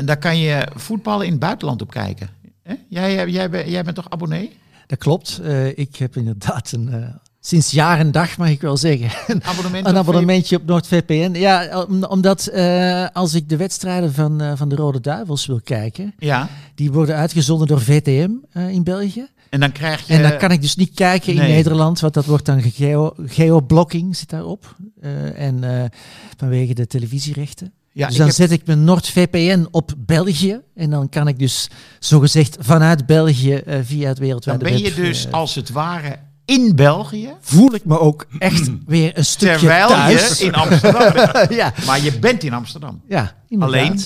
daar 0.05 0.17
kan 0.19 0.37
je 0.37 0.67
voetballen 0.75 1.25
in 1.25 1.31
het 1.31 1.39
buitenland 1.39 1.81
op 1.81 1.91
kijken. 1.91 2.29
Hè? 2.63 2.73
Jij, 2.89 3.23
eh, 3.25 3.33
jij, 3.33 3.49
ben- 3.49 3.69
jij 3.69 3.83
bent 3.83 3.95
toch 3.95 4.09
abonnee? 4.09 4.51
Dat 4.87 4.97
klopt. 4.97 5.39
Eh, 5.43 5.77
ik 5.77 5.95
heb 5.95 6.15
inderdaad 6.15 6.71
een, 6.71 7.13
sinds 7.39 7.71
jaar 7.71 7.99
en 7.99 8.11
dag, 8.11 8.37
mag 8.37 8.49
ik 8.49 8.61
wel 8.61 8.77
zeggen, 8.77 9.09
een, 9.35 9.43
Abonnement 9.43 9.87
een 9.87 9.97
abonnementje 9.97 10.55
op 10.55 10.65
NordVPN. 10.65 11.31
Ja, 11.33 11.83
om- 11.85 12.03
omdat 12.03 12.51
als 13.13 13.33
ik 13.33 13.49
de 13.49 13.57
wedstrijden 13.57 14.13
van, 14.13 14.57
van 14.57 14.69
de 14.69 14.75
Rode 14.75 14.99
Duivels 15.01 15.45
wil 15.45 15.61
kijken, 15.63 16.13
Ja, 16.17 16.49
die 16.75 16.91
worden 16.91 17.15
uitgezonden 17.15 17.67
door 17.67 17.81
VTM 17.81 18.29
in 18.53 18.83
België. 18.83 19.27
en 19.49 19.59
dan 19.59 19.71
krijg 19.71 20.07
je... 20.07 20.13
En 20.13 20.21
dan 20.21 20.37
kan 20.37 20.51
ik 20.51 20.61
dus 20.61 20.75
niet 20.75 20.93
kijken 20.93 21.33
in. 21.33 21.37
Nederland, 21.39 21.99
want 21.99 22.13
dat 22.13 22.25
wordt 22.25 22.45
dan 22.45 22.61
geo- 22.61 23.13
geoblocking 23.25 24.15
zit 24.15 24.29
daarop. 24.29 24.75
En 25.35 25.63
vanwege 26.37 26.73
de 26.73 26.87
televisierechten. 26.87 27.73
Ja, 27.99 28.07
dus 28.07 28.17
dan 28.17 28.25
heb- 28.25 28.35
zet 28.35 28.51
ik 28.51 28.65
mijn 28.65 28.83
NordVPN 28.83 29.67
op 29.71 29.93
België. 29.97 30.59
En 30.75 30.89
dan 30.89 31.09
kan 31.09 31.27
ik 31.27 31.39
dus 31.39 31.67
zogezegd 31.99 32.57
vanuit 32.59 33.05
België 33.05 33.53
eh, 33.55 33.79
via 33.83 34.07
het 34.07 34.15
dan 34.17 34.25
wereldwijde 34.25 34.63
ben 34.63 34.77
je 34.77 34.83
web, 34.83 34.95
dus 34.95 35.25
eh, 35.25 35.33
als 35.33 35.55
het 35.55 35.69
ware 35.69 36.19
in 36.45 36.75
België... 36.75 37.29
voel 37.41 37.73
ik 37.73 37.85
me 37.85 37.99
ook 37.99 38.25
echt 38.39 38.69
weer 38.85 39.17
een 39.17 39.25
stukje 39.25 39.57
Terwijl 39.57 39.87
thuis. 39.87 40.39
je 40.39 40.45
in 40.45 40.53
Amsterdam 40.53 41.13
bent. 41.13 41.49
ja, 41.61 41.73
Maar 41.85 42.03
je 42.03 42.19
bent 42.19 42.43
in 42.43 42.53
Amsterdam. 42.53 43.01
ja, 43.07 43.35
inderdaad. 43.49 43.77
Alleen? 43.81 43.99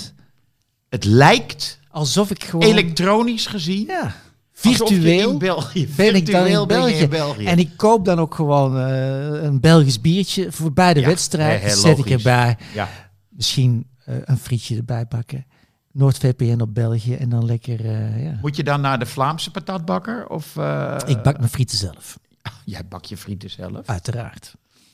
Het 0.90 1.04
lijkt, 1.06 1.80
Alsof 1.92 2.30
ik 2.32 2.44
gewoon... 2.44 2.66
elektronisch 2.68 3.46
gezien, 3.46 3.86
ja, 3.88 4.16
virtueel 4.54 5.30
in 5.32 5.38
België 5.38 5.88
ben 5.96 6.16
ik 6.16 6.32
dan 6.32 6.46
in 6.46 6.52
ben 6.52 6.60
je 6.62 6.66
België. 6.68 6.94
in 6.94 7.10
België. 7.10 7.46
En 7.46 7.60
ik 7.60 7.70
koop 7.78 8.06
dan 8.06 8.20
ook 8.20 8.36
gewoon 8.36 8.78
eh, 8.80 9.44
een 9.44 9.60
Belgisch 9.60 10.02
biertje 10.02 10.48
voor 10.52 10.74
bij 10.74 10.94
de 10.94 11.00
Ja, 11.00 11.06
wedstrijd. 11.08 11.78
zet 11.78 11.98
ik 11.98 12.10
erbij. 12.10 12.58
ja. 12.74 12.90
Misschien 13.36 13.88
eh, 14.06 14.16
een 14.24 14.38
frietje 14.38 14.78
erbij 14.78 15.06
bakken. 15.08 15.46
NoordVPN 15.92 16.62
op 16.62 16.74
België 16.74 17.16
en 17.16 17.30
dan 17.30 17.46
lekker... 17.46 17.86
eh, 17.86 18.24
ja. 18.26 18.38
Moet 18.42 18.56
je 18.56 18.64
dan 18.64 18.82
naar 18.82 19.00
de 19.00 19.06
Vlaamse 19.06 19.52
patatbakker? 19.52 20.30
Of, 20.30 20.58
eh, 20.58 20.98
Ik 21.06 21.22
bak 21.22 21.38
mijn 21.38 21.50
frieten 21.50 21.78
zelf, 21.78 22.20
Jij 22.66 22.86
bak 22.88 23.06
je 23.06 23.18
frieten 23.18 23.50
zelf. 23.50 23.88
uiteraard. 23.88 24.54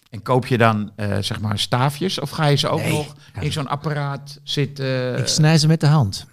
En 0.09 0.21
koop 0.21 0.45
je 0.47 0.57
dan 0.57 0.91
eh, 0.95 1.17
zeg 1.17 1.39
maar 1.41 1.59
staafjes? 1.59 2.19
Of 2.19 2.29
ga 2.29 2.45
je 2.45 2.55
ze 2.55 2.67
ook 2.67 2.79
Nee. 2.81 2.91
nog 2.91 3.15
in 3.39 3.51
zo'n 3.51 3.67
apparaat 3.67 4.39
zitten 4.43 5.17
ik 5.17 5.27
snij 5.27 5.57
ze 5.57 5.67
met 5.67 5.79
de 5.79 5.87
hand. 5.87 6.25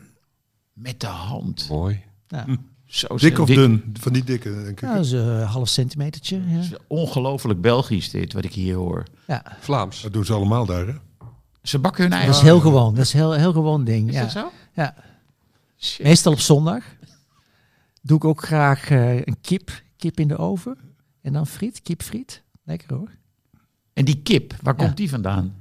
met 0.72 1.00
de 1.00 1.06
hand? 1.06 1.66
Mooi. 1.68 2.02
Ja, 2.28 2.46
Zo 2.86 3.16
Dik 3.16 3.38
of 3.38 3.48
dun? 3.48 3.94
Van 4.00 4.12
die 4.12 4.24
dikke, 4.24 4.54
denk 4.54 4.68
ik. 4.68 4.80
ja 4.80 4.94
dat 4.94 5.04
is 5.04 5.12
een 5.12 5.42
half 5.42 5.68
centimetertje. 5.68 6.42
Ja. 6.48 6.58
is 6.58 6.70
Ongelooflijk 6.86 7.60
Belgisch 7.60 8.10
dit, 8.10 8.32
wat 8.32 8.44
ik 8.44 8.52
hier 8.52 8.74
hoor. 8.74 9.02
Ja. 9.26 9.42
Vlaams. 9.60 10.02
Dat 10.02 10.12
doen 10.12 10.24
ze 10.24 10.32
allemaal 10.32 10.66
daar, 10.66 10.86
hè? 10.86 10.94
Ze 11.68 11.78
bakken 11.78 12.02
hun 12.02 12.12
eigen... 12.12 12.30
Dat 12.32 12.40
is 12.40 12.46
heel 12.46 12.60
gewoon. 12.60 12.94
Dat 12.94 13.04
is 13.04 13.12
heel, 13.12 13.32
heel 13.32 13.52
gewoon 13.52 13.84
ding. 13.84 14.08
Is 14.08 14.14
ja. 14.14 14.20
dat 14.20 14.30
zo? 14.30 14.50
Ja. 14.74 14.94
Shit. 15.78 16.02
Meestal 16.06 16.32
op 16.32 16.40
zondag. 16.40 16.84
Doe 18.02 18.16
ik 18.16 18.24
ook 18.24 18.42
graag 18.44 18.90
eh, 18.90 19.14
een 19.16 19.36
kip, 19.40 19.82
kip 19.96 20.20
in 20.20 20.28
de 20.28 20.36
oven. 20.36 20.78
En 21.22 21.32
dan 21.32 21.46
friet, 21.46 21.82
kipfriet. 21.82 22.42
Lekker 22.64 22.94
hoor. 22.96 23.10
En 23.92 24.04
die 24.04 24.20
kip, 24.22 24.54
waar 24.62 24.74
Ja. 24.78 24.84
komt 24.84 24.96
die 24.96 25.10
vandaan? 25.10 25.54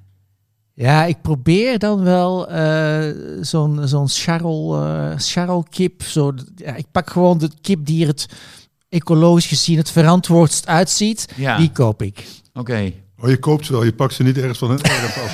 Ja, 0.73 1.03
ik 1.05 1.21
probeer 1.21 1.79
dan 1.79 2.01
wel 2.03 2.49
eh, 2.49 3.09
zo'n 3.41 3.87
zo'n 3.87 4.09
charol, 4.09 4.83
eh 4.83 5.13
charolkip. 5.17 6.03
Zo, 6.03 6.33
ja, 6.55 6.75
ik 6.75 6.85
pak 6.91 7.09
gewoon 7.09 7.37
de 7.37 7.49
kip 7.61 7.85
die 7.85 8.01
er 8.01 8.07
het 8.07 8.25
ecologisch 8.89 9.45
gezien 9.47 9.77
het 9.77 9.91
verantwoordst 9.91 10.67
uitziet. 10.67 11.27
Ja, 11.35 11.57
Die 11.57 11.71
koop 11.71 12.01
ik. 12.01 12.25
oké. 12.53 12.91
Oh, 13.25 13.31
je 13.31 13.37
koopt 13.39 13.65
ze 13.65 13.71
wel, 13.71 13.83
je 13.83 13.93
pakt 13.93 14.13
ze 14.13 14.23
niet 14.23 14.37
ergens 14.37 14.57
van 14.57 14.69
hun 14.69 14.81
erf 14.81 15.17
af. 15.23 15.31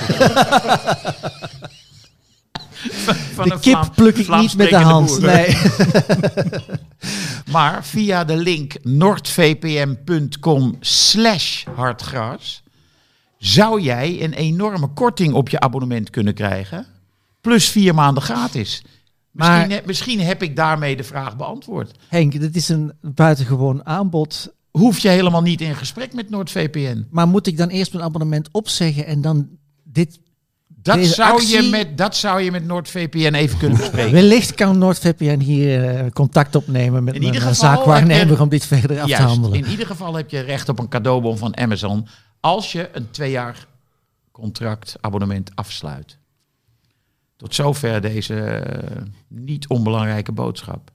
van 3.33 3.47
de 3.47 3.53
een 3.53 3.59
kip 3.59 3.73
Vlaam- 3.73 3.91
pluk 3.91 4.17
ik 4.17 4.29
niet 4.35 4.57
met 4.57 4.69
de 4.69 4.75
hand. 4.75 5.19
Nee. 5.19 5.57
Maar 7.51 7.85
via 7.85 8.23
de 8.23 8.35
link 8.37 8.73
nordvpn.com 8.83 10.75
slash 10.79 11.65
hartgras 11.75 12.63
zou 13.37 13.81
jij 13.81 14.23
een 14.23 14.33
enorme 14.33 14.87
korting 14.87 15.33
op 15.33 15.49
je 15.49 15.59
abonnement 15.59 16.09
kunnen 16.09 16.33
krijgen. 16.33 16.85
Plus 17.41 17.69
vier 17.69 17.93
maanden 17.95 18.23
gratis. 18.23 18.81
Misschien, 19.31 19.57
Maar- 19.57 19.69
he- 19.69 19.81
misschien 19.85 20.19
heb 20.21 20.43
ik 20.43 20.55
daarmee 20.55 20.95
de 20.95 21.03
vraag 21.03 21.35
beantwoord. 21.37 21.91
Henk, 22.07 22.39
dit 22.39 22.55
is 22.55 22.69
een 22.69 22.93
buitengewoon 23.01 23.85
aanbod. 23.85 24.53
Hoef 24.71 24.99
je 24.99 25.09
helemaal 25.09 25.41
niet 25.41 25.61
in 25.61 25.75
gesprek 25.75 26.13
met 26.13 26.29
NordVPN. 26.29 27.07
Maar 27.09 27.27
moet 27.27 27.47
ik 27.47 27.57
dan 27.57 27.67
eerst 27.67 27.93
mijn 27.93 28.05
abonnement 28.05 28.49
opzeggen 28.51 29.05
en 29.05 29.21
dan 29.21 29.49
dit... 29.83 30.19
Dat 30.83 31.05
zou, 31.05 31.45
je 31.45 31.69
met, 31.69 31.97
dat 31.97 32.15
zou 32.15 32.41
je 32.41 32.51
met 32.51 32.65
NordVPN 32.65 33.33
even 33.33 33.57
kunnen 33.57 33.77
bespreken. 33.77 34.11
Wellicht 34.11 34.55
kan 34.55 34.77
NordVPN 34.77 35.39
hier 35.39 35.85
eh, 35.89 36.11
contact 36.11 36.55
opnemen 36.55 37.03
met 37.03 37.15
geval 37.23 37.53
zaakwaarnemer 37.53 38.35
je- 38.35 38.41
om 38.41 38.49
dit 38.49 38.65
verder 38.65 38.99
af 39.01 39.09
te 39.09 39.21
handelen. 39.21 39.57
in 39.57 39.69
ieder 39.69 39.85
geval 39.85 40.15
heb 40.15 40.29
je 40.29 40.39
recht 40.39 40.69
op 40.69 40.79
een 40.79 40.87
cadeaubon 40.87 41.37
van 41.37 41.57
Amazon 41.57 42.07
als 42.39 42.71
je 42.71 42.89
een 42.93 43.11
twee 43.11 43.31
jaar 43.31 43.67
contract 44.31 44.95
abonnement 45.01 45.51
afsluit. 45.55 46.17
Tot 47.37 47.55
zover 47.55 48.01
deze 48.01 48.35
eh, 48.41 49.01
niet 49.27 49.67
onbelangrijke 49.67 50.31
boodschap. 50.31 50.91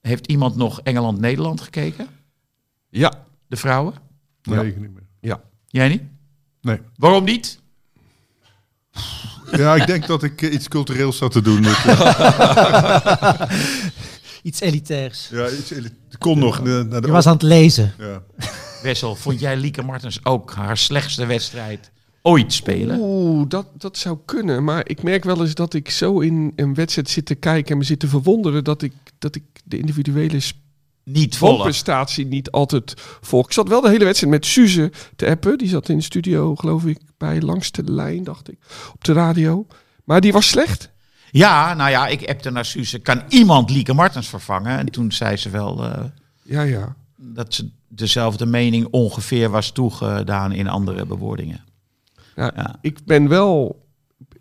Heeft 0.00 0.26
iemand 0.26 0.56
nog 0.56 0.80
Engeland-Nederland 0.80 1.60
gekeken? 1.60 2.06
Ja, 2.94 3.12
De 3.46 3.56
vrouwen? 3.56 3.94
Nee, 4.42 4.66
ik 4.66 4.80
niet 4.80 4.90
meer. 4.94 5.02
ja. 5.20 5.40
Jij 5.66 5.88
niet? 5.88 6.02
Nee. 6.60 6.78
Waarom 6.96 7.24
niet? 7.24 7.60
Ja, 9.52 9.74
ik 9.74 9.86
denk 9.86 10.06
dat 10.06 10.22
ik 10.22 10.42
eh, 10.42 10.52
iets 10.52 10.68
cultureels 10.68 11.16
zat 11.16 11.32
te 11.32 11.42
doen. 11.42 11.64
Eh, 11.64 13.40
Iets 14.42 14.60
elitairs. 14.60 15.28
ja, 15.30 15.48
iets, 15.50 15.70
het 15.70 16.18
kon 16.18 16.38
nog. 16.38 16.58
eh, 16.58 16.64
naar 16.64 17.00
de 17.00 17.06
Je 17.06 17.12
was 17.12 17.26
aan 17.26 17.32
het 17.32 17.42
lezen. 17.42 17.92
ja. 17.98 18.22
Wessel, 18.82 19.16
vond 19.16 19.40
jij 19.40 19.56
Lieke 19.56 19.82
Martens 19.82 20.24
ook 20.24 20.52
haar 20.54 20.76
slechtste 20.76 21.26
wedstrijd 21.26 21.90
ooit 22.22 22.52
spelen? 22.52 22.98
Oeh, 23.00 23.48
dat, 23.48 23.66
dat 23.78 23.96
zou 23.98 24.18
kunnen. 24.24 24.64
Maar 24.64 24.88
ik 24.88 25.02
merk 25.02 25.24
wel 25.24 25.40
eens 25.40 25.54
dat 25.54 25.74
ik 25.74 25.90
zo 25.90 26.20
in 26.20 26.52
een 26.56 26.74
wedstrijd 26.74 27.10
zit 27.10 27.26
te 27.26 27.34
kijken 27.34 27.72
en 27.72 27.78
me 27.78 27.84
zit 27.84 27.98
te 28.00 28.08
verwonderen 28.08 28.64
dat 28.64 28.82
ik, 28.82 28.92
dat 29.18 29.34
ik 29.34 29.42
de 29.64 29.78
individuele 29.78 30.40
Niet 31.04 31.36
volle. 31.36 31.62
prestatie 31.62 32.26
niet 32.26 32.50
altijd 32.50 32.94
volg. 33.20 33.46
Ik 33.46 33.52
zat 33.52 33.68
wel 33.68 33.80
de 33.80 33.88
hele 33.88 34.04
wedstrijd 34.04 34.32
met 34.32 34.46
Suze 34.46 34.92
te 35.16 35.26
appen. 35.26 35.58
Die 35.58 35.68
zat 35.68 35.88
in 35.88 35.96
de 35.96 36.02
studio, 36.02 36.56
geloof 36.56 36.84
ik, 36.84 36.98
bij 37.18 37.40
Langs 37.40 37.70
de 37.70 37.84
Lijn, 37.84 38.24
dacht 38.24 38.50
ik, 38.50 38.58
op 38.94 39.04
de 39.04 39.12
radio. 39.12 39.66
Maar 40.04 40.20
die 40.20 40.32
was 40.32 40.48
slecht. 40.48 40.90
Ja, 41.30 41.74
nou 41.74 41.90
ja, 41.90 42.06
ik 42.06 42.28
appte 42.28 42.50
naar 42.50 42.64
Suze. 42.64 42.98
Kan 42.98 43.22
iemand 43.28 43.70
Lieke 43.70 43.92
Martens 43.94 44.28
vervangen? 44.28 44.78
En 44.78 44.86
toen 44.86 45.12
zei 45.12 45.36
ze 45.36 45.50
wel 45.50 45.84
eh, 45.84 46.04
Ja, 46.42 46.62
ja. 46.62 46.96
dat 47.16 47.54
ze 47.54 47.70
dezelfde 47.88 48.46
mening 48.46 48.86
ongeveer 48.90 49.50
was 49.50 49.70
toegedaan 49.70 50.52
in 50.52 50.68
andere 50.68 51.06
bewoordingen. 51.06 51.64
Ja, 52.36 52.52
Ja. 52.56 52.78
Ik 52.80 53.04
ben 53.04 53.28
wel... 53.28 53.81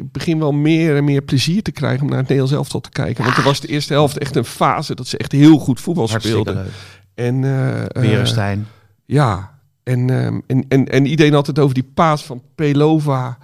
Ik 0.02 0.12
begin 0.12 0.40
wel 0.40 0.52
meer 0.52 0.96
en 0.96 1.04
meer 1.04 1.22
plezier 1.22 1.64
te 1.64 1.72
krijgen 1.72 2.02
om 2.02 2.10
naar 2.10 2.18
het 2.18 2.28
Nederlands 2.28 2.58
elftal 2.58 2.82
te 2.82 2.90
kijken. 2.90 3.24
Want 3.24 3.38
er 3.38 3.44
was 3.44 3.60
de 3.60 3.68
eerste 3.68 3.94
helft 3.94 4.18
echt 4.18 4.36
een 4.36 4.46
fase 4.46 4.96
dat 4.96 5.08
ze 5.08 5.18
echt 5.18 5.32
heel 5.32 5.58
goed 5.58 5.80
voetbal 5.82 6.08
speelden. 6.08 6.56
leuk. 6.56 6.66
En, 7.14 7.44
eh, 7.44 7.82
eh, 7.82 7.88
Berenstein. 7.92 8.68
Ja, 9.06 9.60
en, 9.84 10.10
ehm, 10.10 10.40
en, 10.48 10.66
en, 10.68 10.88
en 10.88 11.06
iedereen 11.06 11.34
had 11.34 11.48
het 11.48 11.60
over 11.60 11.74
die 11.74 11.92
paas 11.94 12.24
van 12.24 12.42
Pelova 12.56 13.38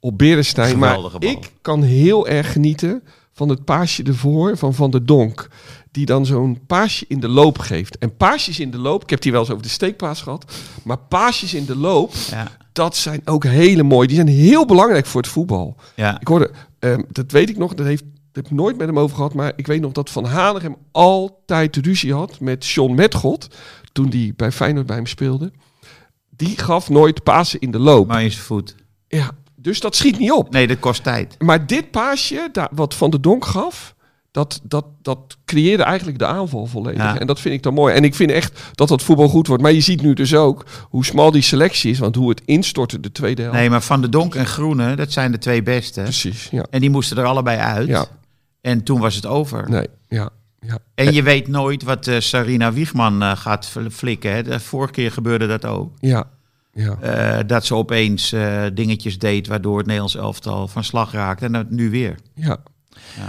op 0.00 0.18
Berenstein. 0.18 0.78
Maar 0.78 0.94
bal. 0.94 1.12
ik 1.18 1.50
kan 1.62 1.82
heel 1.82 2.28
erg 2.28 2.52
genieten 2.52 3.02
van 3.32 3.48
het 3.48 3.64
paasje 3.64 4.02
ervoor 4.02 4.56
van 4.56 4.74
Van 4.74 4.90
der 4.90 5.06
Donk. 5.06 5.48
Die 5.90 6.06
dan 6.06 6.26
zo'n 6.26 6.60
paasje 6.66 7.04
in 7.08 7.20
de 7.20 7.28
loop 7.28 7.58
geeft. 7.58 7.98
En 7.98 8.16
paasjes 8.16 8.60
in 8.60 8.70
de 8.70 8.78
loop, 8.78 9.02
ik 9.02 9.10
heb 9.10 9.20
die 9.20 9.32
wel 9.32 9.40
eens 9.40 9.50
over 9.50 9.62
de 9.62 9.68
steekpaas 9.68 10.22
gehad. 10.22 10.52
Maar 10.82 10.98
paasjes 10.98 11.54
in 11.54 11.64
de 11.64 11.76
loop, 11.76 12.12
Ja, 12.30 12.48
dat 12.76 12.96
zijn 12.96 13.20
ook 13.24 13.44
hele 13.44 13.82
mooi. 13.82 14.06
Die 14.06 14.16
zijn 14.16 14.28
heel 14.28 14.66
belangrijk 14.66 15.06
voor 15.06 15.20
het 15.20 15.30
voetbal. 15.30 15.76
ja. 15.94 16.20
Ik 16.20 16.28
hoorde, 16.28 16.50
ehm, 16.78 17.02
dat 17.08 17.30
weet 17.30 17.48
ik 17.48 17.58
nog, 17.58 17.74
dat 17.74 17.86
heeft, 17.86 18.02
dat 18.02 18.44
heb 18.44 18.44
ik 18.44 18.50
nooit 18.50 18.76
met 18.76 18.86
hem 18.86 18.98
over 18.98 19.16
gehad. 19.16 19.34
Maar 19.34 19.52
ik 19.56 19.66
weet 19.66 19.80
nog 19.80 19.92
dat 19.92 20.10
Van 20.10 20.24
Hanegem 20.24 20.76
altijd 20.92 21.76
ruzie 21.76 22.14
had 22.14 22.40
met 22.40 22.66
John 22.66 22.94
Metgod. 22.94 23.48
Toen 23.92 24.08
die 24.08 24.34
bij 24.36 24.52
Feyenoord 24.52 24.86
bij 24.86 24.96
hem 24.96 25.06
speelde. 25.06 25.52
Die 26.30 26.58
gaf 26.58 26.88
nooit 26.88 27.22
pasen 27.22 27.60
in 27.60 27.70
de 27.70 27.78
loop. 27.78 28.06
maar 28.06 28.30
voet. 28.30 28.74
Ja, 29.08 29.30
dus 29.54 29.80
dat 29.80 29.96
schiet 29.96 30.18
niet 30.18 30.32
op. 30.32 30.50
Nee, 30.50 30.66
dat 30.66 30.78
kost 30.78 31.02
tijd. 31.02 31.36
Maar 31.38 31.66
dit 31.66 31.90
paasje, 31.90 32.50
wat 32.72 32.94
Van 32.94 33.10
der 33.10 33.20
Donk 33.20 33.44
gaf, 33.44 33.94
dat, 34.36 34.60
dat, 34.62 34.84
dat 35.02 35.36
creëerde 35.44 35.82
eigenlijk 35.82 36.18
de 36.18 36.26
aanval 36.26 36.66
volledig. 36.66 37.02
Ja. 37.02 37.18
En 37.18 37.26
dat 37.26 37.40
vind 37.40 37.54
ik 37.54 37.62
dan 37.62 37.74
mooi. 37.74 37.94
En 37.94 38.04
ik 38.04 38.14
vind 38.14 38.30
echt 38.30 38.60
dat 38.74 38.88
dat 38.88 39.02
voetbal 39.02 39.28
goed 39.28 39.46
wordt. 39.46 39.62
Maar 39.62 39.72
je 39.72 39.80
ziet 39.80 40.02
nu 40.02 40.14
dus 40.14 40.34
ook 40.34 40.66
hoe 40.82 41.04
smal 41.04 41.30
die 41.30 41.42
selectie 41.42 41.90
is. 41.90 41.98
Want 41.98 42.14
hoe 42.16 42.28
het 42.28 42.42
instortte 42.44 43.00
de 43.00 43.12
tweede 43.12 43.42
helft. 43.42 43.56
Nee, 43.58 43.70
maar 43.70 43.82
Van 43.82 44.00
de 44.00 44.08
Donk 44.08 44.34
en 44.34 44.46
Groene, 44.46 44.96
dat 44.96 45.12
zijn 45.12 45.32
de 45.32 45.38
twee 45.38 45.62
beste. 45.62 46.02
Precies, 46.02 46.48
ja. 46.50 46.66
En 46.70 46.80
die 46.80 46.90
moesten 46.90 47.16
er 47.18 47.24
allebei 47.24 47.58
uit. 47.58 47.88
Ja, 47.88 48.06
En 48.60 48.82
toen 48.82 49.00
was 49.00 49.14
het 49.14 49.26
over. 49.26 49.70
nee, 49.70 49.86
ja, 50.08 50.28
ja. 50.60 50.78
En 50.94 51.12
je 51.12 51.22
weet 51.22 51.48
nooit 51.48 51.82
wat 51.82 52.06
eh, 52.06 52.20
Sarina 52.20 52.72
Wiegman 52.72 53.22
eh, 53.22 53.36
gaat 53.36 53.66
fl- 53.66 53.88
flikken. 53.90 54.32
Hè. 54.32 54.42
De 54.42 54.60
vorige 54.60 54.92
keer 54.92 55.12
gebeurde 55.12 55.46
dat 55.46 55.64
ook. 55.64 55.92
Ja, 56.00 56.24
ja. 56.72 56.96
Eh, 57.00 57.38
dat 57.46 57.66
ze 57.66 57.74
opeens 57.74 58.34
dingetjes 58.74 59.18
deed 59.18 59.46
waardoor 59.46 59.76
het 59.76 59.86
Nederlands 59.86 60.16
elftal 60.16 60.68
van 60.68 60.84
slag 60.84 61.12
raakte. 61.12 61.44
En 61.44 61.52
dat 61.52 61.70
nu 61.70 61.90
weer. 61.90 62.14
ja. 62.34 62.56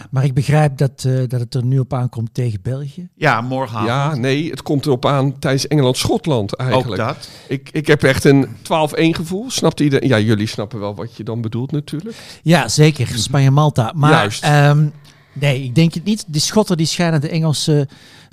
Maar 0.09 0.23
ik 0.23 0.33
begrijp 0.33 0.77
dat, 0.77 1.03
eh, 1.07 1.13
dat 1.27 1.39
het 1.39 1.53
er 1.55 1.65
nu 1.65 1.79
op 1.79 1.93
aankomt 1.93 2.33
tegen 2.33 2.59
België. 2.61 3.07
Ja, 3.15 3.41
morgenavond. 3.41 3.87
Ja, 3.89 4.15
nee, 4.15 4.49
het 4.49 4.61
komt 4.61 4.85
erop 4.85 5.05
aan 5.05 5.39
tijdens 5.39 5.67
Engeland-Schotland 5.67 6.59
ook 6.59 6.67
eigenlijk. 6.67 7.01
dat. 7.01 7.29
Ik, 7.47 7.69
ik 7.71 7.87
heb 7.87 8.03
echt 8.03 8.23
een 8.23 8.47
12-1 8.63 9.15
gevoel. 9.15 9.51
Snapt 9.51 9.79
iedereen? 9.79 10.07
Ja, 10.09 10.19
jullie 10.19 10.47
snappen 10.47 10.79
wel 10.79 10.95
wat 10.95 11.15
je 11.15 11.23
dan 11.23 11.41
bedoelt 11.41 11.71
natuurlijk. 11.71 12.15
Ja, 12.43 12.67
zeker. 12.67 13.07
Spanje-Malta. 13.07 13.91
Maar 13.95 14.11
Juist. 14.11 14.43
ehm, 14.43 14.87
nee, 15.33 15.63
ik 15.63 15.75
denk 15.75 15.93
het 15.93 16.03
niet. 16.03 16.25
Die 16.27 16.41
Schotten 16.41 16.77
die 16.77 16.85
schijnen 16.85 17.21
de 17.21 17.29
Engelsen 17.29 17.87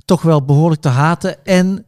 toch 0.05 0.23
wel 0.23 0.45
behoorlijk 0.45 0.81
te 0.81 0.89
haten. 0.89 1.45
En 1.45 1.85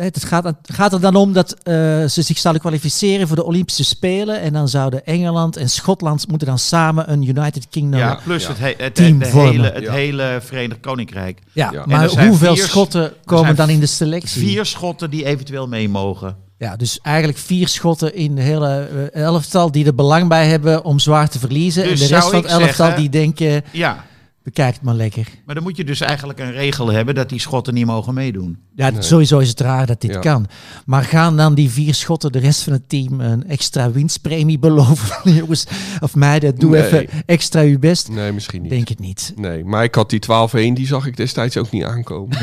het 0.00 0.24
gaat, 0.24 0.52
gaat 0.62 0.92
er 0.92 1.00
dan 1.00 1.16
om 1.16 1.32
dat 1.32 1.52
eh, 1.62 1.74
ze 2.04 2.22
zich 2.22 2.38
zouden 2.38 2.62
kwalificeren 2.62 3.26
voor 3.26 3.36
de 3.36 3.44
Olympische 3.44 3.84
Spelen. 3.84 4.40
En 4.40 4.52
dan 4.52 4.68
zouden 4.68 5.06
Engeland 5.06 5.56
en 5.56 5.68
Schotland 5.70 6.28
moeten 6.28 6.46
dan 6.46 6.58
samen 6.58 7.12
een 7.12 7.22
United 7.22 7.66
Kingdom... 7.70 8.00
Ja, 8.00 8.06
Ja, 8.08 8.18
plus 8.24 8.42
Ja. 8.42 8.48
het, 8.48 8.58
he- 8.58 8.74
het, 8.84 8.94
Team 8.94 9.18
de 9.18 9.26
vormen. 9.26 9.50
hele, 9.52 9.70
het 9.70 9.82
Ja. 9.84 9.92
hele 9.92 10.38
Verenigd 10.42 10.80
Koninkrijk. 10.80 11.38
Ja. 11.52 11.84
maar 11.86 12.08
hoeveel 12.26 12.54
vier- 12.56 12.64
Schotten 12.64 13.12
komen 13.24 13.56
dan 13.56 13.68
in 13.70 13.80
de 13.80 13.86
selectie? 13.86 14.40
Vier 14.42 14.64
schotten 14.64 15.10
die 15.10 15.24
eventueel 15.24 15.68
mee 15.68 15.88
mogen. 15.88 16.36
Ja, 16.58 16.76
dus 16.76 16.98
eigenlijk 17.02 17.38
vier 17.38 17.68
Schotten 17.68 18.14
in 18.14 18.34
de 18.34 18.42
hele 18.42 18.88
eh, 19.12 19.22
elftal 19.22 19.70
die 19.72 19.86
er 19.86 19.94
belang 19.94 20.28
bij 20.28 20.46
hebben 20.46 20.84
om 20.84 20.98
zwaar 20.98 21.28
te 21.28 21.38
verliezen. 21.38 21.82
Dus 21.82 21.92
en 21.92 21.98
de 21.98 22.04
zou 22.06 22.20
rest 22.20 22.32
van 22.32 22.42
het 22.42 22.50
elftal 22.50 22.86
zeggen- 22.86 23.00
die 23.00 23.10
denken, 23.10 23.64
Ja, 23.72 24.04
bekijk 24.46 24.74
het 24.74 24.82
maar 24.82 24.94
lekker. 24.94 25.28
maar 25.44 25.54
dan 25.54 25.64
moet 25.64 25.76
je 25.76 25.84
dus 25.84 26.00
eigenlijk 26.00 26.38
een 26.40 26.52
regel 26.52 26.92
hebben 26.92 27.14
dat 27.14 27.28
die 27.28 27.40
schotten 27.40 27.74
niet 27.74 27.86
mogen 27.86 28.14
meedoen. 28.14 28.58
Ja, 28.74 28.90
Nee. 28.90 29.02
sowieso 29.02 29.38
is 29.38 29.48
het 29.48 29.60
raar 29.60 29.86
dat 29.86 30.00
dit 30.00 30.12
Ja. 30.14 30.20
kan. 30.20 30.46
Maar 30.84 31.02
gaan 31.04 31.36
dan 31.36 31.54
die 31.54 31.70
vier 31.70 31.94
schotten 31.94 32.32
de 32.32 32.38
rest 32.38 32.62
van 32.62 32.72
het 32.72 32.88
team 32.88 33.20
een 33.20 33.48
extra 33.48 33.90
winstpremie 33.90 34.58
beloven? 34.58 35.32
Jongens, 35.34 35.66
of 36.00 36.14
meiden, 36.14 36.54
doe 36.56 36.70
Nee. 36.70 36.82
even 36.86 37.06
extra 37.26 37.62
uw 37.62 37.78
best. 37.78 38.08
Nee, 38.08 38.32
misschien 38.32 38.62
niet. 38.62 38.70
Denk 38.70 38.88
het 38.88 38.98
niet. 38.98 39.32
Nee, 39.36 39.64
maar 39.64 39.84
ik 39.84 39.94
had 39.94 40.10
die 40.10 40.20
12-1, 40.20 40.74
die 40.74 40.86
zag 40.86 41.06
ik 41.06 41.16
destijds 41.16 41.56
ook 41.56 41.70
niet 41.70 41.84
aankomen. 41.84 42.38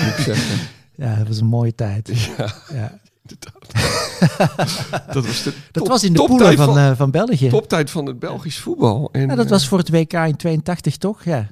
Moet 0.00 0.18
ik 0.18 0.24
zeggen. 0.24 0.58
Ja, 0.94 1.14
dat 1.14 1.26
was 1.28 1.40
een 1.40 1.46
mooie 1.46 1.74
tijd. 1.74 2.10
Ja, 2.38 2.54
Ja. 2.72 2.98
dat 5.12 5.26
was 5.26 5.42
de 5.42 5.52
Dat 5.52 5.54
top- 5.72 5.88
was 5.88 6.04
in 6.04 6.12
de 6.12 6.24
poelen 6.24 6.56
van, 6.56 6.78
eh, 6.78 6.92
van 6.96 7.10
België. 7.10 7.48
toptijd 7.48 7.90
van 7.90 8.06
het 8.06 8.18
Belgisch 8.18 8.58
voetbal. 8.58 9.08
En, 9.12 9.20
Ja, 9.28 9.34
dat 9.34 9.44
eh, 9.44 9.50
was 9.50 9.68
voor 9.68 9.78
het 9.78 9.88
WK 9.90 10.12
in 10.12 10.36
82, 10.36 10.96
toch? 10.96 11.24
Ja. 11.24 11.46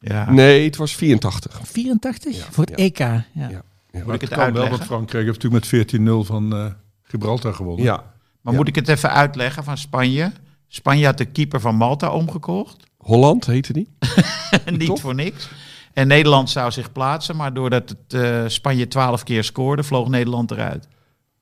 Ja. 0.00 0.30
Nee, 0.30 0.64
het 0.64 0.76
was 0.76 0.94
84. 0.94 1.60
84? 1.62 2.36
Ja, 2.36 2.44
voor 2.50 2.64
het 2.64 2.78
ja. 2.78 2.84
EK. 2.84 2.98
Ja. 2.98 3.22
Ja. 3.34 3.62
Moet 4.04 4.14
ik 4.14 4.20
het 4.20 4.30
kan 4.30 4.52
wel, 4.52 4.68
want 4.68 4.84
Frankrijk 4.84 5.24
heeft 5.26 5.42
natuurlijk 5.42 5.72
met 5.72 6.00
14-0 6.00 6.24
van 6.26 6.52
eh, 6.56 6.66
Gibraltar 7.02 7.54
gewonnen. 7.54 7.84
Ja, 7.84 7.96
Maar 8.40 8.52
Ja. 8.52 8.58
moet 8.58 8.68
ik 8.68 8.74
het 8.74 8.88
even 8.88 9.10
uitleggen 9.12 9.64
van 9.64 9.78
Spanje? 9.78 10.32
Spanje 10.68 11.04
had 11.04 11.18
de 11.18 11.24
keeper 11.24 11.60
van 11.60 11.74
Malta 11.76 12.10
omgekocht. 12.12 12.76
Holland 12.96 13.46
heette 13.46 13.72
die. 13.72 13.88
Niet 14.78 15.00
voor 15.00 15.14
niks. 15.14 15.48
En 15.92 16.06
Nederland 16.06 16.50
zou 16.50 16.70
zich 16.70 16.92
plaatsen, 16.92 17.36
maar 17.36 17.54
doordat 17.54 17.88
het, 17.88 18.22
eh, 18.22 18.42
Spanje 18.46 18.88
twaalf 18.88 19.22
keer 19.22 19.44
scoorde, 19.44 19.82
vloog 19.82 20.08
Nederland 20.08 20.50
eruit. 20.50 20.88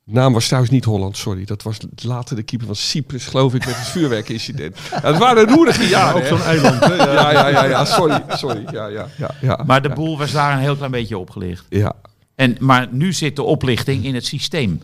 De 0.03 0.13
naam 0.13 0.33
was 0.33 0.45
trouwens 0.45 0.71
niet 0.71 0.85
Holland, 0.85 1.17
sorry. 1.17 1.45
Dat 1.45 1.63
was 1.63 1.77
later 1.95 2.35
de 2.35 2.43
keeper 2.43 2.67
van 2.67 2.75
Cyprus, 2.75 3.25
geloof 3.25 3.53
ik, 3.53 3.65
met 3.65 3.75
het 3.75 3.87
vuurwerkincident. 3.87 4.77
Ja, 4.91 5.01
het 5.01 5.17
waren 5.17 5.49
roerige 5.49 5.87
jaren. 5.87 6.15
Op 6.15 6.21
hè? 6.21 6.27
zo'n 6.27 6.41
eiland. 6.41 6.79
Hè? 6.79 6.95
Ja. 6.95 7.13
Ja, 7.13 7.31
ja, 7.31 7.47
ja, 7.47 7.63
ja, 7.63 7.85
sorry, 7.85 8.23
sorry. 8.29 8.63
Ja, 8.71 8.87
ja, 8.87 9.07
ja, 9.17 9.35
ja. 9.41 9.63
Maar 9.65 9.81
de 9.81 9.87
ja. 9.87 9.93
boel 9.93 10.17
was 10.17 10.31
daar 10.31 10.53
een 10.53 10.59
heel 10.59 10.75
klein 10.75 10.91
beetje 10.91 11.17
opgelicht. 11.17 11.65
Ja, 11.69 11.93
En, 12.35 12.57
maar 12.59 12.87
nu 12.91 13.13
zit 13.13 13.35
de 13.35 13.43
oplichting 13.43 14.05
in 14.05 14.15
het 14.15 14.25
systeem. 14.25 14.81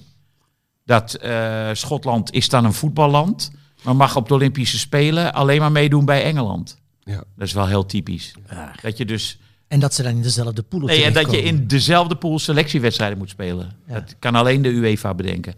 Dat 0.85 1.13
eh, 1.13 1.69
Schotland 1.73 2.33
is 2.33 2.49
dan 2.49 2.65
een 2.65 2.73
voetballand. 2.73 3.51
Maar 3.83 3.95
mag 3.95 4.15
op 4.15 4.27
de 4.27 4.33
Olympische 4.33 4.77
Spelen 4.77 5.33
alleen 5.33 5.59
maar 5.59 5.71
meedoen 5.71 6.05
bij 6.05 6.23
Engeland. 6.23 6.77
Ja. 7.03 7.23
Dat 7.35 7.47
is 7.47 7.53
wel 7.53 7.67
heel 7.67 7.85
typisch. 7.85 8.33
Dat 8.81 8.97
je 8.97 9.05
dus 9.05 9.39
En 9.68 9.80
dat 9.80 9.93
ze 9.93 10.03
dan 10.03 10.11
in 10.15 10.22
dezelfde 10.22 10.63
pool 10.63 10.80
nee, 10.80 11.03
en 11.03 11.13
dat 11.13 11.32
je 11.32 11.41
in 11.43 11.68
dezelfde 11.68 12.15
pool 12.15 12.39
selectiewedstrijden 12.39 13.18
moet 13.18 13.30
spelen. 13.30 13.72
Ja. 13.88 13.93
Dat 13.93 14.15
kan 14.20 14.36
alleen 14.36 14.61
de 14.61 14.70
UEFA 14.70 15.13
bedenken. 15.13 15.53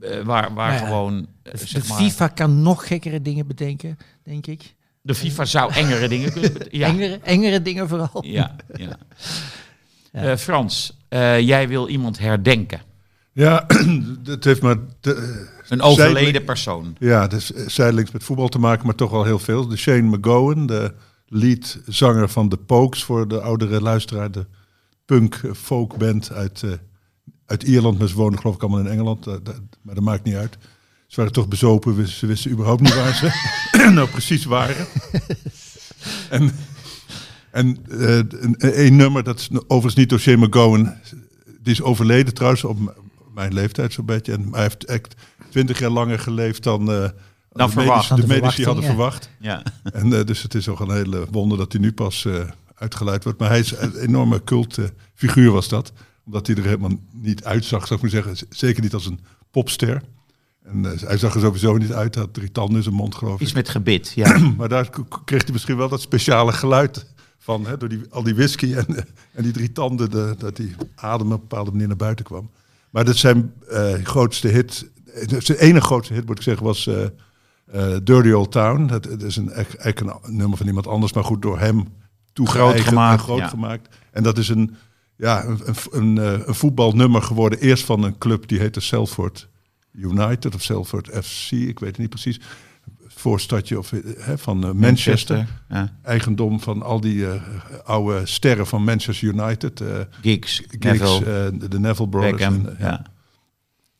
Eh, 0.00 0.10
waar 0.10 0.24
waar 0.24 0.52
Maar 0.52 0.72
ja, 0.72 0.78
gewoon 0.86 1.26
eh, 1.42 1.52
De 1.52 1.66
zeg 1.66 1.88
maar, 1.88 1.98
FIFA 1.98 2.28
kan 2.28 2.62
nog 2.62 2.86
gekkere 2.86 3.22
dingen 3.22 3.46
bedenken, 3.46 3.98
denk 4.22 4.46
ik. 4.46 4.74
de 5.02 5.14
FIFA 5.14 5.44
zou 5.44 5.72
engere 5.82 6.08
dingen 6.08 6.32
kunnen 6.32 6.52
bedenken. 6.52 6.78
Ja. 6.78 6.86
Engere, 6.86 7.18
engere 7.22 7.62
dingen 7.62 7.88
vooral. 7.88 8.24
Ja, 8.26 8.56
ja. 8.76 8.96
Ja. 10.12 10.22
Eh, 10.30 10.36
Frans, 10.36 10.96
eh, 11.08 11.40
jij 11.40 11.68
wil 11.68 11.88
iemand 11.88 12.18
herdenken. 12.18 12.80
Ja, 13.32 13.66
het 14.24 14.44
heeft 14.44 14.62
maar 14.62 14.76
te- 15.00 15.46
Een 15.68 15.82
overleden 15.82 16.44
persoon. 16.44 16.96
ja, 16.98 17.26
dus 17.26 17.46
zijdelings 17.50 18.10
met 18.10 18.24
voetbal 18.24 18.48
te 18.48 18.58
maken, 18.58 18.86
maar 18.86 18.94
toch 18.94 19.10
wel 19.10 19.24
heel 19.24 19.38
veel. 19.38 19.68
De 19.68 19.76
Shane 19.76 20.16
McGowan, 20.16 20.66
de 20.66 20.94
leadzanger 21.32 22.28
van 22.28 22.48
de 22.48 22.56
Pokes 22.56 23.04
voor 23.04 23.28
de 23.28 23.40
oudere 23.40 23.80
luisteraar, 23.80 24.30
de 24.30 24.46
punk 25.04 25.40
folk 25.56 25.96
band 25.96 26.32
uit, 26.32 26.62
eh, 26.62 26.70
uit 27.46 27.62
Ierland. 27.62 27.98
Maar 27.98 28.08
ze 28.08 28.14
wonen 28.14 28.38
geloof 28.38 28.54
ik 28.54 28.62
allemaal 28.62 28.80
in 28.80 28.86
Engeland, 28.86 29.26
eh, 29.26 29.34
dat- 29.42 29.60
maar 29.82 29.94
dat 29.94 30.04
maakt 30.04 30.24
niet 30.24 30.34
uit. 30.34 30.58
Ze 31.06 31.16
waren 31.16 31.32
toch 31.32 31.48
bezopen, 31.48 32.08
ze 32.08 32.26
wisten 32.26 32.50
überhaupt 32.50 32.80
niet 32.80 32.94
waar 32.94 33.14
ze 33.14 33.30
nou 33.94 34.08
precies 34.08 34.44
waren. 34.44 34.86
en 36.30 36.50
en 37.50 37.78
eh, 37.90 38.16
een, 38.16 38.54
een 38.86 38.96
nummer, 38.96 39.22
dat 39.22 39.38
is 39.38 39.48
overigens 39.52 39.94
niet 39.94 40.08
door 40.08 40.18
Shane 40.18 40.46
McGowan, 40.46 40.94
die 41.62 41.72
is 41.72 41.82
overleden 41.82 42.34
trouwens 42.34 42.64
op 42.64 42.78
mijn 43.34 43.52
leeftijd 43.54 43.92
zo'n 43.92 44.04
beetje. 44.06 44.32
En 44.32 44.48
hij 44.52 44.62
heeft 44.62 44.84
echt 44.84 45.14
twintig 45.50 45.78
jaar 45.78 45.90
langer 45.90 46.18
geleefd 46.18 46.62
dan, 46.62 47.12
eh, 47.52 47.66
de 47.66 47.72
verwacht. 47.72 47.76
medici, 47.76 48.08
Dan 48.08 48.20
de 48.20 48.34
de 48.34 48.40
medici 48.40 48.64
hadden 48.64 48.84
verwacht. 48.84 49.30
Ja. 49.38 49.62
En 49.92 50.12
eh, 50.12 50.24
dus 50.24 50.42
het 50.42 50.54
is 50.54 50.68
ook 50.68 50.80
een 50.80 50.90
hele 50.90 51.26
wonder 51.30 51.58
dat 51.58 51.72
hij 51.72 51.80
nu 51.80 51.92
pas 51.92 52.24
eh 52.24 52.40
uitgeleid 52.80 53.24
wordt. 53.24 53.38
Maar 53.38 53.48
hij 53.48 53.58
is 53.58 53.76
een 53.76 53.96
enorme 53.96 54.44
cultfiguur 54.44 55.50
was 55.50 55.68
dat. 55.68 55.92
Omdat 56.24 56.46
hij 56.46 56.56
er 56.56 56.64
helemaal 56.64 56.98
niet 57.12 57.44
uitzag, 57.44 57.86
zou 57.86 57.94
ik 57.94 58.12
maar 58.12 58.22
zeggen. 58.22 58.46
Zeker 58.48 58.82
niet 58.82 58.94
als 58.94 59.06
een 59.06 59.20
popster. 59.50 60.02
En 60.62 60.92
eh, 60.92 61.00
hij 61.00 61.18
zag 61.18 61.34
er 61.34 61.40
sowieso 61.40 61.76
niet 61.76 61.92
uit. 61.92 62.14
Hij 62.14 62.24
had 62.24 62.34
drie 62.34 62.52
tanden 62.52 62.76
in 62.76 62.82
zijn 62.82 62.94
mond, 62.94 63.14
geloof 63.14 63.34
ik. 63.34 63.40
Iets 63.40 63.52
met 63.52 63.68
gebit, 63.68 64.12
ja. 64.14 64.38
Maar 64.58 64.68
daar 64.68 64.88
kreeg 65.24 65.42
hij 65.42 65.52
misschien 65.52 65.76
wel 65.76 65.88
dat 65.88 66.00
speciale 66.00 66.52
geluid 66.52 67.06
van. 67.38 67.66
Hè, 67.66 67.76
door 67.76 67.88
die, 67.88 68.02
al 68.10 68.22
die 68.22 68.34
whisky 68.34 68.74
en, 68.74 68.86
en 69.32 69.42
die 69.42 69.52
drie 69.52 69.72
tanden. 69.72 70.10
De, 70.10 70.34
dat 70.38 70.56
die 70.56 70.74
adem 70.94 71.26
op 71.26 71.32
een 71.32 71.40
bepaalde 71.48 71.70
manier 71.70 71.88
naar 71.88 71.96
buiten 71.96 72.24
kwam. 72.24 72.50
Maar 72.90 73.04
dat 73.04 73.16
zijn 73.16 73.52
eh, 73.68 73.92
grootste 74.02 74.48
hit. 74.48 74.90
Zijn 75.38 75.58
enige 75.58 75.86
grootste 75.86 76.14
hit, 76.14 76.26
moet 76.26 76.36
ik 76.36 76.42
zeggen, 76.42 76.64
was 76.66 76.88
eh, 77.72 77.96
Dirty 78.02 78.30
Old 78.30 78.52
Town. 78.52 78.86
Dat, 78.86 79.02
dat 79.02 79.22
is 79.22 79.36
een, 79.36 79.52
nummer 80.26 80.58
van 80.58 80.66
iemand 80.66 80.86
anders. 80.86 81.12
Maar 81.12 81.24
goed, 81.24 81.42
door 81.42 81.58
hem 81.58 81.88
toegeëigend 82.32 82.78
en 82.78 82.84
gemaakt, 82.84 83.22
groot 83.22 83.38
ja. 83.38 83.48
gemaakt. 83.48 83.96
En 84.10 84.22
dat 84.22 84.38
is 84.38 84.48
een, 84.48 84.76
ja, 85.16 85.44
een, 85.44 85.60
een, 85.64 85.74
een, 85.90 86.18
eh, 86.18 86.46
een 86.46 86.54
voetbalnummer 86.54 87.22
geworden. 87.22 87.58
Eerst 87.58 87.84
van 87.84 88.02
een 88.02 88.18
club 88.18 88.48
die 88.48 88.58
heette 88.58 88.80
Salford 88.80 89.48
United 89.92 90.54
of 90.54 90.62
Salford 90.62 91.10
FC. 91.24 91.50
Ik 91.50 91.78
weet 91.78 91.90
het 91.90 91.98
niet 91.98 92.08
precies 92.08 92.40
voorstadje 93.06 93.78
of, 93.78 93.92
eh, 93.92 94.32
van 94.36 94.76
Manchester. 94.76 95.46
Ja. 95.68 95.98
Eigendom 96.02 96.60
van 96.60 96.82
al 96.82 97.00
die 97.00 97.26
oude 97.84 98.26
sterren 98.26 98.66
van 98.66 98.84
Manchester 98.84 99.28
United. 99.28 99.80
eh 99.80 99.88
Giggs, 100.20 100.62
Giggs, 100.68 101.20
Neville, 101.20 101.68
de, 101.68 101.80
Neville 101.80 102.08
Brothers. 102.08 102.32
Beckham. 102.32 102.66
En, 102.66 102.76
ja. 102.78 103.06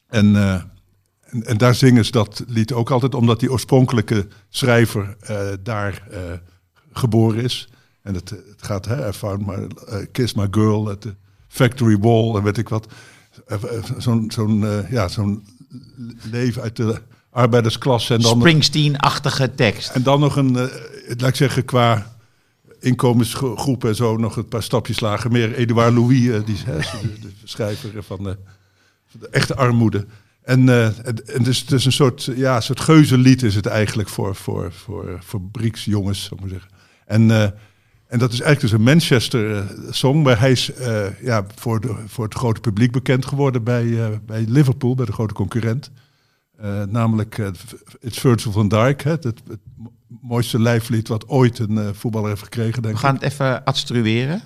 en, 0.08 0.72
en, 1.30 1.46
en 1.46 1.56
daar 1.58 1.74
zingen 1.74 2.04
ze 2.04 2.10
dat 2.10 2.44
lied 2.46 2.72
ook 2.72 2.90
altijd, 2.90 3.14
omdat 3.14 3.40
die 3.40 3.50
oorspronkelijke 3.52 4.26
schrijver 4.48 5.16
eh, 5.20 5.48
daar 5.62 6.02
eh, 6.10 6.18
geboren 6.92 7.42
is. 7.42 7.68
En 8.02 8.14
het, 8.14 8.30
het 8.30 8.62
gaat, 8.62 8.84
hè, 8.84 9.08
I 9.08 9.12
found 9.12 9.46
my, 9.46 9.66
eh, 9.86 9.96
Kiss 10.12 10.34
My 10.34 10.46
Girl 10.50 10.90
at 10.90 11.00
the 11.00 11.14
Factory 11.48 11.98
Wall 11.98 12.36
en 12.36 12.42
weet 12.42 12.58
ik 12.58 12.68
wat. 12.68 12.86
Zo'n 13.98 14.30
zo'n 14.30 14.84
ja, 14.90 15.08
zo'n 15.08 15.44
leven 16.30 16.62
uit 16.62 16.76
de 16.76 17.00
arbeidersklasse. 17.30 18.14
En 18.14 18.20
dan 18.20 18.38
Springsteen-achtige 18.38 19.54
tekst. 19.54 19.90
en 19.90 20.02
dan 20.02 20.20
nog 20.20 20.36
een, 20.36 20.52
laat 21.06 21.28
ik 21.28 21.34
zeggen, 21.34 21.64
qua 21.64 22.16
inkomensgroep 22.80 23.84
en 23.84 23.94
zo 23.94 24.16
nog 24.16 24.36
een 24.36 24.48
paar 24.48 24.62
stapjes 24.62 25.00
lager. 25.00 25.30
Meer 25.30 25.54
Edouard 25.54 25.94
Louis, 25.94 26.44
die, 26.44 26.56
hè, 26.64 26.78
de, 26.78 27.18
de 27.20 27.32
schrijver 27.44 28.02
van 28.02 28.22
de, 28.22 28.36
van 29.06 29.20
de 29.20 29.28
echte 29.28 29.54
armoede. 29.54 30.06
En, 30.43 30.68
eh, 30.68 30.88
dus 31.43 31.61
het 31.61 31.72
is 31.72 31.84
een 31.84 31.93
soort, 31.93 32.30
ja, 32.34 32.57
een 32.57 32.62
soort 32.62 32.80
geuzenlied 32.80 33.43
is 33.43 33.55
het 33.55 33.66
eigenlijk 33.66 34.09
voor, 34.09 34.34
voor, 34.34 34.72
voor 34.72 35.18
fabrieksjongens, 35.24 36.22
zou 36.24 36.34
ik 36.34 36.41
maar 36.41 36.51
zeggen. 36.51 36.70
En, 37.07 37.30
eh, 37.30 37.43
en 38.07 38.18
dat 38.18 38.32
is 38.32 38.41
eigenlijk 38.41 38.61
dus 38.61 38.72
een 38.72 38.82
Manchester-song, 38.93 40.22
maar 40.22 40.38
hij 40.38 40.51
is 40.51 40.72
eh, 40.72 41.20
ja, 41.22 41.47
voor, 41.55 41.80
de, 41.80 41.95
voor 42.07 42.24
het 42.24 42.34
grote 42.34 42.61
publiek 42.61 42.93
bekend 42.93 43.26
geworden 43.26 43.64
bij, 43.64 44.05
eh, 44.05 44.16
bij 44.26 44.45
Liverpool, 44.49 44.95
bij 44.95 45.07
de 45.07 45.12
grote 45.12 45.34
concurrent. 45.34 45.91
Eh, 46.61 46.82
namelijk 46.88 47.38
eh, 47.38 47.47
It's 48.01 48.18
Virgil 48.18 48.53
van 48.53 48.68
Dijk, 48.68 49.03
hè, 49.03 49.11
het, 49.11 49.24
het 49.24 49.61
mooiste 50.20 50.61
lijflied 50.61 51.09
wat 51.09 51.28
ooit 51.28 51.59
een 51.59 51.78
eh, 51.78 51.88
voetballer 51.93 52.28
heeft 52.28 52.43
gekregen, 52.43 52.82
denk 52.82 52.95
We 52.95 53.01
gaan 53.01 53.14
ik. 53.14 53.20
het 53.20 53.32
even 53.32 53.64
adstrueren. 53.64 54.43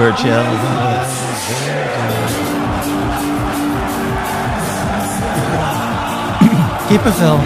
Virgil. 0.00 0.40
Kippenvel. 6.88 7.38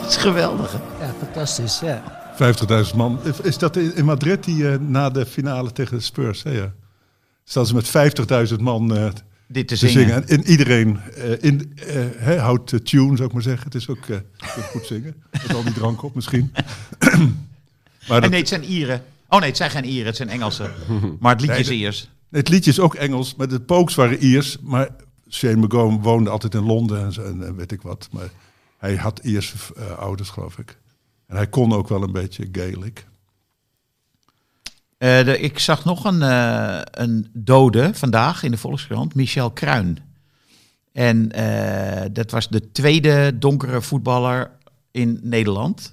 Dat 0.00 0.08
is 0.08 0.16
geweldig. 0.16 0.72
hè? 0.72 1.04
Ja, 1.06 1.12
fantastisch. 1.24 1.80
Ja. 1.80 2.02
50.000 2.90 2.94
man. 2.96 3.18
Is- 3.42 3.58
dat 3.58 3.76
in 3.76 4.04
Madrid 4.04 4.44
die 4.44 4.68
eh, 4.70 4.78
na 4.78 5.10
de 5.10 5.26
finale 5.26 5.72
tegen 5.72 5.96
de 5.96 6.02
Spurs? 6.02 6.42
Hè, 6.42 6.50
ja. 6.50 6.72
Staan 7.44 7.66
ze 7.66 7.74
met 7.74 7.88
50.000 8.50 8.60
man 8.60 8.96
eh, 8.96 9.04
Dit 9.48 9.68
te 9.68 9.76
te 9.78 9.88
zingen. 9.88 10.06
zingen. 10.08 10.28
En 10.28 10.50
iedereen 10.50 10.98
eh, 11.16 11.30
in, 11.40 11.72
eh, 11.86 11.94
hè, 12.16 12.38
houdt 12.38 12.70
de 12.70 12.82
tune, 12.82 13.16
zou 13.16 13.28
ik 13.28 13.32
maar 13.34 13.42
zeggen. 13.42 13.64
Het 13.64 13.74
is 13.74 13.88
ook 13.88 14.06
eh, 14.08 14.16
kunt 14.56 14.70
goed 14.70 14.86
zingen. 14.86 15.22
Met 15.30 15.54
al 15.54 15.62
die 15.62 15.72
drank 15.72 16.02
op 16.02 16.14
misschien. 16.14 16.52
maar 18.08 18.20
dat, 18.20 18.30
nee, 18.30 18.40
het 18.40 18.48
zijn 18.48 18.64
Ieren. 18.64 19.04
Oh 19.28 19.38
nee, 19.38 19.48
het 19.48 19.56
zijn 19.56 19.70
geen 19.70 19.84
Ieren, 19.84 20.06
het 20.06 20.16
zijn 20.16 20.28
Engelsen. 20.28 20.72
Maar 21.20 21.32
het 21.32 21.40
liedje 21.40 21.58
is 21.58 21.70
Iers. 21.70 22.08
het 22.30 22.48
liedje 22.48 22.70
is 22.70 22.80
ook 22.80 22.94
Engels, 22.94 23.34
maar 23.34 23.48
de 23.48 23.60
Pokes 23.60 23.94
waren 23.94 24.18
Iers. 24.18 24.56
Maar 24.60 24.88
Shane 25.30 25.56
McGowan 25.56 26.02
woonde 26.02 26.30
altijd 26.30 26.54
in 26.54 26.64
Londen 26.64 27.04
en, 27.04 27.12
zo, 27.12 27.22
en 27.22 27.56
weet 27.56 27.72
ik 27.72 27.82
wat. 27.82 28.08
Maar 28.10 28.30
hij 28.78 28.96
had 28.96 29.20
Ierse 29.22 29.56
eh, 29.76 29.98
ouders, 29.98 30.28
geloof 30.28 30.58
ik. 30.58 30.78
En 31.26 31.36
hij 31.36 31.46
kon 31.46 31.72
ook 31.72 31.88
wel 31.88 32.02
een 32.02 32.12
beetje 32.12 32.48
Gaelic. 32.52 33.06
Eh, 34.98 35.24
de, 35.24 35.38
ik 35.38 35.58
zag 35.58 35.84
nog 35.84 36.04
een, 36.04 36.22
eh, 36.22 36.80
een 36.90 37.30
dode 37.32 37.90
vandaag 37.94 38.42
in 38.42 38.50
de 38.50 38.56
Volkskrant, 38.56 39.14
Michel 39.14 39.50
Kruin. 39.50 40.05
En 40.96 41.32
eh, 41.32 42.04
dat 42.12 42.30
was 42.30 42.48
de 42.48 42.70
tweede 42.70 43.38
donkere 43.38 43.82
voetballer 43.82 44.50
in 44.90 45.18
Nederland. 45.22 45.92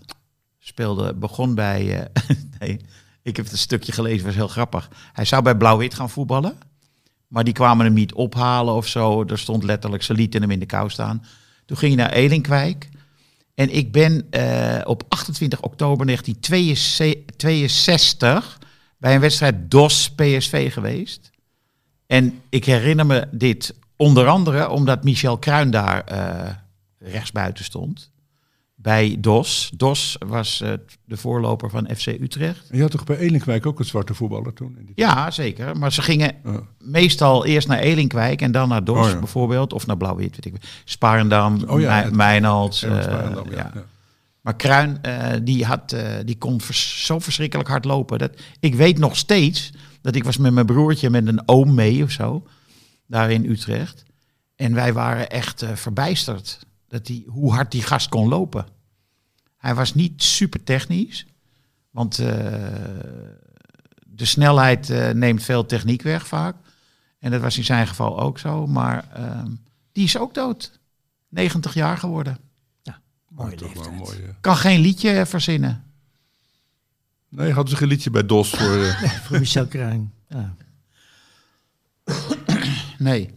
Speelde, 0.60 1.14
begon 1.14 1.56
bij. 1.56 2.00
eh, 2.00 2.06
nee, 2.60 2.80
ik 3.22 3.36
heb 3.36 3.46
het 3.46 3.54
een 3.54 3.60
stukje 3.60 3.92
gelezen, 3.92 4.26
was 4.26 4.36
heel 4.36 4.48
grappig. 4.48 4.90
Hij 5.14 5.26
zou 5.26 5.44
bij 5.44 5.56
Blauw-Wit 5.56 5.94
gaan 5.94 6.10
voetballen. 6.10 6.58
Maar 7.28 7.44
die 7.44 7.54
kwamen 7.54 7.86
hem 7.86 7.94
niet 7.94 8.14
ophalen 8.14 8.74
of 8.74 8.88
zo. 8.88 9.24
Er 9.24 9.40
stond 9.40 9.64
letterlijk, 9.64 10.04
ze 10.04 10.14
lieten 10.14 10.42
hem 10.42 10.52
in 10.52 10.60
de 10.60 10.66
kou 10.66 10.90
staan. 10.90 11.26
Toen 11.66 11.78
ging 11.78 11.96
hij 11.96 12.06
naar 12.06 12.14
Elinkwijk. 12.14 12.90
En 13.56 13.76
ik 13.76 13.92
ben 13.92 14.28
eh, 14.30 14.82
op 14.84 15.04
28 15.08 15.62
oktober 15.62 16.06
1962 16.06 18.60
bij 18.98 19.16
een 19.16 19.22
wedstrijd 19.22 19.72
DOS 19.72 20.12
PSV 20.12 20.74
geweest. 20.74 21.32
En 22.08 22.42
ik 22.50 22.66
herinner 22.66 23.06
me 23.06 23.28
dit 23.32 23.74
onder 24.04 24.28
andere 24.28 24.70
omdat 24.70 25.04
Michel 25.04 25.38
Kruin 25.38 25.72
daar 25.72 26.04
eh 26.04 26.50
rechtsbuiten 27.00 27.64
stond. 27.64 28.12
Bij 28.76 29.18
DOS. 29.20 29.72
DOS 29.76 30.16
was 30.28 30.62
eh, 30.62 30.72
de 31.06 31.18
voorloper 31.18 31.70
van 31.70 31.90
FC 31.98 32.08
Utrecht. 32.08 32.70
En 32.70 32.76
je 32.76 32.82
had 32.82 32.92
toch 32.92 33.04
bij 33.04 33.18
Elinkwijk 33.18 33.66
ook 33.66 33.80
een 33.80 33.86
zwarte 33.86 34.14
voetballer 34.14 34.54
toen? 34.54 34.76
In 34.80 34.86
die 34.86 34.94
Ja, 34.96 35.32
zeker. 35.32 35.78
Maar 35.78 35.92
ze 35.92 36.02
gingen 36.02 36.36
meestal 36.80 37.46
eerst 37.46 37.68
naar 37.68 37.80
Elinkwijk 37.80 38.42
en 38.42 38.52
dan 38.52 38.70
naar 38.70 38.84
DOS 38.84 39.06
Oh 39.06 39.12
ja. 39.12 39.20
bijvoorbeeld. 39.20 39.74
Of 39.74 39.86
naar 39.88 39.98
Blauw-Wit, 39.98 40.36
weet 40.36 40.46
ik. 40.46 40.82
Sparendam, 40.86 41.64
Oh 41.68 41.80
ja, 41.80 42.10
Mijnald. 42.12 42.84
Eh, 42.84 42.90
ja. 42.92 43.44
ja. 43.52 43.72
Maar 44.42 44.56
Kruin, 44.56 45.02
eh, 45.02 45.28
die, 45.44 45.66
had, 45.66 45.96
die 46.26 46.38
kon 46.38 46.62
vers- 46.62 47.06
zo 47.06 47.20
verschrikkelijk 47.20 47.70
hard 47.70 47.86
lopen. 47.86 48.20
Dat, 48.20 48.32
ik 48.60 48.76
weet 48.76 48.98
nog 48.98 49.18
steeds 49.18 49.72
dat 50.02 50.16
ik 50.16 50.24
was 50.24 50.38
met 50.38 50.54
mijn 50.54 50.66
broertje 50.66 51.10
met 51.10 51.28
een 51.28 51.42
oom 51.46 51.74
mee 51.74 52.04
of 52.04 52.12
zo. 52.12 52.44
Daar 53.08 53.32
in 53.32 53.46
Utrecht. 53.46 54.04
En 54.56 54.74
wij 54.74 54.94
waren 54.94 55.30
echt 55.30 55.62
eh, 55.62 55.76
verbijsterd. 55.76 56.60
Dat 56.88 57.06
die, 57.06 57.26
hoe 57.28 57.54
hard 57.54 57.72
die 57.72 57.82
gast 57.84 58.10
kon 58.10 58.28
lopen. 58.28 58.66
Hij 59.58 59.76
was 59.76 59.94
niet 59.94 60.24
super 60.24 60.64
technisch. 60.64 61.26
Want 61.90 62.20
eh, 62.20 62.28
de 64.08 64.26
snelheid 64.26 64.90
eh, 64.90 65.10
neemt 65.10 65.44
veel 65.44 65.66
techniek 65.66 66.02
weg 66.02 66.28
vaak. 66.28 66.56
En 67.20 67.32
dat 67.32 67.42
was 67.42 67.58
in 67.58 67.64
zijn 67.64 67.88
geval 67.88 68.20
ook 68.20 68.40
zo. 68.40 68.68
Maar 68.68 69.10
ehm, 69.14 69.52
die 69.92 70.04
is 70.04 70.18
ook 70.18 70.34
dood. 70.34 70.80
90 71.30 71.74
jaar 71.74 71.98
geworden. 71.98 72.38
Mooie 73.36 73.56
toch 73.56 73.74
wel 73.74 73.92
leeftijd. 73.92 74.20
mooi. 74.20 74.36
Kan 74.42 74.56
geen 74.56 74.80
liedje 74.80 75.26
verzinnen. 75.26 75.84
Nee, 77.30 77.52
hadden 77.52 77.72
ze 77.72 77.78
geen 77.78 77.88
liedje 77.88 78.10
bij 78.10 78.26
DOS 78.26 78.50
voor... 78.50 78.84
eh, 78.84 79.12
Voor 79.26 79.40
Michel 79.40 79.68
Kruin. 79.68 80.14
Ja. 80.28 80.56
Nee. 83.04 83.30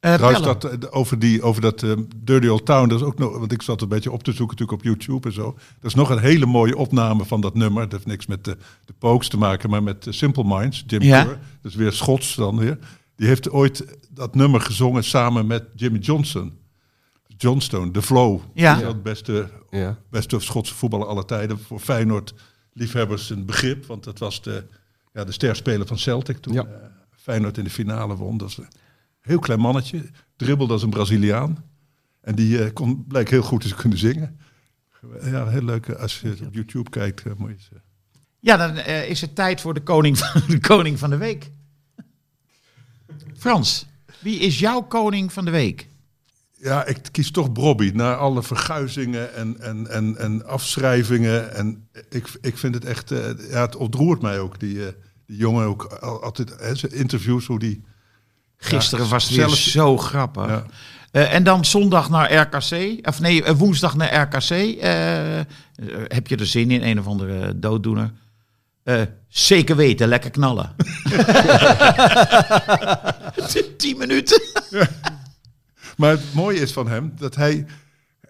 Eh 0.00 0.14
Trouwens, 0.14 0.42
dat, 0.44 0.64
eh, 0.64 0.88
over, 0.90 1.18
die, 1.18 1.42
over 1.42 1.62
dat 1.62 1.82
eh, 1.82 1.92
Dirty 2.16 2.46
Old 2.46 2.64
Town, 2.66 2.88
dat 2.88 3.00
is 3.00 3.06
ook 3.06 3.18
nog, 3.18 3.38
want 3.38 3.52
ik 3.52 3.62
zat 3.62 3.82
een 3.82 3.88
beetje 3.88 4.10
op 4.10 4.22
te 4.22 4.32
zoeken 4.32 4.56
natuurlijk 4.56 4.78
op 4.78 4.84
YouTube 4.84 5.28
en 5.28 5.34
zo. 5.34 5.44
Dat 5.80 5.90
is 5.90 5.94
nog 5.94 6.10
een 6.10 6.18
hele 6.18 6.46
mooie 6.46 6.76
opname 6.76 7.24
van 7.24 7.40
dat 7.40 7.54
nummer. 7.54 7.82
Dat 7.82 7.92
heeft 7.92 8.06
niks 8.06 8.26
met 8.26 8.44
de, 8.44 8.56
de 8.84 8.92
Pokes 8.98 9.28
te 9.28 9.36
maken, 9.36 9.70
maar 9.70 9.82
met 9.82 10.06
Simple 10.08 10.44
Minds. 10.46 10.84
Jim 10.86 11.02
Ja. 11.02 11.24
Kerr, 11.24 11.38
dus 11.62 11.74
weer 11.74 11.92
Schots 11.92 12.34
dan 12.34 12.56
weer. 12.58 12.78
Die 13.16 13.26
heeft 13.26 13.50
ooit 13.50 13.98
dat 14.10 14.34
nummer 14.34 14.60
gezongen 14.60 15.04
samen 15.04 15.46
met 15.46 15.64
Jimmy 15.74 15.98
Johnson. 15.98 16.58
Johnstone, 17.36 17.90
The 17.90 18.02
Flow. 18.02 18.40
Ja. 18.54 18.72
Dat 18.74 18.82
is 18.82 18.88
Het 18.88 19.02
beste, 19.02 19.50
Ja. 19.70 19.98
beste 20.10 20.38
Schotse 20.40 20.74
voetballer 20.74 21.06
aller 21.06 21.24
tijden. 21.24 21.58
Voor 21.58 21.78
Feyenoord 21.80 22.34
liefhebbers 22.72 23.30
een 23.30 23.44
begrip, 23.46 23.86
want 23.86 24.04
dat 24.04 24.18
was 24.18 24.42
de, 24.42 24.64
ja, 25.12 25.24
de 25.24 25.32
sterspeler 25.32 25.86
van 25.86 25.98
Celtic 25.98 26.36
toen 26.38 26.52
Ja. 26.52 26.66
Feyenoord 27.24 27.58
in 27.58 27.64
de 27.64 27.70
finale 27.70 28.16
won. 28.16 28.36
Dat 28.36 28.48
is 28.48 28.56
een 28.56 28.68
heel 29.20 29.38
klein 29.38 29.60
mannetje, 29.60 30.10
dribbelde 30.36 30.72
als 30.72 30.82
een 30.82 30.90
Braziliaan. 30.90 31.64
En 32.20 32.34
die 32.34 32.64
eh, 32.64 32.72
kon, 32.72 33.04
bleek 33.06 33.30
heel 33.30 33.42
goed 33.42 33.68
te 33.68 33.74
kunnen 33.74 33.98
zingen. 33.98 34.38
Ja, 35.22 35.48
heel 35.48 35.62
leuk. 35.62 35.90
Als 35.90 36.20
je 36.20 36.36
op 36.46 36.54
YouTube 36.54 36.90
kijkt, 36.90 37.26
eh, 37.26 37.32
moet 37.36 37.50
je 37.50 37.74
eh, 37.74 37.80
Ja, 38.40 38.56
dan 38.56 38.76
is 38.86 39.20
het 39.20 39.34
tijd 39.34 39.60
voor 39.60 39.74
de 39.74 39.82
koning 39.82 40.18
van 40.18 40.42
de, 40.48 40.60
koning 40.60 40.98
van 40.98 41.10
de 41.10 41.16
week. 41.16 41.50
Frans, 43.36 43.86
wie 44.20 44.38
is 44.38 44.58
jouw 44.58 44.80
koning 44.82 45.32
van 45.32 45.44
de 45.44 45.50
week? 45.50 45.88
Ja, 46.52 46.86
ik 46.86 46.98
kies 47.10 47.30
toch 47.30 47.52
Brobby. 47.52 47.90
Na 47.94 48.14
alle 48.14 48.42
verguizingen 48.42 49.34
en, 49.34 49.60
en, 49.60 49.86
en, 49.90 50.16
en 50.16 50.46
afschrijvingen. 50.46 51.54
En 51.54 51.88
ik, 52.08 52.28
ik 52.40 52.58
vind 52.58 52.74
het 52.74 52.84
echt... 52.84 53.08
ja, 53.50 53.60
het 53.60 53.76
ontroert 53.76 54.22
mij 54.22 54.38
ook. 54.38 54.60
Die, 54.60 54.78
die 55.26 55.36
jongen 55.36 55.66
ook 55.66 55.84
al- 55.84 56.22
altijd... 56.22 56.54
Hè, 56.60 56.74
zijn 56.74 56.92
interviews, 56.92 57.46
hoe 57.46 57.58
die... 57.58 57.84
Gisteren 58.56 59.04
Ja, 59.04 59.10
was 59.10 59.24
het 59.24 59.34
weer 59.36 59.44
zelf- 59.48 59.58
zo 59.58 59.96
grappig. 59.98 60.46
Ja. 60.46 60.64
Eh, 61.10 61.34
en 61.34 61.44
dan 61.44 61.64
zondag 61.64 62.10
naar 62.10 62.32
RKC. 62.34 62.98
Of 63.08 63.20
nee, 63.20 63.42
eh, 63.42 63.54
woensdag 63.54 63.96
naar 63.96 64.14
RKC. 64.20 64.50
Eh, 64.50 65.40
heb 66.08 66.26
je 66.26 66.36
er 66.36 66.46
zin 66.46 66.70
in? 66.70 66.82
Een 66.82 66.98
of 66.98 67.06
andere 67.06 67.58
dooddoener. 67.58 68.12
Zeker 69.28 69.76
weten, 69.76 70.08
lekker 70.08 70.30
knallen. 70.30 70.74
Tien 73.76 73.98
minuten. 73.98 74.42
Maar 75.96 76.10
het 76.10 76.34
mooie 76.34 76.60
is 76.60 76.72
van 76.72 76.88
hem 76.88 77.12
dat 77.18 77.34
hij... 77.34 77.66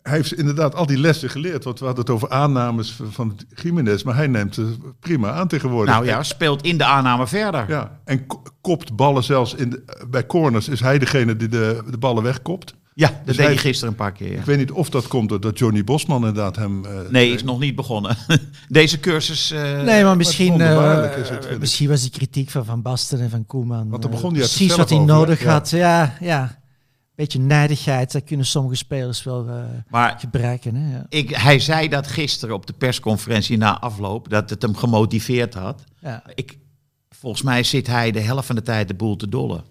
Hij 0.08 0.16
heeft 0.16 0.32
inderdaad 0.34 0.74
al 0.74 0.86
die 0.86 0.98
lessen 0.98 1.30
geleerd. 1.30 1.64
Want 1.64 1.78
we 1.78 1.84
hadden 1.84 2.04
het 2.04 2.14
over 2.14 2.30
aannames 2.30 2.96
van- 3.10 3.36
Jiménez. 3.62 4.02
Maar 4.02 4.16
hij 4.16 4.26
neemt 4.26 4.56
het 4.56 5.00
prima 5.00 5.32
aan 5.32 5.48
tegenwoordig. 5.48 5.94
Nou 5.94 6.06
ja, 6.06 6.22
speelt 6.22 6.62
in 6.62 6.78
de 6.78 6.84
aanname 6.84 7.26
verder. 7.26 7.64
Ja, 7.68 7.98
en 8.04 8.26
ko- 8.26 8.42
kopt 8.60 8.96
ballen 8.96 9.24
zelfs 9.24 9.54
in 9.54 9.70
de, 9.70 10.04
bij 10.10 10.26
corners. 10.26 10.68
Is 10.68 10.80
hij 10.80 10.98
degene 10.98 11.36
die 11.36 11.48
de, 11.48 11.82
de 11.90 11.98
ballen 11.98 12.22
wegkopt? 12.22 12.74
Ja, 12.94 13.06
dat 13.08 13.16
Dus 13.24 13.36
deed 13.36 13.46
hij 13.46 13.56
gisteren 13.56 13.90
een 13.90 13.98
paar 13.98 14.12
keer. 14.12 14.32
ja. 14.32 14.38
Ik 14.38 14.44
weet 14.44 14.58
niet 14.58 14.70
of 14.70 14.90
dat 14.90 15.08
komt 15.08 15.28
doordat 15.28 15.58
Johnny 15.58 15.84
Bosman 15.84 16.18
inderdaad 16.18 16.56
hem... 16.56 16.84
eh, 16.84 16.92
Nee, 17.08 17.32
is 17.32 17.42
nog 17.44 17.58
niet 17.58 17.74
begonnen. 17.76 18.16
Deze 18.68 19.00
cursus. 19.00 19.50
eh, 19.50 19.82
Nee, 19.82 20.04
maar 20.04 20.16
misschien, 20.16 20.48
wonderbaarlijk 20.48 21.14
eh, 21.14 21.20
is 21.20 21.28
het, 21.28 21.42
vind 21.42 21.54
ik. 21.54 21.60
misschien 21.60 21.88
was 21.88 22.00
die 22.02 22.10
kritiek 22.10 22.50
van 22.50 22.64
Van 22.64 22.82
Basten 22.82 23.20
en 23.20 23.30
van 23.30 23.46
Koeman. 23.46 23.88
Want 23.88 24.02
dan 24.02 24.10
eh, 24.10 24.16
begon 24.16 24.30
hij 24.34 24.40
precies 24.40 24.76
wat 24.76 24.88
hij 24.90 24.98
nodig 24.98 25.42
Ja. 25.42 25.52
had. 25.52 25.70
Ja, 25.70 26.14
ja. 26.20 26.62
Beetje 27.14 27.38
nijdigheid, 27.38 28.12
dat 28.12 28.24
kunnen 28.24 28.46
sommige 28.46 28.74
spelers 28.74 29.22
wel 29.22 29.48
eh, 29.48 29.64
Maar 29.88 30.18
gebruiken. 30.18 30.74
Hè? 30.74 30.96
Ja. 30.96 31.06
ik, 31.08 31.30
hij 31.30 31.58
zei 31.58 31.88
dat 31.88 32.06
gisteren 32.06 32.54
op 32.54 32.66
de 32.66 32.72
persconferentie 32.72 33.56
na 33.56 33.80
afloop. 33.80 34.28
Dat 34.28 34.50
het 34.50 34.62
hem 34.62 34.76
gemotiveerd 34.76 35.54
had. 35.54 35.84
Ja. 36.00 36.22
Ik, 36.34 36.58
volgens 37.08 37.42
mij 37.42 37.62
zit 37.62 37.86
hij 37.86 38.10
de 38.10 38.20
helft 38.20 38.46
van 38.46 38.56
de 38.56 38.62
tijd 38.62 38.88
de 38.88 38.94
boel 38.94 39.16
te 39.16 39.28
dollen. 39.28 39.64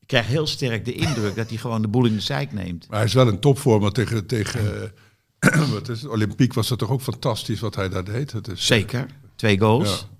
Ik 0.00 0.06
krijg 0.06 0.26
heel 0.26 0.46
sterk 0.46 0.84
de 0.84 0.94
indruk 0.94 1.36
dat 1.36 1.48
hij 1.48 1.58
gewoon 1.58 1.82
de 1.82 1.88
boel 1.88 2.04
in 2.04 2.14
de 2.14 2.20
zijk 2.20 2.52
neemt. 2.52 2.88
Maar 2.88 2.98
hij 2.98 3.06
is 3.06 3.14
wel 3.14 3.28
een 3.28 3.40
topvormer 3.40 3.92
tegen... 3.92 4.26
tegen 4.26 4.92
eh, 5.38 5.68
wat 5.72 5.88
is 5.88 6.02
het? 6.02 6.10
Olympiek 6.10 6.52
was 6.52 6.68
dat 6.68 6.78
toch 6.78 6.90
ook 6.90 7.02
fantastisch 7.02 7.60
wat 7.60 7.74
hij 7.74 7.88
daar 7.88 8.04
deed. 8.04 8.32
Het 8.32 8.48
is, 8.48 8.66
Zeker. 8.66 9.06
Twee 9.36 9.58
goals. 9.58 10.00
Ja. 10.00 10.11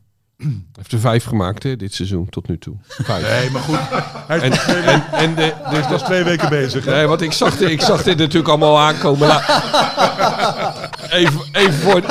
Heeft 0.76 0.92
er 0.92 0.98
vijf 1.00 1.24
gemaakt 1.24 1.62
hè, 1.62 1.76
dit 1.76 1.94
seizoen 1.94 2.28
tot 2.28 2.48
nu 2.48 2.58
toe. 2.58 2.74
Vijf. 2.88 3.30
Nee, 3.30 3.50
maar 3.50 3.62
goed. 3.62 3.78
Hij 4.26 4.36
is, 4.36 4.42
En, 4.42 4.50
twee, 4.52 4.82
en, 4.82 5.04
en 5.12 5.34
de, 5.34 5.52
hij 5.62 5.94
is 5.94 6.02
twee 6.02 6.22
weken 6.22 6.48
bezig. 6.48 6.84
hè? 6.84 6.90
Nee, 6.94 7.06
want 7.06 7.20
ik 7.20 7.32
zag, 7.32 7.56
dit- 7.56 7.70
ik 7.70 7.80
zag 7.80 8.02
dit 8.02 8.18
natuurlijk 8.18 8.48
allemaal 8.48 8.78
aankomen. 8.80 9.28
La- 9.28 9.62
even 11.10 11.40
even 11.52 11.74
voor, 11.74 12.02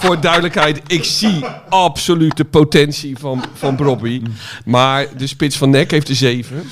voor 0.00 0.20
duidelijkheid. 0.20 0.80
Ik 0.86 1.04
zie 1.04 1.44
absoluut 1.68 2.36
de 2.36 2.44
potentie 2.44 3.18
van, 3.18 3.44
van 3.54 3.76
Brobby. 3.76 4.22
Maar 4.64 5.06
de 5.16 5.26
spits 5.26 5.56
van 5.56 5.70
Nek 5.70 5.90
heeft 5.90 6.08
er 6.08 6.14
zeven. 6.14 6.70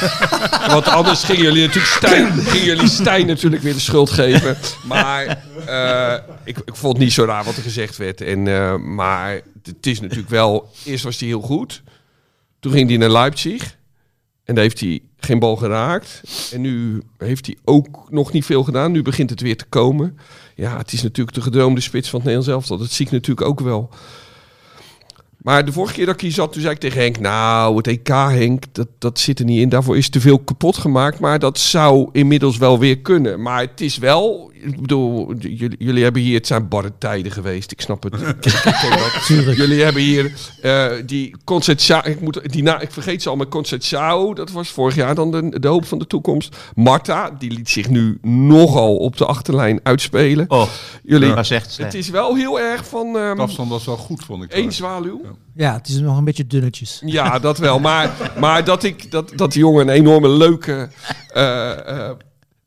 Want 0.74 0.88
anders 0.88 1.24
gingen 1.24 1.42
jullie 1.42 1.66
natuurlijk 1.66 1.92
Stijn, 1.92 2.32
gingen 2.32 2.66
jullie 2.66 2.88
Stijn 2.88 3.26
natuurlijk 3.26 3.62
weer 3.62 3.72
de 3.74 3.80
schuld 3.80 4.10
geven. 4.10 4.56
Maar 4.84 5.44
eh, 5.66 6.14
ik, 6.44 6.58
ik 6.64 6.76
vond 6.76 6.98
niet 6.98 7.12
zo 7.12 7.24
raar 7.24 7.44
wat 7.44 7.56
er 7.56 7.62
gezegd 7.62 7.96
werd. 7.96 8.20
En, 8.20 8.48
eh, 8.48 8.76
maar 8.76 9.40
het 9.62 9.86
is 9.86 10.00
natuurlijk 10.00 10.30
wel... 10.30 10.70
Eerst 10.84 11.04
was 11.04 11.18
hij 11.18 11.28
heel 11.28 11.40
goed. 11.40 11.82
Toen 12.60 12.72
ging 12.72 12.88
hij 12.88 12.98
naar 12.98 13.10
Leipzig. 13.10 13.76
En 14.44 14.54
daar 14.54 14.64
heeft 14.64 14.80
hij 14.80 15.00
geen 15.16 15.38
bal 15.38 15.56
geraakt. 15.56 16.22
En 16.52 16.60
nu 16.60 17.02
heeft 17.18 17.46
hij 17.46 17.56
ook 17.64 18.10
nog 18.10 18.32
niet 18.32 18.44
veel 18.44 18.64
gedaan. 18.64 18.92
Nu 18.92 19.02
begint 19.02 19.30
het 19.30 19.40
weer 19.40 19.56
te 19.56 19.64
komen. 19.64 20.18
Ja, 20.54 20.76
het 20.76 20.92
is 20.92 21.02
natuurlijk 21.02 21.36
de 21.36 21.42
gedroomde 21.42 21.80
spits 21.80 22.10
van 22.10 22.20
het 22.20 22.28
Nederlands 22.28 22.54
elftal. 22.54 22.78
Dat 22.78 22.90
zie 22.90 23.06
ik 23.06 23.12
natuurlijk 23.12 23.46
ook 23.46 23.60
wel. 23.60 23.90
Maar 25.42 25.64
de 25.64 25.72
vorige 25.72 25.94
keer 25.94 26.06
dat 26.06 26.14
ik 26.14 26.20
hier 26.20 26.30
zat, 26.30 26.52
toen 26.52 26.62
zei 26.62 26.74
ik 26.74 26.80
tegen 26.80 27.00
Henk... 27.00 27.18
Nou, 27.18 27.76
het 27.76 27.86
EK, 27.86 28.08
Henk, 28.08 28.64
dat, 28.72 28.88
dat 28.98 29.18
zit 29.18 29.38
er 29.38 29.44
niet 29.44 29.60
in. 29.60 29.68
Daarvoor 29.68 29.96
is 29.96 30.08
te 30.08 30.20
veel 30.20 30.38
kapot 30.38 30.76
gemaakt. 30.76 31.18
Maar 31.18 31.38
dat 31.38 31.58
zou 31.58 32.08
inmiddels 32.12 32.56
wel 32.56 32.78
weer 32.78 32.98
kunnen. 32.98 33.42
Maar 33.42 33.60
het 33.60 33.80
is 33.80 33.98
wel... 33.98 34.51
Ik 34.62 34.80
bedoel, 34.80 35.34
jullie, 35.34 35.76
jullie 35.78 36.02
hebben 36.02 36.22
hier... 36.22 36.34
Het 36.36 36.46
zijn 36.46 36.68
barre 36.68 36.92
tijden 36.98 37.32
geweest. 37.32 37.72
Ik 37.72 37.80
snap 37.80 38.02
het. 38.02 38.14
Ik, 38.20 38.44
ik. 38.44 39.54
Jullie 39.62 39.82
hebben 39.82 40.02
hier 40.02 40.32
eh, 40.62 40.90
die 41.06 41.36
Conceição, 41.44 42.06
ik, 42.06 42.20
moet, 42.20 42.52
die 42.52 42.62
na, 42.62 42.80
ik 42.80 42.90
vergeet 42.90 43.22
ze 43.22 43.28
al, 43.28 43.36
maar 43.36 43.46
Conceição, 43.46 44.34
dat 44.34 44.50
was 44.50 44.70
vorig 44.70 44.94
jaar 44.94 45.14
dan 45.14 45.30
de, 45.30 45.58
de 45.60 45.68
hoop 45.68 45.84
van 45.86 45.98
de 45.98 46.06
toekomst. 46.06 46.56
Marta, 46.74 47.30
die 47.38 47.50
liet 47.50 47.68
zich 47.68 47.88
nu 47.88 48.18
nogal 48.22 48.96
op 48.96 49.16
de 49.16 49.26
achterlijn 49.26 49.80
uitspelen. 49.82 50.50
Oh, 50.50 50.68
Jullie, 51.02 51.26
dat 51.26 51.36
was 51.36 51.50
echt 51.50 51.72
slecht. 51.72 51.92
het 51.92 52.02
is 52.02 52.08
wel 52.08 52.34
heel 52.34 52.60
erg 52.60 52.88
van 52.88 53.12
De 53.12 53.18
ehm 53.18 53.40
afstand 53.40 53.68
was 53.70 53.84
wel 53.84 53.96
goed, 53.96 54.24
vond 54.24 54.42
ik. 54.42 54.52
één 54.52 54.68
trouwens. 54.68 55.08
zwaluw. 55.08 55.36
ja, 55.54 55.72
het 55.72 55.88
is 55.88 55.98
nog 56.00 56.18
een 56.18 56.24
beetje 56.24 56.46
dunnetjes. 56.46 57.02
Ja, 57.04 57.38
dat 57.38 57.58
wel. 57.58 57.78
Maar, 57.78 58.32
maar 58.38 58.64
dat, 58.64 58.82
ik, 58.82 59.10
dat, 59.10 59.32
dat 59.36 59.52
die 59.52 59.60
jongen 59.60 59.88
een 59.88 59.94
enorme 59.94 60.28
leuke 60.28 60.88
eh, 61.32 61.88
eh, 61.88 62.10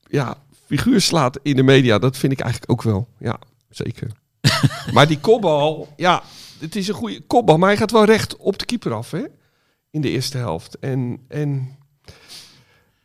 ja, 0.07 0.37
figuur 0.66 1.01
slaat 1.01 1.39
in 1.43 1.55
de 1.55 1.63
media, 1.63 1.99
dat 1.99 2.18
vind 2.18 2.32
ik 2.32 2.39
eigenlijk 2.39 2.72
ook 2.72 2.82
wel. 2.82 3.07
Ja, 3.20 3.39
zeker. 3.70 4.11
maar 4.93 5.07
die 5.07 5.20
kopbal, 5.20 5.93
ja, 5.95 6.24
het 6.59 6.76
is 6.76 6.88
een 6.88 6.93
goede 6.93 7.22
kopbal, 7.28 7.57
maar 7.57 7.70
hij 7.70 7.78
gaat 7.78 7.91
wel 7.91 8.05
recht 8.05 8.38
op 8.38 8.59
de 8.59 8.66
keeper 8.66 8.93
af, 8.93 9.11
hè? 9.11 9.24
In 9.91 10.01
de 10.01 10.09
eerste 10.09 10.38
helft. 10.38 10.80
En, 10.80 11.20
en 11.28 11.78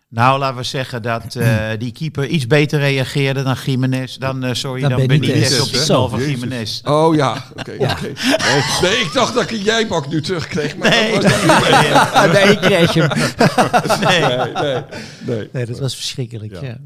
Nou, 0.09 0.39
laten 0.39 0.57
we 0.57 0.63
zeggen 0.63 1.03
dat 1.03 1.35
eh, 1.35 1.69
die 1.79 1.93
keeper 1.93 2.27
iets 2.27 2.47
beter 2.47 2.79
reageerde 2.79 3.43
dan 3.43 3.57
Jiménez. 3.65 4.17
Dan, 4.17 4.45
eh, 4.45 4.55
sorry, 4.55 4.81
Dan 4.81 4.91
dan, 4.91 5.07
Benitez, 5.07 5.61
op 5.61 5.69
knal 5.69 6.09
van 6.09 6.19
Jezus. 6.19 6.35
Jiménez. 6.35 6.81
oh 6.85 7.15
ja, 7.15 7.45
oké. 7.57 7.75
oké. 7.79 8.03
Nee, 8.03 8.63
nee, 8.83 9.01
ik 9.01 9.11
dacht 9.13 9.35
dat 9.35 9.43
ik 9.43 9.51
een 9.51 9.63
jijbak 9.63 10.09
nu 10.09 10.21
terugkreeg. 10.23 10.77
Maar 10.77 10.91
Nee, 10.91 11.13
dat 11.21 11.45
was 11.45 11.71
Ah, 11.93 12.33
nee, 12.35 12.45
ik 12.45 12.61
kreeg 12.61 12.95
hem. 12.95 13.09
nee. 14.09 14.21
nee, 14.21 14.53
nee, 14.53 14.83
nee. 15.27 15.49
Nee, 15.53 15.67
dat 15.67 15.79
was 15.79 15.95
verschrikkelijk. 15.95 16.53
Ja. 16.53 16.61
Ja, 16.63 16.79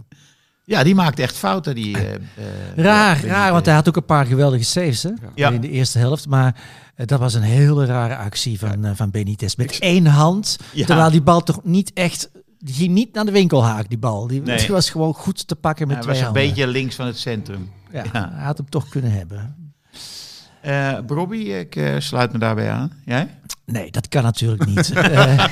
die 0.64 0.94
maakt 0.94 1.18
echt 1.18 1.36
fouten. 1.36 1.74
Die, 1.74 1.98
eh, 1.98 2.14
eh, 2.14 2.20
Raar, 2.76 3.14
Benitez. 3.14 3.30
raar, 3.30 3.52
want 3.52 3.66
hij 3.66 3.74
had 3.74 3.88
ook 3.88 3.96
een 3.96 4.04
paar 4.04 4.26
geweldige 4.26 4.64
saves 4.64 5.02
hè, 5.02 5.10
Ja. 5.34 5.50
in 5.50 5.60
de 5.60 5.70
eerste 5.70 5.98
helft. 5.98 6.28
Maar 6.28 6.56
eh, 6.94 7.06
dat 7.06 7.18
was 7.20 7.34
een 7.34 7.42
hele 7.42 7.84
rare 7.86 8.16
actie 8.16 8.58
van, 8.58 8.84
eh, 8.84 8.90
van 8.94 9.10
Benitez. 9.10 9.54
Met 9.54 9.78
één 9.78 10.06
hand, 10.06 10.58
Ja. 10.72 10.86
terwijl 10.86 11.10
die 11.10 11.22
bal 11.22 11.42
toch 11.42 11.60
niet 11.64 11.92
echt 11.92 12.30
die 12.58 12.74
ging 12.74 12.90
niet 12.94 13.14
naar 13.14 13.24
de 13.24 13.32
winkelhaak, 13.32 13.88
die 13.88 13.98
bal. 13.98 14.26
Die, 14.26 14.42
Nee. 14.42 14.58
die 14.58 14.68
was 14.68 14.90
gewoon 14.90 15.14
goed 15.14 15.48
te 15.48 15.56
pakken 15.56 15.86
met 15.86 15.96
Hij 15.96 16.04
twee 16.04 16.14
was 16.20 16.26
een 16.28 16.32
handen. 16.34 16.48
beetje 16.54 16.66
links 16.72 16.94
van 16.94 17.06
het 17.06 17.18
centrum. 17.18 17.70
Ja, 17.92 18.04
ja. 18.12 18.30
Hij 18.34 18.44
had 18.44 18.56
hem 18.56 18.68
toch 18.68 18.88
kunnen 18.88 19.10
hebben. 19.10 19.56
Eh 20.60 20.98
Bobby, 21.06 21.36
ik 21.36 21.76
eh, 21.76 21.94
sluit 21.98 22.32
me 22.32 22.38
daarbij 22.38 22.70
aan. 22.70 22.92
Jij? 23.04 23.28
Nee, 23.66 23.90
dat 23.90 24.08
kan 24.08 24.22
natuurlijk 24.22 24.66
niet. 24.66 24.92
Eh, 25.14 25.44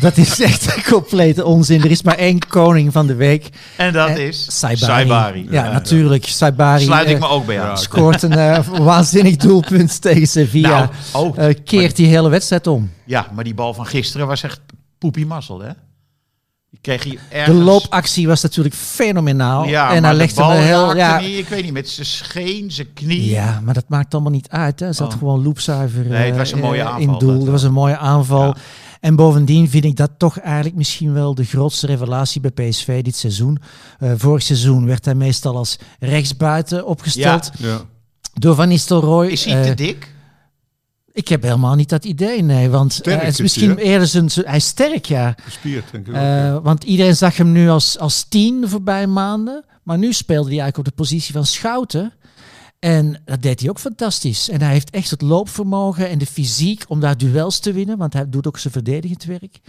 dat 0.00 0.16
is 0.16 0.40
echt 0.40 0.82
complete 0.88 1.44
onzin. 1.44 1.82
Er 1.84 1.90
is 1.90 2.02
maar 2.02 2.14
één 2.16 2.38
koning 2.48 2.92
van 2.92 3.06
de 3.06 3.14
week. 3.14 3.48
En 3.76 3.92
dat 3.92 4.08
Eh, 4.08 4.26
is 4.26 4.46
Saibari. 4.58 4.92
Saibari. 4.92 5.46
Ja, 5.50 5.72
natuurlijk. 5.72 6.24
Saibari 6.26 6.84
Sluit 6.84 7.08
ik 7.08 7.14
eh, 7.14 7.20
me 7.20 7.28
ook 7.28 7.46
bij 7.46 7.60
aan. 7.62 7.78
scoort 7.78 8.22
een 8.22 8.64
waanzinnig 8.84 9.36
doelpunt 9.36 10.00
tegen 10.00 10.26
Sevilla. 10.26 10.90
Nou. 11.12 11.32
Eh, 11.36 11.54
keert 11.64 11.96
die 11.96 12.06
hele 12.06 12.28
wedstrijd 12.28 12.66
om. 12.66 12.90
Ja, 13.04 13.26
maar 13.34 13.44
die 13.44 13.54
bal 13.54 13.74
van 13.74 13.86
gisteren 13.86 14.26
was 14.26 14.42
echt 14.42 14.60
poepie 14.98 15.26
mazzel, 15.26 15.60
hè? 15.60 15.70
Kreeg 16.80 17.04
De 17.46 17.52
loopactie 17.52 18.26
was 18.26 18.42
natuurlijk 18.42 18.74
fenomenaal. 18.74 19.64
Ja, 19.64 19.92
en 19.94 20.04
hij 20.04 20.14
legde 20.14 20.44
hem 20.44 20.60
heel... 20.62 20.96
Ja, 20.96 21.20
niet, 21.20 21.38
ik 21.38 21.48
weet 21.48 21.62
niet, 21.64 21.72
met 21.72 21.88
zijn 21.88 22.06
scheen, 22.06 22.70
zijn 22.70 22.92
knie. 22.94 23.30
ja, 23.30 23.60
maar 23.64 23.74
dat 23.74 23.84
maakt 23.88 24.14
allemaal 24.14 24.32
niet 24.32 24.48
uit. 24.48 24.78
Hè. 24.80 24.84
Hij 24.86 24.94
zat 24.94 25.12
Oh. 25.12 25.18
gewoon 25.18 25.42
loopzuiver 25.42 26.04
Nee, 26.04 26.26
het 26.26 26.36
was 26.36 26.52
een 26.52 26.58
eh, 26.58 26.64
mooie 26.64 26.80
eh, 26.80 26.86
aanval, 26.86 27.00
in 27.00 27.18
doel. 27.18 27.30
dat 27.36 27.40
Dat 27.40 27.48
was 27.48 27.62
een 27.62 27.72
mooie 27.72 27.96
aanval. 27.96 28.46
Ja. 28.46 28.56
En 29.00 29.16
bovendien 29.16 29.68
vind 29.70 29.84
ik 29.84 29.96
dat 29.96 30.10
toch 30.18 30.38
eigenlijk 30.38 30.76
misschien 30.76 31.12
wel 31.12 31.34
de 31.34 31.44
grootste 31.44 31.86
revelatie 31.86 32.40
bij 32.40 32.50
PSV 32.68 33.02
dit 33.02 33.16
seizoen. 33.16 33.58
Eh, 33.98 34.12
vorig 34.16 34.42
seizoen 34.42 34.86
werd 34.86 35.04
hij 35.04 35.14
meestal 35.14 35.56
als 35.56 35.78
rechtsbuiten 36.00 36.86
opgesteld 36.86 37.50
Ja. 37.58 37.80
door 38.34 38.54
Van 38.54 38.68
Nistelrooy. 38.68 39.26
Is 39.28 39.44
hij 39.44 39.62
te 39.62 39.68
Eh, 39.68 39.76
dik? 39.76 40.14
Ik 41.12 41.28
heb 41.28 41.42
helemaal 41.42 41.74
niet 41.74 41.88
dat 41.88 42.04
idee, 42.04 42.42
nee. 42.42 42.68
Want 42.70 43.00
eh, 43.00 43.14
het 43.14 43.22
is 43.22 43.28
is 43.28 43.40
misschien 43.40 43.70
hij, 43.70 43.78
eerder 43.78 44.06
zijn... 44.06 44.30
Hij 44.34 44.56
is 44.56 44.66
sterk, 44.66 45.04
ja. 45.04 45.34
Gespierd, 45.42 45.84
denk 45.90 46.06
ik 46.06 46.14
ook. 46.14 46.20
Eh, 46.20 46.58
want 46.62 46.84
iedereen 46.84 47.16
zag 47.16 47.36
hem 47.36 47.52
nu 47.52 47.68
als, 47.68 47.98
als 47.98 48.24
tien 48.24 48.60
de 48.60 48.68
voorbije 48.68 49.06
maanden. 49.06 49.64
Maar 49.82 49.98
nu 49.98 50.12
speelde 50.12 50.48
hij 50.48 50.58
eigenlijk 50.58 50.78
op 50.78 50.96
de 50.96 51.02
positie 51.02 51.34
van 51.34 51.46
Schouten. 51.46 52.12
En 52.78 53.22
dat 53.24 53.42
deed 53.42 53.60
hij 53.60 53.68
ook 53.68 53.78
fantastisch. 53.78 54.48
En 54.48 54.60
hij 54.60 54.72
heeft 54.72 54.90
echt 54.90 55.10
het 55.10 55.22
loopvermogen 55.22 56.08
en 56.08 56.18
de 56.18 56.26
fysiek 56.26 56.84
om 56.88 57.00
daar 57.00 57.16
duels 57.16 57.58
te 57.58 57.72
winnen. 57.72 57.98
Want 57.98 58.12
hij 58.12 58.28
doet 58.28 58.46
ook 58.46 58.58
zijn 58.58 58.72
verdedigend 58.72 59.24
werk. 59.24 59.60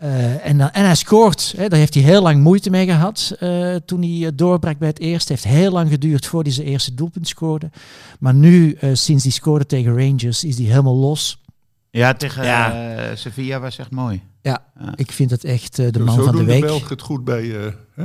Eh, 0.00 0.46
en, 0.46 0.58
dan, 0.58 0.70
en 0.70 0.84
hij 0.84 0.94
scoort. 0.94 1.54
Hè, 1.56 1.68
daar 1.68 1.78
heeft 1.78 1.94
hij 1.94 2.02
heel 2.02 2.22
lang 2.22 2.42
moeite 2.42 2.70
mee 2.70 2.86
gehad. 2.86 3.34
eh, 3.38 3.74
toen 3.74 4.00
hij 4.02 4.26
eh, 4.26 4.32
doorbrak 4.34 4.78
bij 4.78 4.88
het 4.88 4.98
eerste. 5.00 5.32
heeft 5.32 5.44
heel 5.44 5.70
lang 5.72 5.90
geduurd 5.90 6.26
voordat 6.26 6.52
hij 6.52 6.62
zijn 6.62 6.72
eerste 6.72 6.94
doelpunt 6.94 7.28
scoorde. 7.28 7.70
Maar 8.18 8.34
nu, 8.34 8.72
eh, 8.72 8.90
sinds 8.92 9.22
hij 9.22 9.32
scoorde 9.32 9.66
tegen 9.66 9.96
Rangers, 9.98 10.44
is 10.44 10.56
hij 10.56 10.66
helemaal 10.66 10.96
los. 10.96 11.40
Ja, 11.90 12.12
tegen 12.14 12.44
Ja. 12.44 12.94
eh, 12.96 13.16
Sevilla 13.16 13.60
was 13.60 13.78
echt 13.78 13.90
mooi. 13.90 14.22
Ja, 14.42 14.64
Ja. 14.80 14.92
ik 14.94 15.12
vind 15.12 15.30
het 15.30 15.44
echt 15.44 15.78
eh, 15.78 15.86
de 15.90 15.98
Zo- 15.98 16.04
man 16.04 16.14
zo 16.14 16.22
van 16.22 16.32
de 16.32 16.38
doen 16.38 16.46
week. 16.46 16.60
de 16.60 16.66
Belgen 16.66 16.88
het 16.88 17.02
goed 17.02 17.24
bij, 17.24 17.56
eh, 17.56 17.72
hè? 17.94 18.04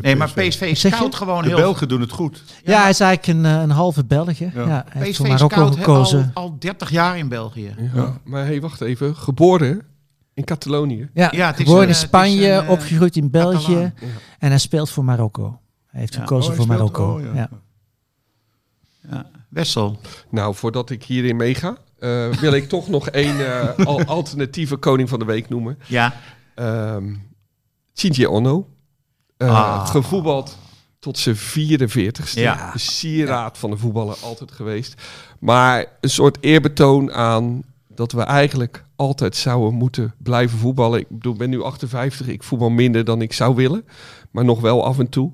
Nee, 0.00 0.16
maar 0.16 0.30
PSV 0.32 0.76
scout 0.76 1.14
gewoon 1.14 1.42
De 1.42 1.48
heel... 1.48 1.56
Belgen 1.56 1.88
doen 1.88 2.00
het 2.00 2.10
goed. 2.10 2.42
Ja, 2.64 2.80
hij 2.80 2.90
is 2.90 3.00
eigenlijk 3.00 3.38
een, 3.38 3.46
eh, 3.56 3.60
een 3.62 3.70
halve 3.70 4.04
Belg. 4.04 4.38
hè. 4.38 4.48
Ja. 4.54 4.66
Ja. 4.66 4.84
heeft 4.88 5.10
PSV 5.10 5.16
voor 5.16 5.26
Marokko 5.28 5.54
scout 5.56 5.74
he- 5.74 5.80
gekozen. 5.80 6.30
al, 6.34 6.42
al 6.42 6.56
30 6.58 6.90
jaar 6.90 7.18
in 7.18 7.28
België. 7.28 7.74
Ja, 7.78 7.90
Ja. 7.94 8.20
Maar 8.24 8.44
hey, 8.46 8.60
wacht 8.60 8.80
even. 8.80 9.16
Geboren 9.16 9.82
in 10.34 10.44
Catalonië. 10.44 11.10
Ja, 11.14 11.28
Ja, 11.34 11.46
het 11.46 11.58
is 11.58 11.64
geboren 11.64 11.66
een, 11.66 11.72
in 11.72 11.74
eh, 11.78 11.86
het 11.86 11.88
is 11.88 11.98
Spanje, 11.98 12.50
een, 12.50 12.64
eh, 12.64 12.70
opgegroeid 12.70 13.16
in 13.16 13.30
België. 13.30 13.64
Catalaan. 13.64 13.92
Ja. 14.00 14.06
En 14.38 14.48
hij 14.48 14.58
speelt 14.58 14.90
voor 14.90 15.04
Marokko. 15.04 15.60
Hij 15.86 16.00
heeft 16.00 16.14
Ja. 16.14 16.20
gekozen 16.20 16.50
Oh, 16.50 16.56
hij 16.56 16.66
voor 16.66 16.74
speelt- 16.74 16.96
Marokko. 16.96 17.14
oh, 17.28 17.34
ja. 17.34 17.40
ja. 17.40 17.48
Ja. 19.10 19.30
Wessel. 19.48 19.98
Nou, 20.30 20.54
voordat 20.54 20.90
ik 20.90 21.04
hierin 21.04 21.36
meega, 21.36 21.76
eh, 21.98 22.28
wil 22.28 22.52
ik 22.52 22.68
toch 22.68 22.88
nog 22.96 23.08
één 23.08 23.46
eh, 23.76 23.86
al- 23.86 24.04
alternatieve 24.04 24.76
koning 24.76 25.08
van 25.08 25.18
de 25.18 25.24
week 25.24 25.48
noemen. 25.48 25.78
Ja. 25.86 26.14
Ehm 26.54 27.14
Shinji 27.94 28.26
Ono. 28.26 28.68
Eh, 29.36 29.48
Ah. 29.48 29.86
Gevoetbald 29.86 30.58
tot 30.98 31.18
zijn 31.18 31.36
44ste. 31.36 32.40
Ja. 32.40 32.72
De 32.72 32.78
sieraad 32.78 33.58
van 33.58 33.70
de 33.70 33.76
voetballer 33.76 34.16
altijd 34.22 34.52
geweest. 34.52 35.02
Maar 35.38 35.86
een 36.00 36.10
soort 36.10 36.38
eerbetoon 36.40 37.12
aan 37.12 37.62
dat 37.88 38.12
we 38.12 38.22
eigenlijk 38.22 38.84
altijd 39.02 39.36
zouden 39.36 39.74
moeten 39.74 40.14
blijven 40.18 40.58
voetballen. 40.58 41.00
Ik 41.00 41.08
bedoel, 41.08 41.34
ben 41.34 41.50
nu 41.50 41.62
58. 41.62 42.28
Ik 42.28 42.42
voetbal 42.42 42.70
minder 42.70 43.04
dan 43.04 43.22
ik 43.22 43.32
zou 43.32 43.54
willen. 43.54 43.84
Maar 44.30 44.44
nog 44.44 44.60
wel 44.60 44.84
af 44.84 44.98
en 44.98 45.08
toe. 45.08 45.32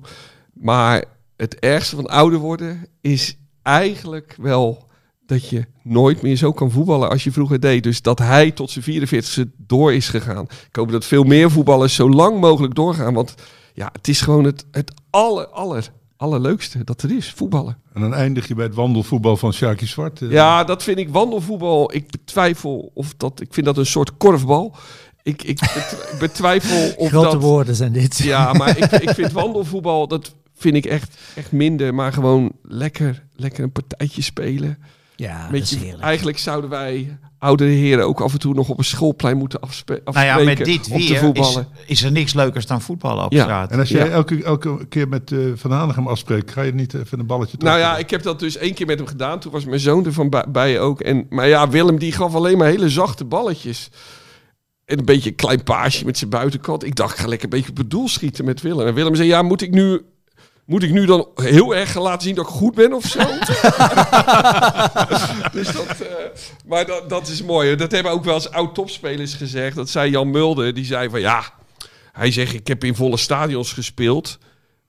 Maar 0.53 1.03
het 1.37 1.59
ergste 1.59 1.95
van 1.95 2.07
ouder 2.07 2.39
worden 2.39 2.87
is 3.01 3.37
eigenlijk 3.63 4.35
wel 4.41 4.87
dat 5.25 5.49
je 5.49 5.65
nooit 5.83 6.21
meer 6.21 6.35
zo 6.35 6.51
kan 6.51 6.71
voetballen 6.71 7.09
als 7.09 7.23
je 7.23 7.31
vroeger 7.31 7.59
deed. 7.59 7.83
Dus 7.83 8.01
dat 8.01 8.19
hij 8.19 8.51
tot 8.51 8.71
zijn 8.71 9.07
44ste 9.07 9.55
door 9.57 9.93
is 9.93 10.09
gegaan. 10.09 10.43
Ik 10.43 10.75
hoop 10.75 10.91
dat 10.91 11.05
veel 11.05 11.23
meer 11.23 11.51
voetballers 11.51 11.95
zo 11.95 12.09
lang 12.09 12.39
mogelijk 12.39 12.75
doorgaan. 12.75 13.13
Want 13.13 13.35
ja, 13.73 13.89
het 13.91 14.07
is 14.07 14.21
gewoon 14.21 14.43
het, 14.43 14.65
het 14.71 14.93
aller, 15.09 15.47
aller, 15.47 15.91
allerleukste 16.19 16.83
dat 16.83 17.01
er 17.01 17.11
is, 17.11 17.31
voetballen. 17.35 17.77
En 17.93 18.01
dan 18.01 18.13
eindig 18.13 18.47
je 18.47 18.55
bij 18.55 18.65
het 18.65 18.75
wandelvoetbal 18.75 19.37
van 19.37 19.53
Sjaki 19.53 19.85
Zwart. 19.85 20.21
eh. 20.21 20.31
Ja, 20.31 20.63
dat 20.63 20.83
vind 20.83 20.97
ik 20.97 21.09
wandelvoetbal. 21.09 21.93
Ik 21.93 22.11
betwijfel 22.11 22.91
of 22.93 23.13
dat... 23.17 23.41
Ik 23.41 23.53
vind 23.53 23.65
dat 23.65 23.77
een 23.77 23.85
soort 23.85 24.17
korfbal. 24.17 24.75
Ik, 25.23 25.43
ik 25.43 25.59
bet- 25.59 26.09
betwijfel 26.19 26.93
of 26.97 27.09
Grote 27.09 27.29
dat... 27.31 27.41
woorden 27.41 27.75
zijn 27.75 27.91
dit. 27.91 28.17
Ja, 28.17 28.53
maar 28.53 28.77
ik, 28.77 28.91
ik 28.91 29.09
vind 29.09 29.31
wandelvoetbal, 29.31 30.07
dat 30.07 30.35
vind 30.55 30.75
ik 30.75 30.85
echt, 30.85 31.17
echt 31.35 31.51
minder. 31.51 31.93
Maar 31.93 32.13
gewoon 32.13 32.51
lekker, 32.63 33.23
lekker 33.35 33.63
een 33.63 33.71
partijtje 33.71 34.21
spelen. 34.21 34.77
Ja, 35.15 35.41
dat 35.41 35.51
Weet 35.51 35.61
is 35.61 35.69
je, 35.69 35.77
heerlijk. 35.77 36.03
eigenlijk 36.03 36.37
zouden 36.37 36.69
wij 36.69 37.17
oudere 37.39 37.69
heren 37.69 38.05
ook 38.05 38.21
af 38.21 38.33
en 38.33 38.39
toe 38.39 38.53
nog 38.53 38.69
op 38.69 38.77
een 38.77 38.83
schoolplein 38.83 39.37
moeten 39.37 39.59
afspe 39.59 40.01
Nou 40.05 40.25
ja, 40.25 40.33
afspreken 40.33 40.57
met 40.57 40.65
dit 40.83 40.91
om 40.93 40.99
te 40.99 41.07
weer 41.07 41.13
is, 41.13 41.19
voetballen. 41.19 41.67
is 41.85 42.03
er 42.03 42.11
niks 42.11 42.33
leukers 42.33 42.65
dan 42.65 42.81
voetballen 42.81 43.25
op 43.25 43.31
Ja. 43.31 43.43
straat. 43.43 43.71
En 43.71 43.79
als 43.79 43.89
jij 43.89 44.05
Ja. 44.05 44.11
elke, 44.11 44.43
elke 44.43 44.85
keer 44.89 45.07
met 45.07 45.31
eh, 45.31 45.39
Van 45.55 45.71
Hanegem 45.71 46.07
afspreekt, 46.07 46.51
ga 46.51 46.61
je 46.61 46.73
niet 46.73 46.93
even 46.93 47.19
een 47.19 47.25
balletje 47.25 47.57
Nou 47.59 47.69
trappen? 47.77 47.95
ja, 47.95 48.03
ik 48.03 48.09
heb 48.09 48.23
dat 48.23 48.39
dus 48.39 48.57
één 48.57 48.73
keer 48.73 48.85
met 48.85 48.97
hem 48.97 49.07
gedaan. 49.07 49.39
Toen 49.39 49.51
was 49.51 49.65
mijn 49.65 49.79
zoon 49.79 50.05
er 50.05 50.13
van 50.13 50.29
bij, 50.29 50.45
bij 50.49 50.79
ook. 50.79 51.01
En, 51.01 51.25
maar 51.29 51.47
ja, 51.47 51.69
Willem 51.69 51.99
die 51.99 52.11
gaf 52.11 52.35
alleen 52.35 52.57
maar 52.57 52.67
hele 52.67 52.89
zachte 52.89 53.25
balletjes. 53.25 53.89
En 54.85 54.99
een 54.99 55.05
beetje 55.05 55.29
een 55.29 55.35
klein 55.35 55.63
paasje 55.63 56.05
met 56.05 56.17
zijn 56.17 56.29
buitenkant. 56.29 56.83
Ik 56.83 56.95
dacht, 56.95 57.13
ik 57.13 57.19
ga 57.19 57.27
lekker 57.27 57.43
een 57.43 57.57
beetje 57.57 57.69
op 57.71 57.77
het 57.77 57.89
doel 57.89 58.07
schieten 58.07 58.45
met 58.45 58.61
Willem. 58.61 58.87
En 58.87 58.93
Willem 58.93 59.15
zei, 59.15 59.27
ja, 59.27 59.41
moet 59.41 59.61
ik 59.61 59.71
nu, 59.71 60.01
moet 60.69 60.83
ik 60.83 60.91
nu 60.91 61.05
dan 61.05 61.27
heel 61.35 61.75
erg 61.75 61.95
laten 61.95 62.21
zien 62.21 62.35
dat 62.35 62.45
ik 62.45 62.51
goed 62.51 62.75
ben 62.75 62.93
of 62.93 63.05
zo? 63.05 63.19
dus 65.57 65.71
dat, 65.71 65.99
eh, 65.99 66.07
maar 66.65 66.85
dat, 66.85 67.09
dat 67.09 67.27
is 67.27 67.43
mooi. 67.43 67.75
Dat 67.75 67.91
hebben 67.91 68.11
ook 68.11 68.23
wel 68.23 68.33
eens 68.33 68.51
oud-topspelers 68.51 69.33
gezegd. 69.33 69.75
Dat 69.75 69.89
zei 69.89 70.11
Jan 70.11 70.29
Mulder. 70.31 70.73
Die 70.73 70.85
zei 70.85 71.09
van, 71.09 71.19
ja, 71.19 71.43
hij 72.11 72.31
zegt, 72.31 72.53
ik 72.53 72.67
heb 72.67 72.83
in 72.83 72.95
volle 72.95 73.17
stadions 73.17 73.73
gespeeld. 73.73 74.37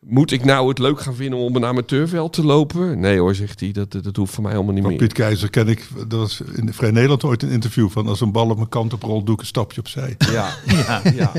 Moet 0.01 0.31
ik 0.33 0.45
nou 0.45 0.69
het 0.69 0.79
leuk 0.79 1.01
gaan 1.01 1.15
vinden 1.15 1.39
om 1.39 1.45
op 1.45 1.55
een 1.57 1.65
amateurveld 1.65 2.33
te 2.33 2.45
lopen? 2.45 3.01
Nee 3.01 3.19
hoor, 3.19 3.35
zegt 3.35 3.61
hij. 3.61 3.73
Dat, 3.73 3.93
dat, 4.03 4.17
hoeft 4.17 4.33
voor 4.35 4.43
mij 4.43 4.55
allemaal 4.55 4.73
niet 4.73 4.83
Van 4.83 4.91
meer. 4.93 5.01
Piet 5.01 5.13
Keizer 5.13 5.51
ken 5.51 5.69
ik, 5.69 5.89
dat 5.97 6.19
was 6.19 6.41
in 6.55 6.73
Vrij 6.75 6.91
Nederland 6.91 7.25
ooit 7.25 7.43
een 7.43 7.51
interview 7.51 7.91
van 7.91 8.07
als 8.09 8.21
een 8.21 8.33
bal 8.33 8.51
op 8.51 8.57
mijn 8.57 8.69
kant 8.69 8.93
op 8.93 9.03
rolt, 9.03 9.27
doe 9.27 9.35
ik 9.35 9.41
een 9.41 9.47
stapje 9.47 9.81
opzij. 9.81 10.15
Ja, 10.19 10.55
ja, 10.87 11.01
ja. 11.15 11.33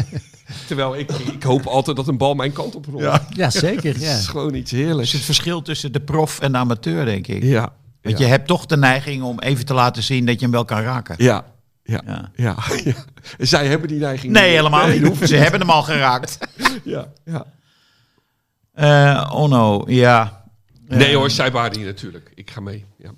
Terwijl 0.67 0.97
ik, 0.97 1.11
ik 1.11 1.43
hoop 1.43 1.65
altijd 1.65 1.95
dat 1.95 2.07
een 2.07 2.17
bal 2.17 2.33
mijn 2.33 2.51
kant 2.53 2.75
op 2.75 2.85
rolt. 2.85 3.01
Ja. 3.01 3.27
Ja, 3.29 3.49
zeker. 3.49 3.93
Het 3.93 4.01
Ja. 4.01 4.17
is 4.17 4.27
gewoon 4.27 4.53
iets 4.53 4.71
Dat 4.71 4.79
is 4.79 4.85
heerlijks. 4.85 5.11
het 5.11 5.21
verschil 5.21 5.61
tussen 5.61 5.91
de 5.91 5.99
prof 6.01 6.39
en 6.39 6.51
de 6.51 6.57
amateur, 6.57 7.05
denk 7.05 7.27
ik. 7.27 7.43
Ja. 7.43 7.73
Want 8.01 8.17
ja. 8.17 8.25
je 8.25 8.31
hebt 8.31 8.47
toch 8.47 8.65
de 8.65 8.77
neiging 8.77 9.23
om 9.23 9.39
even 9.39 9.65
te 9.65 9.73
laten 9.73 10.03
zien 10.03 10.25
dat 10.25 10.35
je 10.35 10.41
hem 10.41 10.51
wel 10.51 10.65
kan 10.65 10.81
raken. 10.81 11.15
Ja. 11.17 11.45
Ja. 11.83 12.01
Ja. 12.05 12.31
Ja. 12.35 12.55
ja. 12.83 12.93
En 13.37 13.47
Zij 13.47 13.67
hebben 13.67 13.87
die 13.87 13.99
neiging 13.99 14.33
Nee, 14.33 14.43
niet. 14.47 14.55
helemaal 14.55 14.87
Nee. 14.87 14.99
niet. 14.99 15.07
Hoeven. 15.07 15.27
Ze 15.27 15.35
hebben 15.35 15.59
hem 15.59 15.69
al 15.69 15.83
geraakt. 15.83 16.37
Ja. 16.83 17.07
ja. 17.25 17.45
Eh 18.81 19.31
Onno, 19.33 19.83
ja. 19.87 20.43
Nee 20.87 21.07
Eh, 21.09 21.15
hoor, 21.15 21.29
Saibari 21.29 21.83
natuurlijk. 21.83 22.31
Ik 22.35 22.51
ga 22.51 22.61
mee. 22.61 22.85
Ja. 22.97 23.11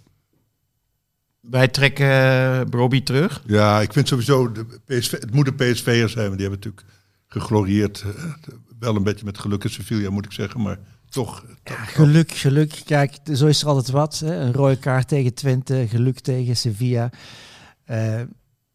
Wij 1.39 1.68
trekken 1.68 2.05
uh, 2.07 2.61
Robbie 2.70 3.03
terug. 3.03 3.43
Ja, 3.45 3.82
ik 3.82 3.93
vind 3.93 4.07
sowieso, 4.07 4.51
de 4.51 4.66
PSV, 4.86 5.11
het 5.11 5.34
moet 5.34 5.47
een 5.47 5.55
PSV'er 5.55 6.09
zijn, 6.09 6.28
want 6.28 6.38
die 6.39 6.47
hebben 6.47 6.59
natuurlijk 6.64 6.86
geglorieerd. 7.28 8.01
eh, 8.01 8.24
wel 8.80 8.95
een 8.95 9.03
beetje 9.03 9.26
met 9.26 9.38
geluk 9.38 9.64
in 9.64 9.70
Sevilla, 9.70 10.09
moet 10.09 10.26
ik 10.26 10.32
zeggen, 10.32 10.61
maar 10.61 10.80
toch. 11.09 11.45
Ja, 11.64 11.76
geluk, 11.76 12.32
geluk. 12.32 12.82
Kijk, 12.86 13.16
zo 13.34 13.45
is 13.47 13.61
er 13.61 13.68
altijd 13.68 13.89
wat. 13.89 14.20
Hè. 14.20 14.36
Een 14.39 14.53
rode 14.53 14.78
kaart 14.78 15.07
tegen 15.07 15.34
Twente, 15.34 15.86
geluk 15.89 16.20
tegen 16.20 16.57
Sevilla. 16.57 17.09
Eh, 17.86 18.22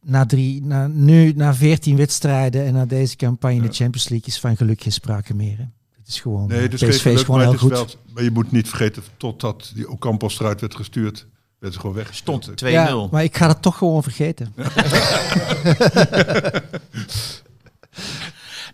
na 0.02 0.26
drie, 0.26 0.62
na, 0.64 0.86
nu 0.86 1.32
na 1.32 1.54
14 1.54 1.96
wedstrijden 1.96 2.64
en 2.64 2.72
na 2.72 2.86
deze 2.86 3.16
campagne 3.16 3.56
in 3.56 3.62
de 3.62 3.72
Champions 3.72 4.08
League 4.08 4.28
is 4.28 4.40
van 4.40 4.56
geluk 4.56 4.82
geen 4.82 4.92
sprake 4.92 5.34
meer. 5.34 5.58
Hè. 5.58 5.64
Is 6.08 6.20
gewoon, 6.20 6.48
Nee, 6.48 6.58
eh, 6.68 6.72
is 6.72 6.80
geen 6.80 6.88
PSV 6.88 7.02
geluk, 7.02 7.16
is 7.18 7.22
gewoon 7.24 7.40
maar, 7.40 7.48
heel 7.48 7.58
goed. 7.58 7.70
wel, 7.70 7.86
maar 8.14 8.22
je 8.22 8.30
moet 8.30 8.52
niet 8.52 8.68
vergeten, 8.68 9.02
totdat 9.16 9.70
die 9.74 9.90
Ocampos 9.90 10.40
eruit 10.40 10.60
werd 10.60 10.74
gestuurd, 10.74 11.26
werd 11.58 11.72
ze 11.74 11.80
gewoon 11.80 11.94
weg. 11.96 12.14
Stond 12.14 12.50
2-0. 12.56 12.72
Ja, 12.72 13.06
maar 13.10 13.22
ik 13.24 13.36
ga 13.36 13.48
het 13.48 13.62
toch 13.62 13.78
gewoon 13.78 14.02
vergeten. 14.02 14.54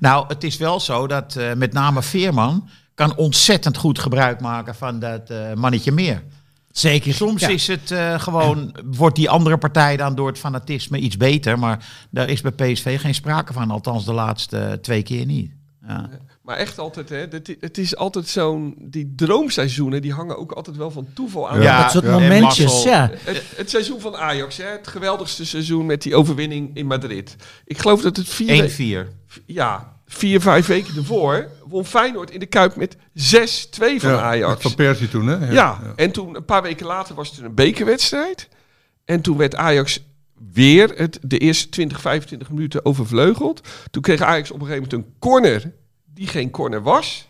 Nou, 0.01 0.27
het 0.29 0.45
is 0.45 0.57
wel 0.57 0.81
zo 0.81 1.07
dat 1.07 1.37
eh, 1.37 1.53
met 1.53 1.73
name 1.73 2.03
Veerman 2.03 2.69
kan 2.95 3.17
ontzettend 3.17 3.77
goed 3.77 3.99
gebruik 3.99 4.41
maken 4.41 4.75
van 4.75 4.99
dat 4.99 5.31
eh, 5.31 5.53
mannetje 5.55 5.93
meer. 5.93 6.23
Zeker. 6.71 7.15
Soms 7.15 7.41
Ja. 7.41 7.49
is 7.49 7.67
het 7.67 7.91
eh, 7.91 8.21
gewoon, 8.21 8.77
wordt 8.85 9.17
die 9.17 9.31
andere 9.31 9.59
partij 9.59 9.97
dan 9.97 10.15
door 10.15 10.27
het 10.27 10.39
fanatisme 10.39 10.99
iets 10.99 11.17
beter. 11.17 11.59
Maar 11.59 11.87
daar 12.11 12.29
is 12.29 12.41
bij 12.41 12.51
PSV 12.73 13.01
geen 13.01 13.15
sprake 13.15 13.53
van. 13.53 13.71
Althans 13.71 14.05
de 14.05 14.13
laatste 14.13 14.59
eh, 14.59 14.73
twee 14.73 15.03
keer 15.03 15.27
niet. 15.27 15.53
Ja. 15.87 16.11
Maar 16.45 16.57
echt 16.57 16.79
altijd, 16.79 17.09
hè. 17.09 17.17
Het, 17.17 17.57
het 17.61 17.79
is 17.79 17.97
altijd 17.97 18.29
zo'n... 18.29 18.75
Die 18.79 19.13
droomseizoenen, 19.17 20.03
die 20.03 20.13
hangen 20.13 20.39
ook 20.39 20.53
altijd 20.53 20.77
wel 20.77 20.91
van 20.91 21.07
toeval 21.15 21.51
aan. 21.51 21.61
Ja. 21.63 21.83
dat 21.83 21.91
soort 21.91 22.05
en 22.05 22.11
momentjes, 22.11 22.83
ja. 22.83 23.11
Het, 23.13 23.43
het 23.57 23.71
seizoen 23.71 24.01
van 24.01 24.17
Ajax, 24.17 24.57
hè, 24.57 24.65
het 24.65 24.89
geweldigste 24.89 25.47
seizoen 25.47 25.87
met 25.87 26.03
die 26.03 26.15
overwinning 26.17 26.71
in 26.77 26.87
Madrid. 26.87 27.37
Ik 27.65 27.79
geloof 27.79 28.01
dat 28.03 28.17
het 28.17 28.29
vier, 28.29 28.63
we- 28.77 29.07
1-4. 29.35 29.43
ja, 29.47 29.97
vier 30.07 30.41
vijf 30.41 30.67
weken 30.67 30.97
ervoor 30.97 31.49
won 31.67 31.85
Feyenoord 31.85 32.31
in 32.31 32.41
de 32.41 32.47
Kuip 32.47 32.77
met 32.77 32.97
6-2 32.97 32.99
van 33.79 34.11
Ja, 34.11 34.21
Ajax. 34.21 34.63
Van 34.63 34.75
Persie 34.75 35.09
toen, 35.09 35.27
hè? 35.27 35.53
Ja, 35.53 35.81
en 35.97 36.11
toen 36.11 36.37
een 36.37 36.45
paar 36.45 36.63
weken 36.63 36.87
later 36.87 37.15
was 37.15 37.31
het 37.31 37.45
een 37.45 37.55
bekerwedstrijd. 37.55 38.49
En 39.05 39.21
toen 39.21 39.37
werd 39.37 39.55
Ajax 39.57 40.01
weer 40.53 40.93
het, 40.97 41.19
de 41.23 41.39
eerste 41.39 41.69
20, 41.69 42.01
25 42.01 42.51
minuten 42.51 42.85
overvleugeld. 42.85 43.69
Toen 43.91 44.03
kreeg 44.03 44.21
Ajax 44.21 44.51
op 44.51 44.61
een 44.61 44.67
gegeven 44.67 44.89
moment 44.91 45.09
een 45.09 45.15
corner 45.19 45.73
die 46.15 46.27
geen 46.27 46.51
corner 46.51 46.83
was. 46.83 47.29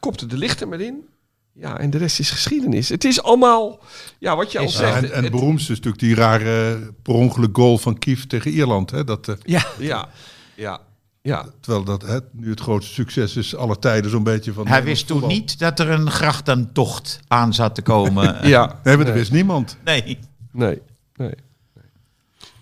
Kopte 0.00 0.26
de 0.26 0.36
licht 0.38 0.60
er 0.60 0.68
maar 0.68 0.80
in. 0.80 1.08
Ja, 1.52 1.78
en 1.78 1.90
de 1.90 1.98
rest 1.98 2.18
is 2.18 2.30
geschiedenis. 2.30 2.88
Het 2.88 3.04
is 3.04 3.22
allemaal, 3.22 3.80
ja, 4.18 4.36
wat 4.36 4.52
je 4.52 4.58
al 4.58 4.64
Ja, 4.64 4.70
zegt. 4.70 4.96
en, 5.02 5.12
en 5.12 5.22
het 5.22 5.32
beroemdste 5.32 5.72
is 5.72 5.76
natuurlijk 5.80 6.02
die 6.04 6.14
rare 6.14 6.78
per 7.02 7.14
ongeluk 7.14 7.56
goal 7.56 7.78
van 7.78 7.98
Kief 7.98 8.26
tegen 8.26 8.50
Ierland. 8.50 8.90
Hè? 8.90 9.04
Dat, 9.04 9.28
eh, 9.28 9.34
Ja, 9.42 9.66
ja, 9.78 10.08
ja, 10.54 10.80
ja. 11.22 11.46
terwijl 11.60 11.84
dat 11.84 12.02
hè, 12.02 12.18
nu 12.32 12.50
het 12.50 12.60
grootste 12.60 12.92
succes 12.92 13.36
is 13.36 13.56
alle 13.56 13.78
tijden 13.78 14.10
zo'n 14.10 14.22
beetje 14.22 14.52
van... 14.52 14.66
Hij 14.66 14.84
wist 14.84 15.06
toen 15.06 15.26
niet 15.26 15.58
dat 15.58 15.78
er 15.80 15.90
een 15.90 16.10
grachtentocht 16.10 17.20
aan 17.28 17.54
zat 17.54 17.74
te 17.74 17.82
komen. 17.82 18.38
ja. 18.48 18.80
Nee, 18.84 18.96
maar 18.96 19.04
dat 19.04 19.14
wist 19.14 19.32
niemand. 19.32 19.76
Nee. 19.84 20.18
Nee, 20.52 20.82
nee. 21.16 21.34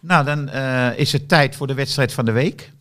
Nou, 0.01 0.25
dan 0.25 0.49
eh, 0.49 0.99
is 0.99 1.13
het 1.13 1.29
tijd 1.29 1.57
voor 1.57 1.67
de 1.67 1.75
wedstrijd 1.75 2.13
van 2.13 2.25
de 2.25 2.33
week. 2.33 2.73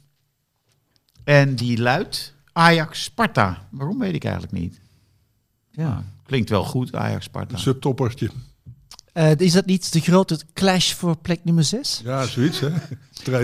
En 1.23 1.55
die 1.55 1.79
luidt 1.81 2.33
Ajax-Sparta. 2.53 3.67
Waarom 3.69 3.99
weet 3.99 4.13
ik 4.15 4.23
eigenlijk 4.23 4.53
niet. 4.53 4.79
ja. 5.71 6.03
Klinkt 6.25 6.49
wel 6.49 6.63
goed, 6.63 6.95
Ajax-Sparta. 6.95 7.53
Een 7.53 7.59
subtoppertje. 7.59 8.29
Eh, 9.13 9.35
is 9.37 9.51
dat 9.53 9.65
niet 9.65 9.93
de 9.93 9.99
grote 9.99 10.39
clash 10.53 10.93
voor 10.93 11.17
plek 11.17 11.39
nummer 11.43 11.63
6? 11.63 12.01
Ja, 12.03 12.25
zoiets 12.25 12.59
hè. 12.59 12.69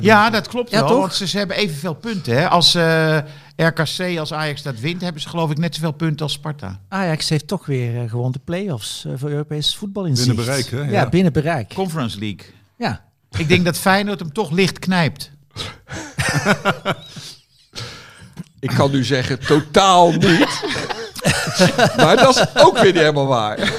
Ja, 0.02 0.30
dat 0.30 0.48
klopt 0.48 0.70
Ja, 0.72 0.80
wel. 0.80 0.88
toch? 0.90 1.00
Want 1.00 1.14
ze, 1.14 1.28
ze 1.28 1.38
hebben 1.38 1.56
evenveel 1.58 1.94
punten. 1.94 2.36
Hè? 2.38 2.50
Als 2.50 2.76
eh, 2.76 3.18
RKC, 3.56 4.18
als 4.20 4.34
Ajax 4.34 4.62
dat 4.62 4.80
wint, 4.80 5.02
hebben 5.02 5.22
ze 5.22 5.30
geloof 5.30 5.52
ik 5.52 5.58
net 5.58 5.76
zoveel 5.76 5.92
punten 5.92 6.26
als 6.26 6.34
Sparta. 6.34 6.82
Ajax 6.88 7.30
heeft 7.30 7.48
toch 7.48 7.66
weer 7.66 8.04
eh, 8.04 8.10
gewoon 8.10 8.32
de 8.32 8.40
play-offs 8.44 9.06
voor 9.16 9.30
Europees 9.30 9.76
voetbal 9.76 10.06
in 10.06 10.14
Binnen 10.14 10.36
zicht. 10.36 10.46
bereik, 10.48 10.70
hè? 10.70 10.80
Ja. 10.82 11.02
Ja. 11.02 11.10
binnen 11.10 11.34
bereik. 11.34 11.74
Conference 11.74 12.20
League. 12.20 12.46
Ja. 12.78 13.06
Ik 13.38 13.48
denk 13.48 13.66
dat 13.66 13.78
Feyenoord 13.78 14.20
hem 14.20 14.34
toch 14.34 14.52
licht 14.52 14.80
knijpt. 14.80 15.32
Ik 18.60 18.70
kan 18.70 18.92
nu 18.92 19.04
zeggen, 19.04 19.40
totaal 19.40 20.12
niet. 20.12 20.62
maar 21.98 22.16
dat 22.16 22.36
is 22.36 22.64
ook 22.64 22.74
weer 22.78 22.86
niet 22.86 22.96
helemaal 23.02 23.26
waar. 23.28 23.74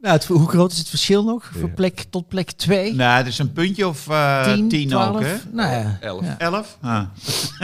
Nou, 0.00 0.16
het, 0.16 0.24
hoe 0.24 0.48
groot 0.48 0.72
is 0.72 0.78
het 0.78 0.88
verschil 0.88 1.24
nog? 1.24 1.50
Voor 1.52 1.68
Ja. 1.68 1.74
plek 1.74 2.04
tot 2.10 2.28
plek 2.28 2.50
2? 2.50 2.94
Nou, 2.94 3.16
het 3.16 3.26
is 3.26 3.38
een 3.38 3.52
puntje 3.52 3.88
of 3.88 4.08
eh 4.08 4.44
10, 4.44 4.68
tien 4.68 4.88
12? 4.88 5.16
ook, 5.16 5.22
hè? 5.22 5.36
Nou 5.52 5.70
ja. 5.70 5.98
Elf. 6.00 6.24
Ja. 6.24 6.38
Elf? 6.38 6.78
Ah. 6.80 7.02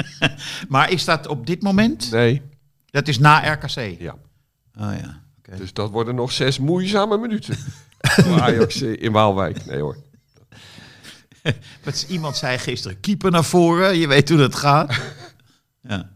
maar 0.69 0.91
is 0.91 1.05
dat 1.05 1.27
op 1.27 1.47
dit 1.47 1.63
moment? 1.63 2.11
Nee, 2.11 2.43
Dat 2.91 3.09
is 3.09 3.19
na 3.19 3.53
RKC? 3.53 4.01
ja. 4.01 4.15
Oh 4.79 4.91
ja. 5.03 5.21
oké. 5.39 5.57
Dus 5.57 5.73
dat 5.73 5.91
worden 5.91 6.15
nog 6.15 6.33
zes 6.33 6.59
moeizame 6.59 7.19
minuten. 7.19 7.57
Ajax 8.41 8.83
eh, 8.83 9.03
in 9.03 9.13
Waalwijk. 9.13 9.67
Nee 9.67 9.81
hoor. 9.81 9.97
Wat 11.85 12.07
iemand 12.09 12.37
zei 12.37 12.59
gisteren, 12.59 13.01
keeper 13.01 13.31
naar 13.31 13.45
voren. 13.45 13.97
Je 13.97 14.07
weet 14.07 14.29
hoe 14.29 14.39
dat 14.39 14.55
gaat. 14.55 15.01
ja. 15.89 16.11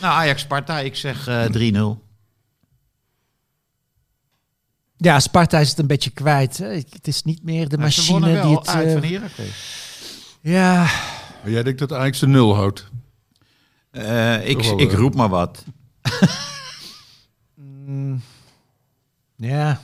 Nou, 0.00 0.14
Ajax-Sparta, 0.14 0.78
ik 0.78 0.96
zeg 0.96 1.26
eh 1.26 1.94
3-0. 1.94 2.06
Ja, 4.96 5.20
Sparta 5.20 5.58
is 5.58 5.68
het 5.68 5.78
een 5.78 5.86
beetje 5.86 6.10
kwijt. 6.10 6.58
Hè. 6.58 6.66
Het 6.66 7.06
is 7.06 7.22
niet 7.22 7.42
meer 7.42 7.68
de 7.68 7.76
ze 7.76 7.82
machine 7.82 8.32
wel 8.32 8.46
die 8.46 8.56
het... 8.56 8.68
uit 8.68 8.86
eh, 8.86 8.92
van 8.92 9.02
Heracles. 9.02 9.84
ja, 10.40 10.82
Maar 11.42 11.50
jij 11.50 11.62
denkt 11.62 11.78
dat 11.78 11.92
Ajax 11.92 12.18
de 12.18 12.26
nul 12.26 12.54
houdt. 12.54 12.88
Eh, 13.90 14.48
ik, 14.48 14.62
wel, 14.62 14.80
ik 14.80 14.92
eh, 14.92 14.98
roep 14.98 15.14
maar 15.14 15.28
wat. 15.28 15.64
mm, 17.54 18.22
ja. 19.36 19.80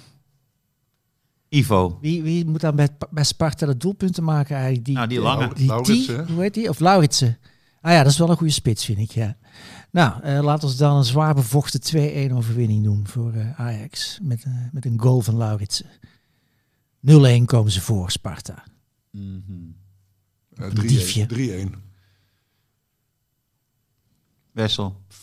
Ivo. 1.54 1.98
Wie, 2.00 2.22
wie 2.22 2.46
moet 2.46 2.60
dan 2.60 2.76
bij, 2.76 2.88
bij 3.10 3.24
Sparta 3.24 3.66
de 3.66 3.76
doelpunten 3.76 4.24
maken 4.24 4.56
eigenlijk? 4.56 4.84
Die, 4.84 4.94
Nou, 4.94 5.08
die 5.08 5.18
eh, 5.18 5.24
lange. 5.24 5.54
Die, 5.54 5.66
Lauritsen, 5.66 6.26
die, 6.26 6.34
hoe 6.34 6.42
heet 6.42 6.54
die? 6.54 6.68
Of 6.68 6.78
Lauritsen. 6.78 7.38
Ah 7.80 7.92
ja, 7.92 8.02
dat 8.02 8.12
is 8.12 8.18
wel 8.18 8.30
een 8.30 8.36
goede 8.36 8.52
spits, 8.52 8.84
vind 8.84 8.98
ik, 8.98 9.10
ja. 9.10 9.36
Nou, 9.90 10.22
eh 10.22 10.42
laten 10.42 10.68
we 10.68 10.76
dan 10.76 10.96
een 10.96 11.04
zwaar 11.04 11.34
bevochten 11.34 11.80
2-1 12.30 12.32
overwinning 12.32 12.84
doen 12.84 13.06
voor 13.06 13.32
eh, 13.32 13.60
Ajax. 13.60 14.18
Met, 14.22 14.44
met 14.72 14.84
een 14.84 15.00
goal 15.00 15.20
van 15.20 15.36
Lauritsen. 15.36 15.86
0-1 15.86 17.44
komen 17.44 17.72
ze 17.72 17.80
voor, 17.80 18.10
Sparta. 18.10 18.64
Een 19.12 20.74
diefje. 20.74 21.26
3-1. 21.66 21.70
3-1. 21.72 21.76
Wessel. 24.52 24.96
5-0. 25.08 25.18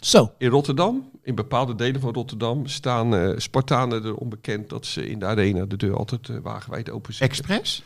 Zo, 0.00 0.32
In 0.38 0.48
Rotterdam, 0.48 1.10
in 1.26 1.34
bepaalde 1.34 1.74
delen 1.74 2.00
van 2.00 2.12
Rotterdam, 2.14 2.66
staan 2.66 3.14
eh, 3.14 3.30
Spartanen 3.36 4.04
er 4.04 4.14
onbekend 4.14 4.68
dat 4.68 4.86
ze 4.86 5.08
in 5.08 5.18
de 5.18 5.26
arena 5.26 5.64
de 5.64 5.76
deur 5.76 5.96
altijd 5.96 6.28
eh, 6.28 6.36
wagenwijd 6.42 6.90
open 6.90 7.14
zetten. 7.14 7.38
Express? 7.38 7.82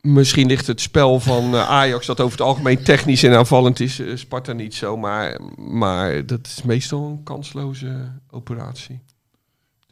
Misschien 0.00 0.46
ligt 0.46 0.66
het 0.66 0.80
spel 0.80 1.20
van 1.20 1.54
eh, 1.54 1.68
Ajax, 1.68 2.06
dat 2.06 2.20
over 2.20 2.38
het 2.38 2.46
algemeen 2.46 2.82
technisch 2.82 3.22
en 3.22 3.36
aanvallend 3.36 3.80
is, 3.80 4.00
Sparta 4.14 4.52
niet 4.52 4.74
zo. 4.74 4.96
Maar, 4.96 5.40
maar 5.56 6.26
dat 6.26 6.46
is 6.46 6.62
meestal 6.62 7.04
een 7.06 7.22
kansloze 7.22 8.12
operatie. 8.30 9.00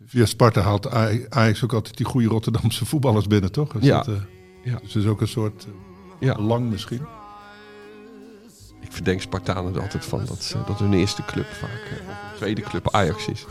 Via 0.07 0.27
Sparta 0.27 0.61
haalt 0.61 0.87
Aj- 0.91 1.27
Ajax 1.29 1.65
ook 1.65 1.73
altijd 1.73 1.97
die 1.97 2.07
goede 2.07 2.29
Rotterdamse 2.29 2.85
voetballers 2.85 3.27
binnen, 3.27 3.53
toch? 3.53 3.75
Is 3.75 3.85
Ja. 3.87 3.97
Dat, 4.03 4.09
eh, 4.09 4.23
Ja. 4.65 4.79
Dus 4.83 4.95
het 4.95 5.03
is 5.03 5.09
ook 5.09 5.21
een 5.21 5.29
soort 5.29 5.67
Ja. 6.21 6.35
belang 6.35 6.71
misschien. 6.71 7.01
Ik 8.95 9.01
verdenk 9.03 9.23
Spartanen 9.23 9.75
er 9.75 9.81
altijd 9.81 10.05
van 10.05 10.25
dat, 10.27 10.43
ze, 10.43 10.57
dat 10.67 10.79
hun 10.79 10.93
eerste 10.93 11.23
club 11.25 11.47
vaak, 11.61 11.71
eh, 11.71 12.09
of 12.09 12.15
hun 12.29 12.37
tweede 12.37 12.61
club 12.61 12.89
Ajax 12.95 13.27
is. 13.27 13.45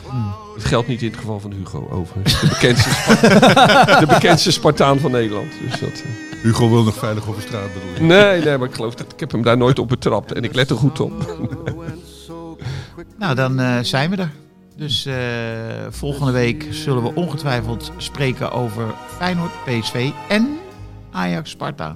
Dat 0.55 0.65
geldt 0.65 0.87
niet 0.87 1.01
in 1.01 1.09
het 1.09 1.17
geval 1.19 1.39
van 1.39 1.51
Hugo 1.51 1.87
overigens. 1.91 2.39
De 2.41 2.47
bekendste, 2.47 2.89
Spa- 2.89 3.99
de 4.05 4.05
bekendste 4.05 4.51
Spartaan 4.51 4.99
van 4.99 5.11
Nederland. 5.11 5.51
Dus 5.61 5.79
dat, 5.79 5.89
eh. 5.89 6.41
Hugo 6.41 6.69
wil 6.69 6.83
nog 6.83 6.95
veilig 6.95 7.27
over 7.27 7.41
straat 7.41 7.73
bedoel 7.73 7.93
je? 7.93 8.01
Nee, 8.01 8.41
nee, 8.43 8.57
maar 8.57 8.67
ik 8.67 8.75
geloof 8.75 8.95
dat 8.95 9.11
ik 9.13 9.19
heb 9.19 9.31
hem 9.31 9.41
daar 9.43 9.57
nooit 9.57 9.79
op 9.79 9.87
betrapt. 9.87 10.31
En 10.31 10.43
ik 10.43 10.55
let 10.55 10.69
er 10.69 10.75
goed 10.77 10.99
op. 10.99 11.11
Nou, 13.17 13.35
dan 13.35 13.59
eh, 13.59 13.77
zijn 13.81 14.09
we 14.09 14.15
er. 14.15 14.31
Dus 14.75 15.05
eh, 15.05 15.15
volgende 15.89 16.31
week 16.31 16.67
zullen 16.69 17.03
we 17.03 17.15
ongetwijfeld 17.15 17.91
spreken 17.97 18.51
over 18.51 18.83
Feyenoord, 19.17 19.51
PSV 19.65 20.09
en 20.29 20.57
Ajax-Sparta. 21.11 21.95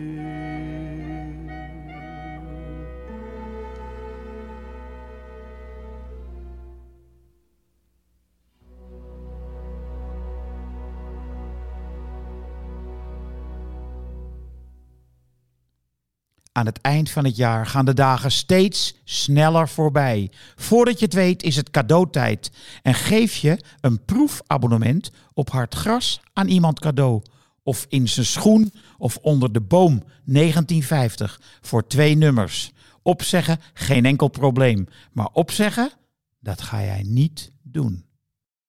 Aan 16.53 16.65
het 16.65 16.81
eind 16.81 17.09
van 17.09 17.25
het 17.25 17.35
jaar 17.35 17.65
gaan 17.65 17.85
de 17.85 17.93
dagen 17.93 18.31
steeds 18.31 18.95
sneller 19.03 19.69
voorbij. 19.69 20.31
Voordat 20.55 20.99
je 20.99 21.05
het 21.05 21.13
weet 21.13 21.43
is 21.43 21.55
het 21.55 21.69
cadeautijd. 21.69 22.51
En 22.81 22.93
geef 22.93 23.35
je 23.35 23.63
een 23.81 24.05
proefabonnement 24.05 25.11
op 25.33 25.49
hard 25.49 25.75
gras 25.75 26.21
aan 26.33 26.47
iemand 26.47 26.79
cadeau. 26.79 27.21
Of 27.63 27.85
in 27.89 28.09
zijn 28.09 28.25
schoen 28.25 28.73
of 28.97 29.17
onder 29.17 29.51
de 29.53 29.61
boom 29.61 30.03
1950 30.25 31.41
voor 31.61 31.87
twee 31.87 32.15
nummers. 32.15 32.71
Opzeggen, 33.01 33.59
geen 33.73 34.05
enkel 34.05 34.27
probleem. 34.27 34.87
Maar 35.11 35.29
opzeggen, 35.33 35.91
dat 36.39 36.61
ga 36.61 36.81
jij 36.81 37.03
niet 37.07 37.51
doen. 37.61 38.05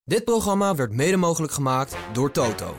Dit 0.04 0.24
programma 0.24 0.74
werd 0.74 0.92
mede 0.92 1.16
mogelijk 1.16 1.52
gemaakt 1.52 1.96
door 2.12 2.30
Toto. 2.30 2.76